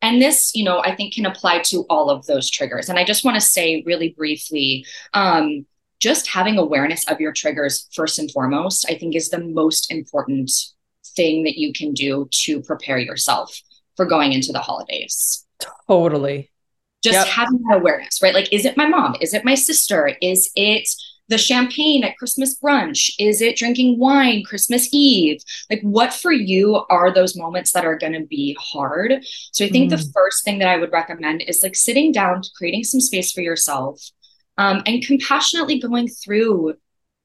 and 0.00 0.20
this, 0.20 0.54
you 0.54 0.64
know, 0.64 0.80
I 0.80 0.94
think 0.96 1.14
can 1.14 1.26
apply 1.26 1.60
to 1.66 1.84
all 1.90 2.10
of 2.10 2.26
those 2.26 2.50
triggers. 2.50 2.88
And 2.88 2.98
I 2.98 3.04
just 3.04 3.24
want 3.24 3.34
to 3.36 3.40
say 3.40 3.82
really 3.86 4.14
briefly, 4.16 4.86
um, 5.12 5.66
just 6.00 6.26
having 6.26 6.58
awareness 6.58 7.06
of 7.08 7.20
your 7.20 7.32
triggers 7.32 7.88
first 7.94 8.18
and 8.18 8.30
foremost, 8.30 8.86
I 8.90 8.94
think 8.94 9.14
is 9.14 9.28
the 9.28 9.38
most 9.38 9.92
important 9.92 10.50
thing 11.14 11.44
that 11.44 11.56
you 11.56 11.72
can 11.72 11.92
do 11.92 12.28
to 12.44 12.60
prepare 12.62 12.98
yourself 12.98 13.60
for 13.96 14.04
going 14.04 14.32
into 14.32 14.50
the 14.52 14.58
holidays. 14.58 15.46
Totally. 15.86 16.50
Just 17.04 17.18
Yep. 17.18 17.26
having 17.26 17.62
that 17.68 17.76
awareness, 17.76 18.22
right? 18.22 18.34
Like, 18.34 18.50
is 18.50 18.64
it 18.64 18.78
my 18.78 18.88
mom? 18.88 19.14
Is 19.20 19.34
it 19.34 19.44
my 19.44 19.54
sister? 19.54 20.16
Is 20.22 20.50
it 20.56 20.88
the 21.28 21.36
champagne 21.38 22.02
at 22.02 22.16
Christmas 22.16 22.58
brunch? 22.58 23.10
Is 23.18 23.40
it 23.42 23.56
drinking 23.56 23.98
wine 23.98 24.42
Christmas 24.42 24.88
Eve? 24.90 25.40
Like, 25.70 25.82
what 25.82 26.14
for 26.14 26.32
you 26.32 26.84
are 26.88 27.12
those 27.12 27.36
moments 27.36 27.72
that 27.72 27.84
are 27.84 27.98
going 27.98 28.14
to 28.14 28.26
be 28.26 28.56
hard? 28.58 29.22
So, 29.52 29.66
I 29.66 29.68
think 29.68 29.90
the 29.90 30.10
first 30.14 30.44
thing 30.44 30.58
that 30.60 30.68
I 30.68 30.78
would 30.78 30.92
recommend 30.92 31.44
is 31.46 31.62
like 31.62 31.76
sitting 31.76 32.10
down, 32.10 32.42
creating 32.56 32.84
some 32.84 33.00
space 33.00 33.32
for 33.32 33.42
yourself, 33.42 34.00
um, 34.56 34.82
and 34.86 35.04
compassionately 35.04 35.78
going 35.78 36.08
through 36.08 36.74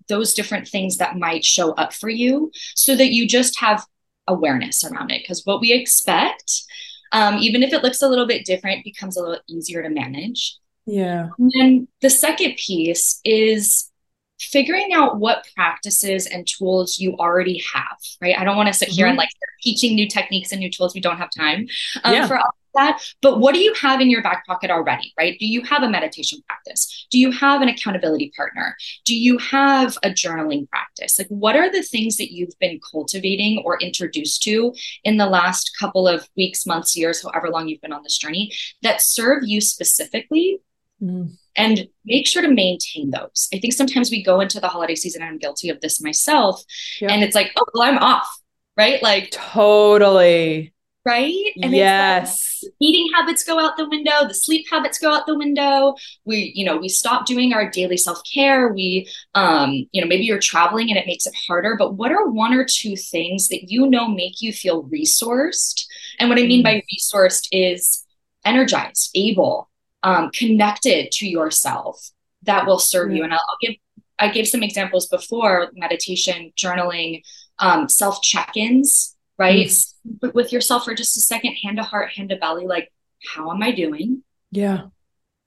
those 0.09 0.33
different 0.33 0.67
things 0.67 0.97
that 0.97 1.17
might 1.17 1.45
show 1.45 1.71
up 1.73 1.93
for 1.93 2.09
you 2.09 2.51
so 2.75 2.95
that 2.97 3.13
you 3.13 3.27
just 3.27 3.59
have 3.59 3.85
awareness 4.27 4.83
around 4.83 5.11
it. 5.11 5.21
Because 5.21 5.45
what 5.45 5.61
we 5.61 5.71
expect, 5.71 6.63
um, 7.11 7.37
even 7.39 7.63
if 7.63 7.73
it 7.73 7.83
looks 7.83 8.01
a 8.01 8.07
little 8.07 8.27
bit 8.27 8.45
different, 8.45 8.83
becomes 8.83 9.17
a 9.17 9.21
little 9.21 9.39
easier 9.47 9.81
to 9.83 9.89
manage. 9.89 10.57
Yeah. 10.85 11.29
And 11.37 11.51
then 11.59 11.87
the 12.01 12.09
second 12.09 12.55
piece 12.57 13.19
is 13.23 13.91
figuring 14.39 14.93
out 14.93 15.19
what 15.19 15.45
practices 15.55 16.25
and 16.25 16.47
tools 16.47 16.97
you 16.97 17.15
already 17.17 17.61
have, 17.73 17.97
right? 18.21 18.37
I 18.37 18.43
don't 18.43 18.55
want 18.55 18.67
to 18.67 18.73
sit 18.73 18.87
here 18.87 19.05
and 19.05 19.17
like 19.17 19.29
teaching 19.61 19.95
new 19.95 20.07
techniques 20.07 20.51
and 20.51 20.59
new 20.59 20.69
tools. 20.71 20.95
We 20.95 21.01
don't 21.01 21.17
have 21.17 21.29
time 21.37 21.67
um, 22.03 22.13
Yeah. 22.13 22.27
for 22.27 22.37
all 22.37 22.55
that. 22.75 23.01
But 23.21 23.39
what 23.39 23.53
do 23.53 23.59
you 23.59 23.73
have 23.75 24.01
in 24.01 24.09
your 24.09 24.21
back 24.21 24.45
pocket 24.45 24.69
already, 24.71 25.13
right? 25.17 25.37
Do 25.39 25.45
you 25.45 25.61
have 25.63 25.83
a 25.83 25.89
meditation 25.89 26.39
practice? 26.47 27.07
Do 27.11 27.17
you 27.19 27.31
have 27.31 27.61
an 27.61 27.69
accountability 27.69 28.31
partner? 28.35 28.75
Do 29.05 29.15
you 29.15 29.37
have 29.39 29.97
a 30.03 30.09
journaling 30.09 30.69
practice? 30.69 31.17
Like, 31.17 31.27
what 31.29 31.55
are 31.55 31.71
the 31.71 31.81
things 31.83 32.17
that 32.17 32.33
you've 32.33 32.57
been 32.59 32.79
cultivating 32.91 33.61
or 33.65 33.79
introduced 33.79 34.43
to 34.43 34.73
in 35.03 35.17
the 35.17 35.25
last 35.27 35.71
couple 35.79 36.07
of 36.07 36.27
weeks, 36.37 36.65
months, 36.65 36.95
years, 36.95 37.23
however 37.23 37.49
long 37.49 37.67
you've 37.67 37.81
been 37.81 37.93
on 37.93 38.03
this 38.03 38.17
journey 38.17 38.51
that 38.81 39.01
serve 39.01 39.43
you 39.43 39.61
specifically 39.61 40.59
Mm. 41.01 41.37
and 41.55 41.87
make 42.03 42.27
sure 42.27 42.41
to 42.41 42.49
maintain 42.49 43.11
those. 43.11 43.47
I 43.53 43.59
think 43.59 43.71
sometimes 43.71 44.11
we 44.11 44.21
go 44.21 44.41
into 44.41 44.59
the 44.59 44.67
holiday 44.67 44.95
season, 44.95 45.21
and 45.21 45.31
I'm 45.31 45.37
guilty 45.37 45.69
of 45.69 45.79
this 45.79 46.01
myself, 46.01 46.61
Yeah. 46.99 47.13
and 47.13 47.23
it's 47.23 47.35
like, 47.35 47.53
oh, 47.55 47.63
well, 47.73 47.83
I'm 47.89 47.97
off, 47.99 48.27
right? 48.75 49.01
Like, 49.01 49.31
Totally. 49.31 50.73
Right? 51.09 51.53
And 51.55 51.65
it's 51.65 51.71
like, 51.71 51.73
yes. 51.73 52.63
eating 52.79 53.09
habits 53.13 53.43
go 53.43 53.59
out 53.59 53.77
the 53.77 53.89
window, 53.89 54.27
the 54.27 54.33
sleep 54.33 54.67
habits 54.71 54.99
go 54.99 55.13
out 55.13 55.25
the 55.25 55.37
window. 55.37 55.95
We, 56.25 56.51
you 56.55 56.65
know, 56.65 56.77
we 56.77 56.89
stop 56.89 57.25
doing 57.25 57.53
our 57.53 57.69
daily 57.69 57.97
self-care. 57.97 58.71
We, 58.73 59.09
um, 59.33 59.87
you 59.91 60.01
know, 60.01 60.07
maybe 60.07 60.23
you're 60.23 60.39
traveling 60.39 60.89
and 60.89 60.97
it 60.97 61.07
makes 61.07 61.25
it 61.25 61.35
harder, 61.47 61.75
but 61.77 61.95
what 61.95 62.11
are 62.11 62.29
one 62.29 62.53
or 62.53 62.65
two 62.69 62.95
things 62.95 63.47
that 63.47 63.71
you 63.71 63.89
know 63.89 64.07
make 64.07 64.41
you 64.41 64.53
feel 64.53 64.83
resourced? 64.83 65.85
And 66.19 66.29
what 66.29 66.37
I 66.37 66.43
mean 66.43 66.63
by 66.63 66.83
resourced 66.93 67.47
is 67.51 68.05
energized, 68.45 69.11
able, 69.15 69.69
um, 70.03 70.29
connected 70.31 71.11
to 71.13 71.27
yourself 71.27 72.11
that 72.43 72.65
will 72.65 72.79
serve 72.79 73.11
you. 73.11 73.23
And 73.23 73.33
I'll, 73.33 73.43
I'll 73.49 73.57
give, 73.61 73.75
I 74.19 74.29
gave 74.29 74.47
some 74.47 74.63
examples 74.63 75.07
before 75.07 75.71
meditation, 75.73 76.51
journaling, 76.57 77.23
um, 77.59 77.89
self 77.89 78.21
check-ins, 78.21 79.15
right? 79.39 79.57
Yes. 79.65 79.95
But 80.05 80.35
with 80.35 80.51
yourself 80.53 80.85
for 80.85 80.93
just 80.93 81.17
a 81.17 81.21
second, 81.21 81.55
hand 81.63 81.77
to 81.77 81.83
heart, 81.83 82.11
hand 82.15 82.29
to 82.29 82.35
belly, 82.35 82.67
like, 82.67 82.91
how 83.33 83.49
am 83.51 83.63
I 83.63 83.71
doing? 83.71 84.23
Yeah. 84.51 84.87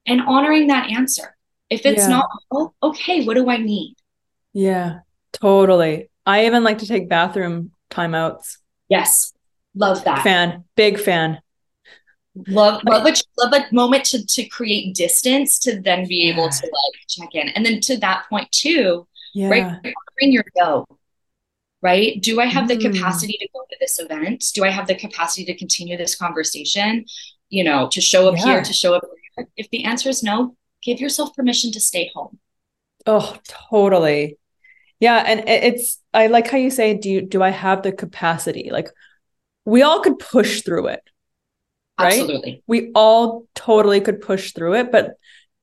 And 0.06 0.22
honoring 0.22 0.66
that 0.68 0.90
answer. 0.90 1.36
If 1.70 1.86
it's 1.86 2.02
Yeah. 2.02 2.08
not, 2.08 2.28
well, 2.50 2.74
okay, 2.82 3.24
what 3.24 3.34
do 3.34 3.48
I 3.48 3.58
need? 3.58 3.94
Yeah. 4.52 5.00
Totally. 5.32 6.08
I 6.26 6.46
even 6.46 6.64
like 6.64 6.78
to 6.78 6.86
take 6.86 7.08
bathroom 7.08 7.72
timeouts. 7.90 8.58
Yes. 8.88 9.32
Love 9.74 10.04
that. 10.04 10.22
Fan. 10.22 10.64
Big 10.76 10.98
fan. 10.98 11.40
Love 12.48 12.80
love 12.88 13.06
a 13.06 13.14
love 13.38 13.52
a 13.52 13.74
moment 13.74 14.04
to 14.06 14.24
to 14.24 14.44
create 14.48 14.94
distance 14.94 15.58
to 15.58 15.80
then 15.80 16.08
be 16.08 16.30
able 16.30 16.48
to 16.48 16.62
like 16.66 17.00
check 17.08 17.34
in. 17.34 17.48
And 17.50 17.64
then 17.64 17.78
to 17.80 17.98
that 17.98 18.24
point 18.30 18.50
too, 18.52 19.06
Yeah. 19.34 19.48
right? 19.48 19.62
Honoring 19.64 20.32
your 20.32 20.44
go. 20.58 20.86
Right? 21.82 22.20
Do 22.22 22.40
I 22.40 22.46
have 22.46 22.68
the 22.68 22.76
Mm. 22.76 22.92
capacity 22.94 23.36
to 23.40 23.48
go 23.52 23.60
to 23.68 23.76
this 23.80 23.98
event? 23.98 24.44
Do 24.54 24.64
I 24.64 24.70
have 24.70 24.86
the 24.86 24.94
capacity 24.94 25.44
to 25.46 25.54
continue 25.54 25.96
this 25.96 26.14
conversation? 26.14 27.04
You 27.48 27.64
know, 27.64 27.88
to 27.88 28.00
show 28.00 28.28
up 28.28 28.36
Yeah. 28.38 28.44
here, 28.44 28.62
to 28.62 28.72
show 28.72 28.94
up 28.94 29.02
here? 29.36 29.48
If 29.56 29.68
the 29.70 29.84
answer 29.84 30.08
is 30.08 30.22
no, 30.22 30.56
give 30.82 31.00
yourself 31.00 31.34
permission 31.34 31.72
to 31.72 31.80
stay 31.80 32.10
home. 32.14 32.38
Oh, 33.04 33.36
totally. 33.70 34.38
Yeah, 35.00 35.16
and 35.26 35.48
it's 35.48 36.00
I 36.14 36.28
like 36.28 36.48
how 36.48 36.58
you 36.58 36.70
say, 36.70 36.94
do 36.94 37.10
you 37.10 37.20
do 37.22 37.42
I 37.42 37.50
have 37.50 37.82
the 37.82 37.90
capacity? 37.90 38.70
Like 38.70 38.88
we 39.64 39.82
all 39.82 40.00
could 40.00 40.18
push 40.20 40.62
through 40.62 40.86
it. 40.88 41.02
Right? 41.98 42.12
Absolutely. 42.20 42.62
We 42.68 42.92
all 42.94 43.46
totally 43.56 44.00
could 44.00 44.20
push 44.20 44.52
through 44.52 44.74
it, 44.74 44.92
but 44.92 45.14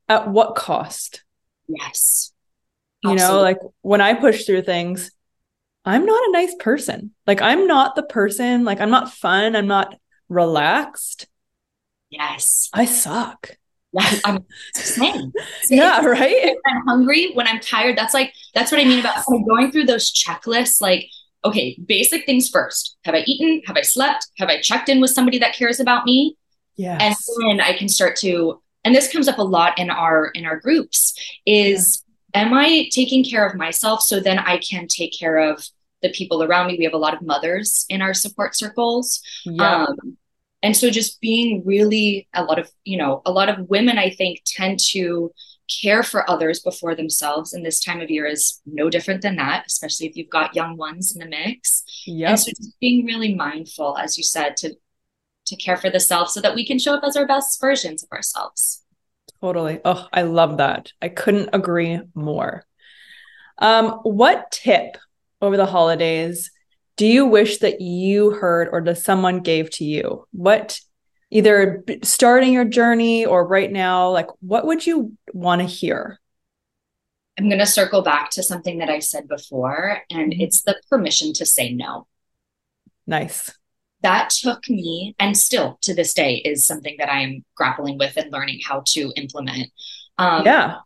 at 0.09 0.27
what 0.27 0.55
cost? 0.55 1.23
Yes. 1.67 2.33
You 3.03 3.15
know, 3.15 3.41
like 3.41 3.59
when 3.81 4.01
I 4.01 4.13
push 4.15 4.43
through 4.45 4.63
things, 4.63 5.11
I'm 5.85 6.05
not 6.05 6.29
a 6.29 6.31
nice 6.31 6.55
person. 6.59 7.11
Like 7.25 7.41
I'm 7.41 7.67
not 7.67 7.95
the 7.95 8.03
person, 8.03 8.63
like 8.63 8.81
I'm 8.81 8.89
not 8.89 9.13
fun, 9.13 9.55
I'm 9.55 9.67
not 9.67 9.95
relaxed. 10.27 11.27
Yes. 12.09 12.69
I 12.73 12.85
suck. 12.85 13.51
Yeah, 13.91 14.19
I'm 14.23 14.45
same. 14.75 15.31
Yeah, 15.69 16.05
right? 16.05 16.43
When 16.43 16.75
I'm 16.77 16.85
hungry, 16.87 17.31
when 17.33 17.47
I'm 17.47 17.59
tired, 17.59 17.97
that's 17.97 18.13
like 18.13 18.33
that's 18.53 18.71
what 18.71 18.81
I 18.81 18.85
mean 18.85 18.99
about 18.99 19.17
of 19.17 19.47
going 19.47 19.71
through 19.71 19.85
those 19.85 20.11
checklists. 20.13 20.79
Like, 20.79 21.05
okay, 21.43 21.77
basic 21.85 22.25
things 22.25 22.49
first. 22.49 22.97
Have 23.03 23.15
I 23.15 23.23
eaten? 23.25 23.61
Have 23.65 23.77
I 23.77 23.81
slept? 23.81 24.27
Have 24.37 24.49
I 24.49 24.61
checked 24.61 24.89
in 24.89 25.01
with 25.01 25.11
somebody 25.11 25.39
that 25.39 25.55
cares 25.55 25.79
about 25.79 26.05
me? 26.05 26.35
Yeah. 26.75 26.97
And 27.01 27.15
then 27.39 27.61
I 27.61 27.73
can 27.73 27.89
start 27.89 28.15
to, 28.17 28.61
and 28.83 28.93
this 28.93 29.11
comes 29.11 29.27
up 29.27 29.37
a 29.37 29.43
lot 29.43 29.79
in 29.79 29.89
our 29.89 30.27
in 30.27 30.45
our 30.45 30.59
groups, 30.59 31.13
is 31.45 32.03
am 32.33 32.53
I 32.53 32.89
taking 32.91 33.23
care 33.23 33.45
of 33.45 33.55
myself 33.55 34.01
so 34.01 34.19
then 34.19 34.39
I 34.39 34.57
can 34.57 34.87
take 34.87 35.17
care 35.17 35.37
of 35.37 35.65
the 36.01 36.09
people 36.09 36.43
around 36.43 36.67
me? 36.67 36.77
We 36.77 36.85
have 36.85 36.93
a 36.93 36.97
lot 36.97 37.13
of 37.13 37.21
mothers 37.21 37.85
in 37.89 38.01
our 38.01 38.13
support 38.13 38.55
circles. 38.55 39.21
Yeah. 39.45 39.85
Um, 39.85 40.17
and 40.61 40.75
so 40.75 40.89
just 40.89 41.21
being 41.21 41.63
really 41.65 42.27
a 42.33 42.43
lot 42.43 42.59
of, 42.59 42.69
you 42.83 42.97
know, 42.97 43.21
a 43.25 43.31
lot 43.31 43.49
of 43.49 43.69
women, 43.69 43.97
I 43.97 44.09
think, 44.09 44.41
tend 44.45 44.79
to 44.91 45.31
care 45.81 46.03
for 46.03 46.29
others 46.29 46.59
before 46.59 46.95
themselves. 46.95 47.53
And 47.53 47.65
this 47.65 47.81
time 47.81 48.01
of 48.01 48.09
year 48.09 48.25
is 48.25 48.59
no 48.65 48.89
different 48.89 49.21
than 49.21 49.35
that, 49.37 49.65
especially 49.67 50.07
if 50.07 50.17
you've 50.17 50.29
got 50.29 50.55
young 50.55 50.75
ones 50.75 51.15
in 51.15 51.19
the 51.19 51.27
mix. 51.27 51.83
Yep. 52.05 52.29
And 52.29 52.39
so 52.39 52.51
just 52.51 52.79
being 52.79 53.05
really 53.05 53.35
mindful, 53.35 53.97
as 53.97 54.17
you 54.17 54.23
said, 54.23 54.57
to 54.57 54.75
to 55.45 55.55
care 55.55 55.77
for 55.77 55.89
the 55.89 55.99
self 55.99 56.29
so 56.29 56.39
that 56.41 56.53
we 56.53 56.65
can 56.65 56.77
show 56.77 56.93
up 56.93 57.03
as 57.03 57.17
our 57.17 57.25
best 57.25 57.59
versions 57.59 58.03
of 58.03 58.11
ourselves. 58.11 58.83
Totally. 59.41 59.79
Oh, 59.85 60.07
I 60.11 60.23
love 60.23 60.57
that. 60.57 60.91
I 61.01 61.09
couldn't 61.09 61.49
agree 61.53 61.99
more. 62.13 62.65
Um, 63.57 63.91
what 64.03 64.51
tip 64.51 64.97
over 65.41 65.57
the 65.57 65.65
holidays 65.65 66.51
do 66.97 67.05
you 67.05 67.25
wish 67.25 67.59
that 67.59 67.79
you 67.79 68.31
heard 68.31 68.67
or 68.71 68.81
that 68.83 68.97
someone 68.97 69.39
gave 69.39 69.69
to 69.71 69.85
you? 69.85 70.25
What 70.31 70.79
either 71.31 71.83
starting 72.03 72.51
your 72.51 72.65
journey 72.65 73.25
or 73.25 73.47
right 73.47 73.71
now, 73.71 74.09
like 74.09 74.27
what 74.41 74.65
would 74.65 74.85
you 74.85 75.13
want 75.33 75.61
to 75.61 75.67
hear? 75.67 76.19
I'm 77.37 77.47
going 77.47 77.59
to 77.59 77.65
circle 77.65 78.01
back 78.01 78.31
to 78.31 78.43
something 78.43 78.79
that 78.79 78.89
I 78.89 78.99
said 78.99 79.29
before, 79.29 80.01
and 80.09 80.33
Mhm. 80.33 80.41
it's 80.41 80.63
the 80.63 80.75
permission 80.89 81.31
to 81.33 81.45
say 81.45 81.73
no. 81.73 82.07
Nice. 83.07 83.57
That 84.01 84.29
took 84.29 84.69
me 84.69 85.15
and 85.19 85.35
still 85.35 85.77
to 85.81 85.93
this 85.93 86.13
day 86.13 86.35
is 86.35 86.65
something 86.65 86.95
that 86.99 87.09
I 87.09 87.21
am 87.21 87.43
grappling 87.55 87.97
with 87.97 88.15
and 88.17 88.31
learning 88.31 88.59
how 88.65 88.83
to 88.87 89.11
implement. 89.15 89.71
Um, 90.17 90.45
yeah. 90.45 90.77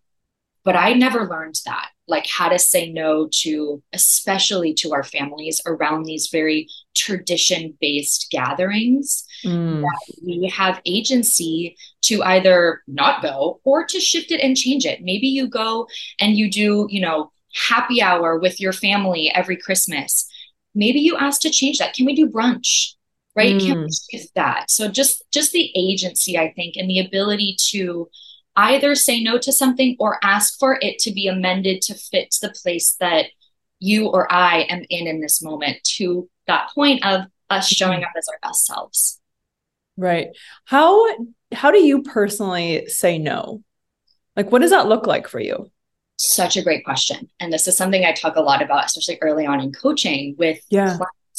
But 0.64 0.78
I 0.78 0.94
never 0.94 1.28
learned 1.28 1.56
that, 1.66 1.90
like 2.08 2.26
how 2.26 2.48
to 2.48 2.58
say 2.58 2.90
no 2.90 3.28
to, 3.42 3.84
especially 3.92 4.74
to 4.76 4.94
our 4.94 5.04
families 5.04 5.62
around 5.66 6.04
these 6.04 6.30
very 6.32 6.70
tradition 6.96 7.78
based 7.82 8.28
gatherings. 8.32 9.26
Mm, 9.44 9.84
We 10.26 10.50
have 10.56 10.82
agency 10.86 11.76
to 12.04 12.24
either 12.24 12.82
not 12.88 13.22
go 13.22 13.60
or 13.66 13.86
to 13.86 14.00
shift 14.00 14.32
it 14.32 14.40
and 14.40 14.56
change 14.56 14.86
it. 14.86 15.02
Maybe 15.02 15.28
you 15.28 15.48
go 15.48 15.88
and 16.20 16.38
you 16.38 16.50
do, 16.50 16.88
you 16.90 17.02
know, 17.02 17.32
happy 17.54 18.02
hour 18.02 18.40
with 18.40 18.62
your 18.62 18.74
family 18.74 19.30
every 19.36 19.58
Christmas. 19.58 20.30
Maybe 20.74 21.02
you 21.02 21.18
ask 21.18 21.42
to 21.42 21.50
change 21.50 21.78
that. 21.80 21.94
Can 21.94 22.06
we 22.06 22.16
do 22.16 22.30
brunch? 22.30 22.94
Right? 23.36 23.56
Mm. 23.56 23.66
Can't 23.66 23.94
choose 24.12 24.32
that. 24.36 24.70
So 24.70 24.88
just 24.88 25.24
just 25.32 25.52
the 25.52 25.72
agency, 25.76 26.38
I 26.38 26.54
think, 26.54 26.76
and 26.76 26.90
the 26.90 27.00
ability 27.00 27.58
to 27.72 28.10
either 28.56 28.96
say 28.96 29.22
no 29.22 29.38
to 29.40 29.52
something 29.52 29.96
or 30.00 30.20
ask 30.24 30.60
for 30.60 30.78
it 30.82 31.00
to 31.00 31.12
be 31.12 31.28
amended 31.28 31.82
to 31.84 31.96
fit 31.96 32.36
the 32.42 32.54
place 32.62 32.96
that 33.00 33.28
you 33.80 34.08
or 34.08 34.32
I 34.32 34.62
am 34.70 34.84
in 34.90 35.08
in 35.08 35.20
this 35.20 35.42
moment 35.42 35.78
to 35.98 36.30
that 36.48 36.70
point 36.74 37.06
of 37.06 37.26
us 37.50 37.68
showing 37.68 38.00
mm-hmm. 38.00 38.06
up 38.06 38.14
as 38.18 38.28
our 38.28 38.40
best 38.42 38.66
selves. 38.66 39.20
Right. 39.98 40.30
How 40.66 41.06
how 41.52 41.72
do 41.72 41.84
you 41.84 42.04
personally 42.04 42.88
say 42.88 43.18
no? 43.18 43.64
Like 44.36 44.52
what 44.52 44.62
does 44.62 44.72
that 44.72 44.88
look 44.88 45.08
like 45.08 45.28
for 45.28 45.40
you? 45.40 45.70
Such 46.18 46.58
a 46.58 46.64
great 46.64 46.86
question. 46.86 47.30
And 47.40 47.52
this 47.52 47.68
is 47.68 47.76
something 47.76 48.06
I 48.06 48.14
talk 48.14 48.36
a 48.36 48.42
lot 48.42 48.62
about, 48.62 48.86
especially 48.86 49.18
early 49.22 49.46
on 49.46 49.60
in 49.60 49.72
coaching 49.74 50.36
with 50.38 50.60
yeah. 50.70 50.98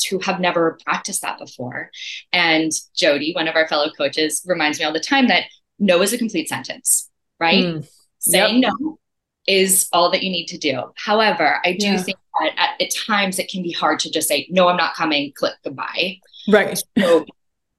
Who 0.08 0.18
have 0.20 0.40
never 0.40 0.78
practiced 0.84 1.22
that 1.22 1.38
before. 1.38 1.90
And 2.32 2.70
Jody, 2.94 3.32
one 3.32 3.48
of 3.48 3.56
our 3.56 3.68
fellow 3.68 3.90
coaches, 3.96 4.42
reminds 4.46 4.78
me 4.78 4.84
all 4.84 4.92
the 4.92 5.00
time 5.00 5.28
that 5.28 5.44
no 5.78 6.02
is 6.02 6.12
a 6.12 6.18
complete 6.18 6.48
sentence, 6.48 7.10
right? 7.40 7.64
Mm. 7.64 7.88
Saying 8.18 8.62
yep. 8.62 8.72
no 8.78 8.98
is 9.46 9.88
all 9.92 10.10
that 10.10 10.22
you 10.22 10.30
need 10.30 10.46
to 10.46 10.58
do. 10.58 10.92
However, 10.96 11.60
I 11.64 11.72
do 11.72 11.86
yeah. 11.86 12.02
think 12.02 12.18
that 12.40 12.52
at, 12.56 12.80
at, 12.80 12.94
times 13.06 13.38
it 13.38 13.50
can 13.50 13.62
be 13.62 13.72
hard 13.72 13.98
to 14.00 14.10
just 14.10 14.28
say, 14.28 14.46
no, 14.50 14.68
I'm 14.68 14.76
not 14.76 14.94
coming, 14.94 15.32
click 15.34 15.54
goodbye. 15.62 16.18
Right. 16.48 16.82
So, 16.98 17.26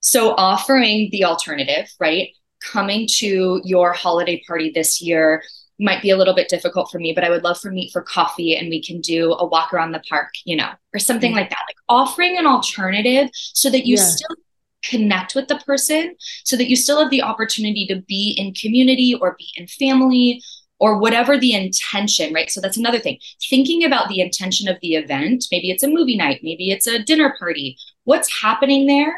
so 0.01 0.35
offering 0.35 1.09
the 1.11 1.25
alternative, 1.25 1.91
right? 1.99 2.29
Coming 2.61 3.07
to 3.17 3.61
your 3.63 3.93
holiday 3.93 4.43
party 4.47 4.71
this 4.73 5.01
year 5.01 5.41
might 5.79 6.01
be 6.01 6.09
a 6.09 6.17
little 6.17 6.33
bit 6.33 6.49
difficult 6.49 6.89
for 6.89 6.99
me, 6.99 7.11
but 7.13 7.23
I 7.23 7.29
would 7.29 7.43
love 7.43 7.59
for 7.59 7.71
meet 7.71 7.91
for 7.91 8.01
coffee 8.01 8.55
and 8.55 8.69
we 8.69 8.81
can 8.81 9.01
do 9.01 9.33
a 9.33 9.45
walk 9.45 9.73
around 9.73 9.91
the 9.91 10.03
park, 10.07 10.29
you 10.45 10.55
know, 10.55 10.69
or 10.93 10.99
something 10.99 11.33
like 11.33 11.49
that. 11.49 11.63
Like 11.67 11.75
offering 11.89 12.37
an 12.37 12.45
alternative 12.45 13.29
so 13.33 13.69
that 13.69 13.85
you 13.85 13.97
yeah. 13.97 14.03
still 14.03 14.35
connect 14.83 15.35
with 15.35 15.47
the 15.47 15.57
person, 15.65 16.15
so 16.43 16.55
that 16.55 16.69
you 16.69 16.75
still 16.75 17.01
have 17.01 17.09
the 17.09 17.21
opportunity 17.21 17.87
to 17.87 18.01
be 18.01 18.35
in 18.37 18.53
community 18.53 19.15
or 19.15 19.35
be 19.37 19.47
in 19.55 19.67
family 19.67 20.41
or 20.79 20.99
whatever 20.99 21.37
the 21.37 21.53
intention, 21.53 22.33
right? 22.33 22.51
So 22.51 22.61
that's 22.61 22.77
another 22.77 22.99
thing. 22.99 23.17
Thinking 23.49 23.83
about 23.83 24.09
the 24.09 24.19
intention 24.19 24.67
of 24.67 24.77
the 24.81 24.95
event, 24.95 25.45
maybe 25.51 25.71
it's 25.71 25.83
a 25.83 25.87
movie 25.87 26.17
night, 26.17 26.41
maybe 26.43 26.69
it's 26.69 26.87
a 26.87 27.01
dinner 27.01 27.35
party. 27.39 27.77
What's 28.03 28.41
happening 28.41 28.85
there? 28.85 29.15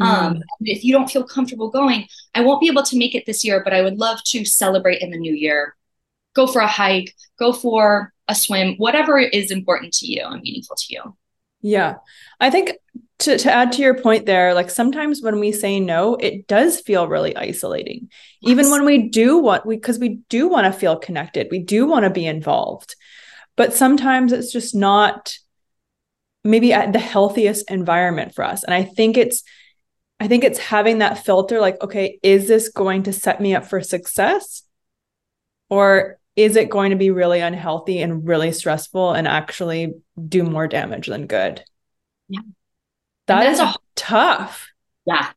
Mm. 0.00 0.06
Um, 0.06 0.42
if 0.60 0.84
you 0.84 0.92
don't 0.92 1.10
feel 1.10 1.24
comfortable 1.24 1.70
going, 1.70 2.06
I 2.34 2.42
won't 2.42 2.60
be 2.60 2.68
able 2.68 2.84
to 2.84 2.98
make 2.98 3.14
it 3.14 3.26
this 3.26 3.44
year, 3.44 3.62
but 3.64 3.72
I 3.72 3.82
would 3.82 3.98
love 3.98 4.22
to 4.26 4.44
celebrate 4.44 5.02
in 5.02 5.10
the 5.10 5.18
new 5.18 5.34
year. 5.34 5.74
Go 6.34 6.46
for 6.46 6.60
a 6.60 6.66
hike, 6.66 7.14
go 7.38 7.52
for 7.52 8.12
a 8.28 8.34
swim, 8.34 8.74
whatever 8.76 9.18
is 9.18 9.50
important 9.50 9.92
to 9.94 10.06
you 10.06 10.22
and 10.24 10.42
meaningful 10.42 10.76
to 10.76 10.84
you. 10.88 11.16
Yeah. 11.60 11.96
I 12.40 12.50
think 12.50 12.74
to, 13.20 13.36
to 13.36 13.52
add 13.52 13.72
to 13.72 13.82
your 13.82 13.94
point 13.94 14.26
there, 14.26 14.54
like 14.54 14.70
sometimes 14.70 15.22
when 15.22 15.40
we 15.40 15.50
say 15.50 15.80
no, 15.80 16.14
it 16.14 16.46
does 16.46 16.80
feel 16.80 17.08
really 17.08 17.36
isolating. 17.36 18.08
Yes. 18.40 18.50
Even 18.52 18.70
when 18.70 18.84
we 18.84 19.08
do 19.08 19.38
want 19.38 19.66
we 19.66 19.76
because 19.76 19.98
we 19.98 20.20
do 20.28 20.48
want 20.48 20.72
to 20.72 20.78
feel 20.78 20.96
connected, 20.96 21.48
we 21.50 21.58
do 21.58 21.86
want 21.86 22.04
to 22.04 22.10
be 22.10 22.26
involved. 22.26 22.94
But 23.56 23.74
sometimes 23.74 24.32
it's 24.32 24.52
just 24.52 24.74
not 24.74 25.36
maybe 26.44 26.72
at 26.72 26.92
the 26.92 27.00
healthiest 27.00 27.68
environment 27.70 28.34
for 28.34 28.44
us. 28.44 28.62
And 28.62 28.72
I 28.72 28.84
think 28.84 29.16
it's 29.16 29.42
I 30.20 30.28
think 30.28 30.44
it's 30.44 30.58
having 30.58 30.98
that 30.98 31.24
filter 31.24 31.60
like, 31.60 31.80
okay, 31.82 32.18
is 32.22 32.46
this 32.48 32.68
going 32.68 33.04
to 33.04 33.12
set 33.12 33.40
me 33.40 33.54
up 33.54 33.66
for 33.66 33.80
success? 33.80 34.62
Or 35.70 36.17
is 36.38 36.54
it 36.54 36.70
going 36.70 36.90
to 36.90 36.96
be 36.96 37.10
really 37.10 37.40
unhealthy 37.40 38.00
and 38.00 38.24
really 38.24 38.52
stressful 38.52 39.12
and 39.12 39.26
actually 39.26 39.92
do 40.28 40.44
more 40.44 40.68
damage 40.68 41.08
than 41.08 41.26
good? 41.26 41.64
Yeah. 42.28 42.42
That 43.26 43.46
is 43.46 43.58
a, 43.58 43.74
tough. 43.96 44.68
Yeah. 45.04 45.30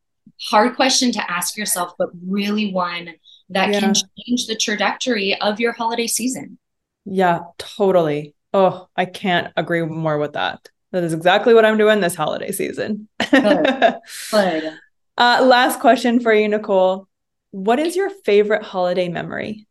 Hard 0.49 0.75
question 0.75 1.11
to 1.13 1.31
ask 1.31 1.57
yourself, 1.57 1.93
but 1.97 2.09
really 2.23 2.71
one 2.71 3.15
that 3.49 3.71
yeah. 3.71 3.79
can 3.79 3.95
change 3.95 4.45
the 4.45 4.55
trajectory 4.55 5.35
of 5.41 5.59
your 5.59 5.71
holiday 5.71 6.05
season. 6.05 6.59
Yeah, 7.05 7.39
totally. 7.57 8.35
Oh, 8.53 8.87
I 8.95 9.05
can't 9.05 9.51
agree 9.57 9.83
more 9.83 10.19
with 10.19 10.33
that. 10.33 10.69
That 10.91 11.03
is 11.03 11.13
exactly 11.13 11.55
what 11.55 11.65
I'm 11.65 11.79
doing 11.79 11.99
this 11.99 12.13
holiday 12.13 12.51
season. 12.51 13.07
Good. 13.31 13.65
Good. 14.31 14.73
Uh, 15.17 15.43
last 15.43 15.79
question 15.79 16.19
for 16.19 16.31
you, 16.31 16.47
Nicole. 16.47 17.07
What 17.49 17.79
is 17.79 17.95
your 17.95 18.11
favorite 18.23 18.61
holiday 18.61 19.09
memory? 19.09 19.65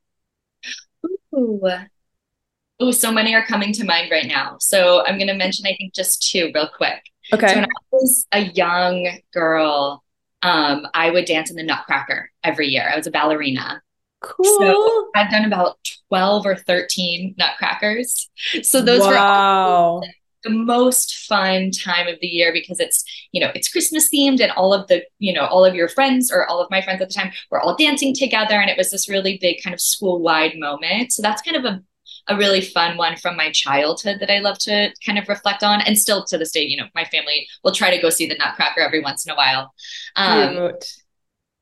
Ooh. 1.35 1.61
Ooh, 2.83 2.93
so 2.93 3.13
many 3.13 3.35
are 3.35 3.45
coming 3.45 3.73
to 3.75 3.85
mind 3.85 4.11
right 4.11 4.27
now. 4.27 4.57
So 4.59 5.05
I'm 5.05 5.17
going 5.17 5.29
to 5.29 5.35
mention, 5.35 5.67
I 5.67 5.77
think, 5.77 5.95
just 5.95 6.31
two 6.31 6.51
real 6.55 6.69
quick. 6.75 7.03
Okay. 7.33 7.49
So 7.49 7.55
when 7.57 7.65
I 7.65 7.69
was 7.93 8.27
a 8.33 8.41
young 8.41 9.19
girl, 9.33 10.03
um, 10.43 10.87
I 10.95 11.11
would 11.11 11.27
dance 11.27 11.51
in 11.51 11.57
the 11.57 11.63
Nutcracker 11.63 12.31
every 12.43 12.69
year. 12.69 12.91
I 12.91 12.97
was 12.97 13.07
a 13.07 13.11
ballerina. 13.11 13.83
Cool. 14.23 14.45
So 14.45 15.11
I've 15.15 15.31
done 15.31 15.45
about 15.45 15.79
12 16.09 16.47
or 16.47 16.57
13 16.57 17.35
Nutcrackers. 17.39 18.31
So 18.63 18.81
those 18.81 19.01
were 19.01 19.15
wow. 19.15 20.01
were 20.01 20.07
the 20.43 20.51
most 20.51 21.27
fun 21.27 21.71
time 21.71 22.09
of 22.09 22.19
the 22.21 22.27
year 22.27 22.53
because 22.53 22.81
it's, 22.81 23.05
you 23.33 23.41
know, 23.41 23.51
it's 23.55 23.69
Christmas 23.69 24.09
themed 24.09 24.41
and 24.41 24.53
all 24.53 24.73
of 24.73 24.87
the, 24.89 25.05
you 25.19 25.33
know, 25.33 25.47
all 25.47 25.65
of 25.65 25.75
your 25.75 25.89
friends 25.89 26.33
or 26.33 26.47
all 26.47 26.61
of 26.61 26.71
my 26.71 26.81
friends 26.83 27.03
at 27.03 27.09
the 27.09 27.15
time 27.15 27.33
were 27.51 27.61
all 27.61 27.77
dancing 27.77 28.15
together. 28.15 28.55
And 28.55 28.71
it 28.71 28.77
was 28.79 28.91
this 28.91 29.09
really 29.09 29.39
big 29.41 29.63
kind 29.63 29.75
of 29.75 29.81
school 29.81 30.21
wide 30.21 30.55
moment. 30.57 31.13
So 31.13 31.23
that's 31.23 31.43
kind 31.43 31.57
of 31.57 31.65
a 31.65 31.83
a 32.29 32.37
really 32.37 32.61
fun 32.61 32.97
one 32.97 33.17
from 33.17 33.37
my 33.37 33.51
childhood 33.51 34.19
that 34.21 34.31
I 34.31 34.39
love 34.39 34.59
to 34.61 34.91
kind 35.05 35.19
of 35.19 35.29
reflect 35.29 35.63
on. 35.63 35.81
And 35.81 35.99
still 35.99 36.25
to 36.27 36.39
this 36.39 36.53
day, 36.53 36.63
you 36.63 36.77
know, 36.77 36.87
my 36.95 37.05
family 37.05 37.47
will 37.65 37.73
try 37.73 37.95
to 37.95 38.01
go 38.01 38.11
see 38.11 38.27
the 38.27 38.37
Nutcracker 38.37 38.81
every 38.81 39.01
once 39.01 39.27
in 39.27 39.33
a 39.33 39.37
while. 39.37 39.73
Um, 40.17 40.65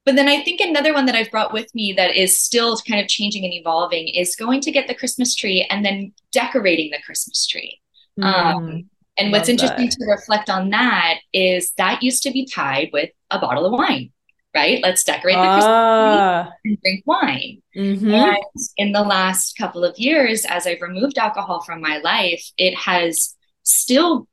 but 0.05 0.16
then 0.16 0.29
I 0.29 0.43
think 0.43 0.61
another 0.61 0.95
one 0.95 1.07
that 1.07 1.14
I've 1.14 1.31
brought 1.31 1.53
with 1.53 1.74
me 1.74 1.93
that 1.95 2.16
is 2.16 2.41
still 2.43 2.79
kind 2.79 3.01
of 3.01 3.09
changing 3.09 3.45
and 3.45 3.53
evolving 3.53 4.09
is 4.09 4.37
going 4.37 4.61
to 4.62 4.72
get 4.72 4.89
the 4.89 4.95
Christmas 4.95 5.35
tree 5.35 5.66
and 5.70 5.85
then 5.85 6.12
decorating 6.33 6.91
the 6.91 7.03
Christmas 7.05 7.47
tree. 7.47 7.81
Mm, 8.19 8.25
um, 8.25 8.91
and 9.16 9.33
what's 9.33 9.49
interesting 9.49 9.87
that. 9.87 9.97
to 9.99 10.07
reflect 10.07 10.51
on 10.51 10.71
that 10.71 11.19
is 11.33 11.73
that 11.77 12.03
used 12.03 12.23
to 12.25 12.31
be 12.31 12.47
tied 12.47 12.91
with 12.93 13.11
a 13.31 13.39
bottle 13.39 13.66
of 13.66 13.73
wine 13.73 14.11
right? 14.55 14.81
Let's 14.83 15.05
decorate 15.05 15.37
the 15.37 15.43
Christmas 15.43 15.64
ah. 15.66 16.51
tree 16.62 16.73
and 16.73 16.81
drink 16.83 17.03
wine. 17.07 17.62
Mm-hmm. 17.77 18.11
And 18.11 18.37
in 18.77 18.93
the 18.93 19.03
last 19.03 19.57
couple 19.57 19.85
of 19.85 19.99
years, 19.99 20.45
as 20.45 20.66
I've 20.66 20.83
removed 20.83 21.19
alcohol 21.19 21.61
from 21.61 21.81
my 21.81 21.99
life, 21.99 22.45
it 22.57 22.75
has 22.75 23.37
still 23.62 24.27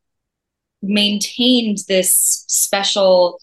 maintained 0.82 1.80
this 1.88 2.46
special 2.48 3.40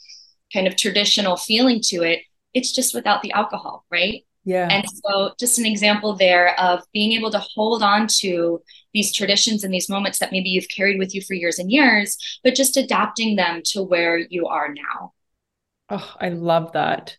kind 0.53 0.66
of 0.66 0.76
traditional 0.76 1.36
feeling 1.36 1.80
to 1.84 2.03
it. 2.03 2.20
It's 2.55 2.72
just 2.72 2.95
without 2.95 3.22
the 3.22 3.32
alcohol, 3.32 3.84
right? 3.90 4.24
Yeah. 4.45 4.68
And 4.70 4.84
so, 4.88 5.32
just 5.38 5.59
an 5.59 5.66
example 5.66 6.14
there 6.14 6.59
of 6.59 6.82
being 6.93 7.12
able 7.12 7.30
to 7.30 7.38
hold 7.38 7.82
on 7.82 8.09
to 8.18 8.61
these 8.93 9.12
traditions 9.12 9.62
and 9.62 9.72
these 9.72 9.88
moments 9.88 10.18
that 10.18 10.32
maybe 10.32 10.49
you've 10.49 10.68
carried 10.68 10.99
with 10.99 11.14
you 11.14 11.22
for 11.22 11.34
years 11.34 11.59
and 11.59 11.70
years, 11.70 12.16
but 12.43 12.55
just 12.55 12.76
adapting 12.76 13.36
them 13.36 13.62
to 13.66 13.82
where 13.82 14.18
you 14.18 14.47
are 14.47 14.74
now. 14.74 15.12
Oh, 15.88 16.14
I 16.20 16.30
love 16.30 16.72
that. 16.72 17.16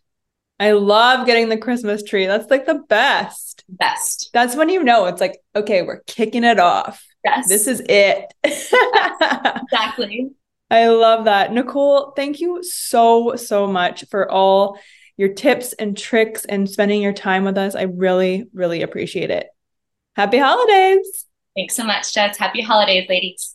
I 0.60 0.72
love 0.72 1.26
getting 1.26 1.48
the 1.48 1.56
Christmas 1.56 2.02
tree. 2.02 2.26
That's 2.26 2.50
like 2.50 2.66
the 2.66 2.82
best. 2.88 3.64
Best. 3.68 4.30
That's 4.32 4.54
when 4.54 4.68
you 4.68 4.84
know 4.84 5.06
it's 5.06 5.20
like, 5.20 5.38
okay, 5.56 5.82
we're 5.82 6.00
kicking 6.06 6.44
it 6.44 6.60
off. 6.60 7.04
Yes. 7.24 7.48
This 7.48 7.66
is 7.66 7.82
it. 7.88 8.32
exactly. 8.44 10.30
I 10.70 10.88
love 10.88 11.24
that. 11.24 11.52
Nicole, 11.52 12.12
thank 12.12 12.40
you 12.40 12.62
so, 12.62 13.36
so 13.36 13.66
much 13.66 14.04
for 14.10 14.30
all 14.30 14.78
your 15.16 15.30
tips 15.30 15.72
and 15.74 15.96
tricks 15.96 16.44
and 16.44 16.68
spending 16.68 17.02
your 17.02 17.12
time 17.12 17.44
with 17.44 17.56
us. 17.56 17.74
I 17.74 17.82
really, 17.82 18.46
really 18.52 18.82
appreciate 18.82 19.30
it. 19.30 19.48
Happy 20.16 20.38
holidays. 20.38 21.26
Thanks 21.56 21.76
so 21.76 21.84
much, 21.84 22.12
Jess. 22.12 22.36
Happy 22.36 22.60
holidays, 22.60 23.06
ladies. 23.08 23.53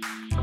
Música 0.00 0.37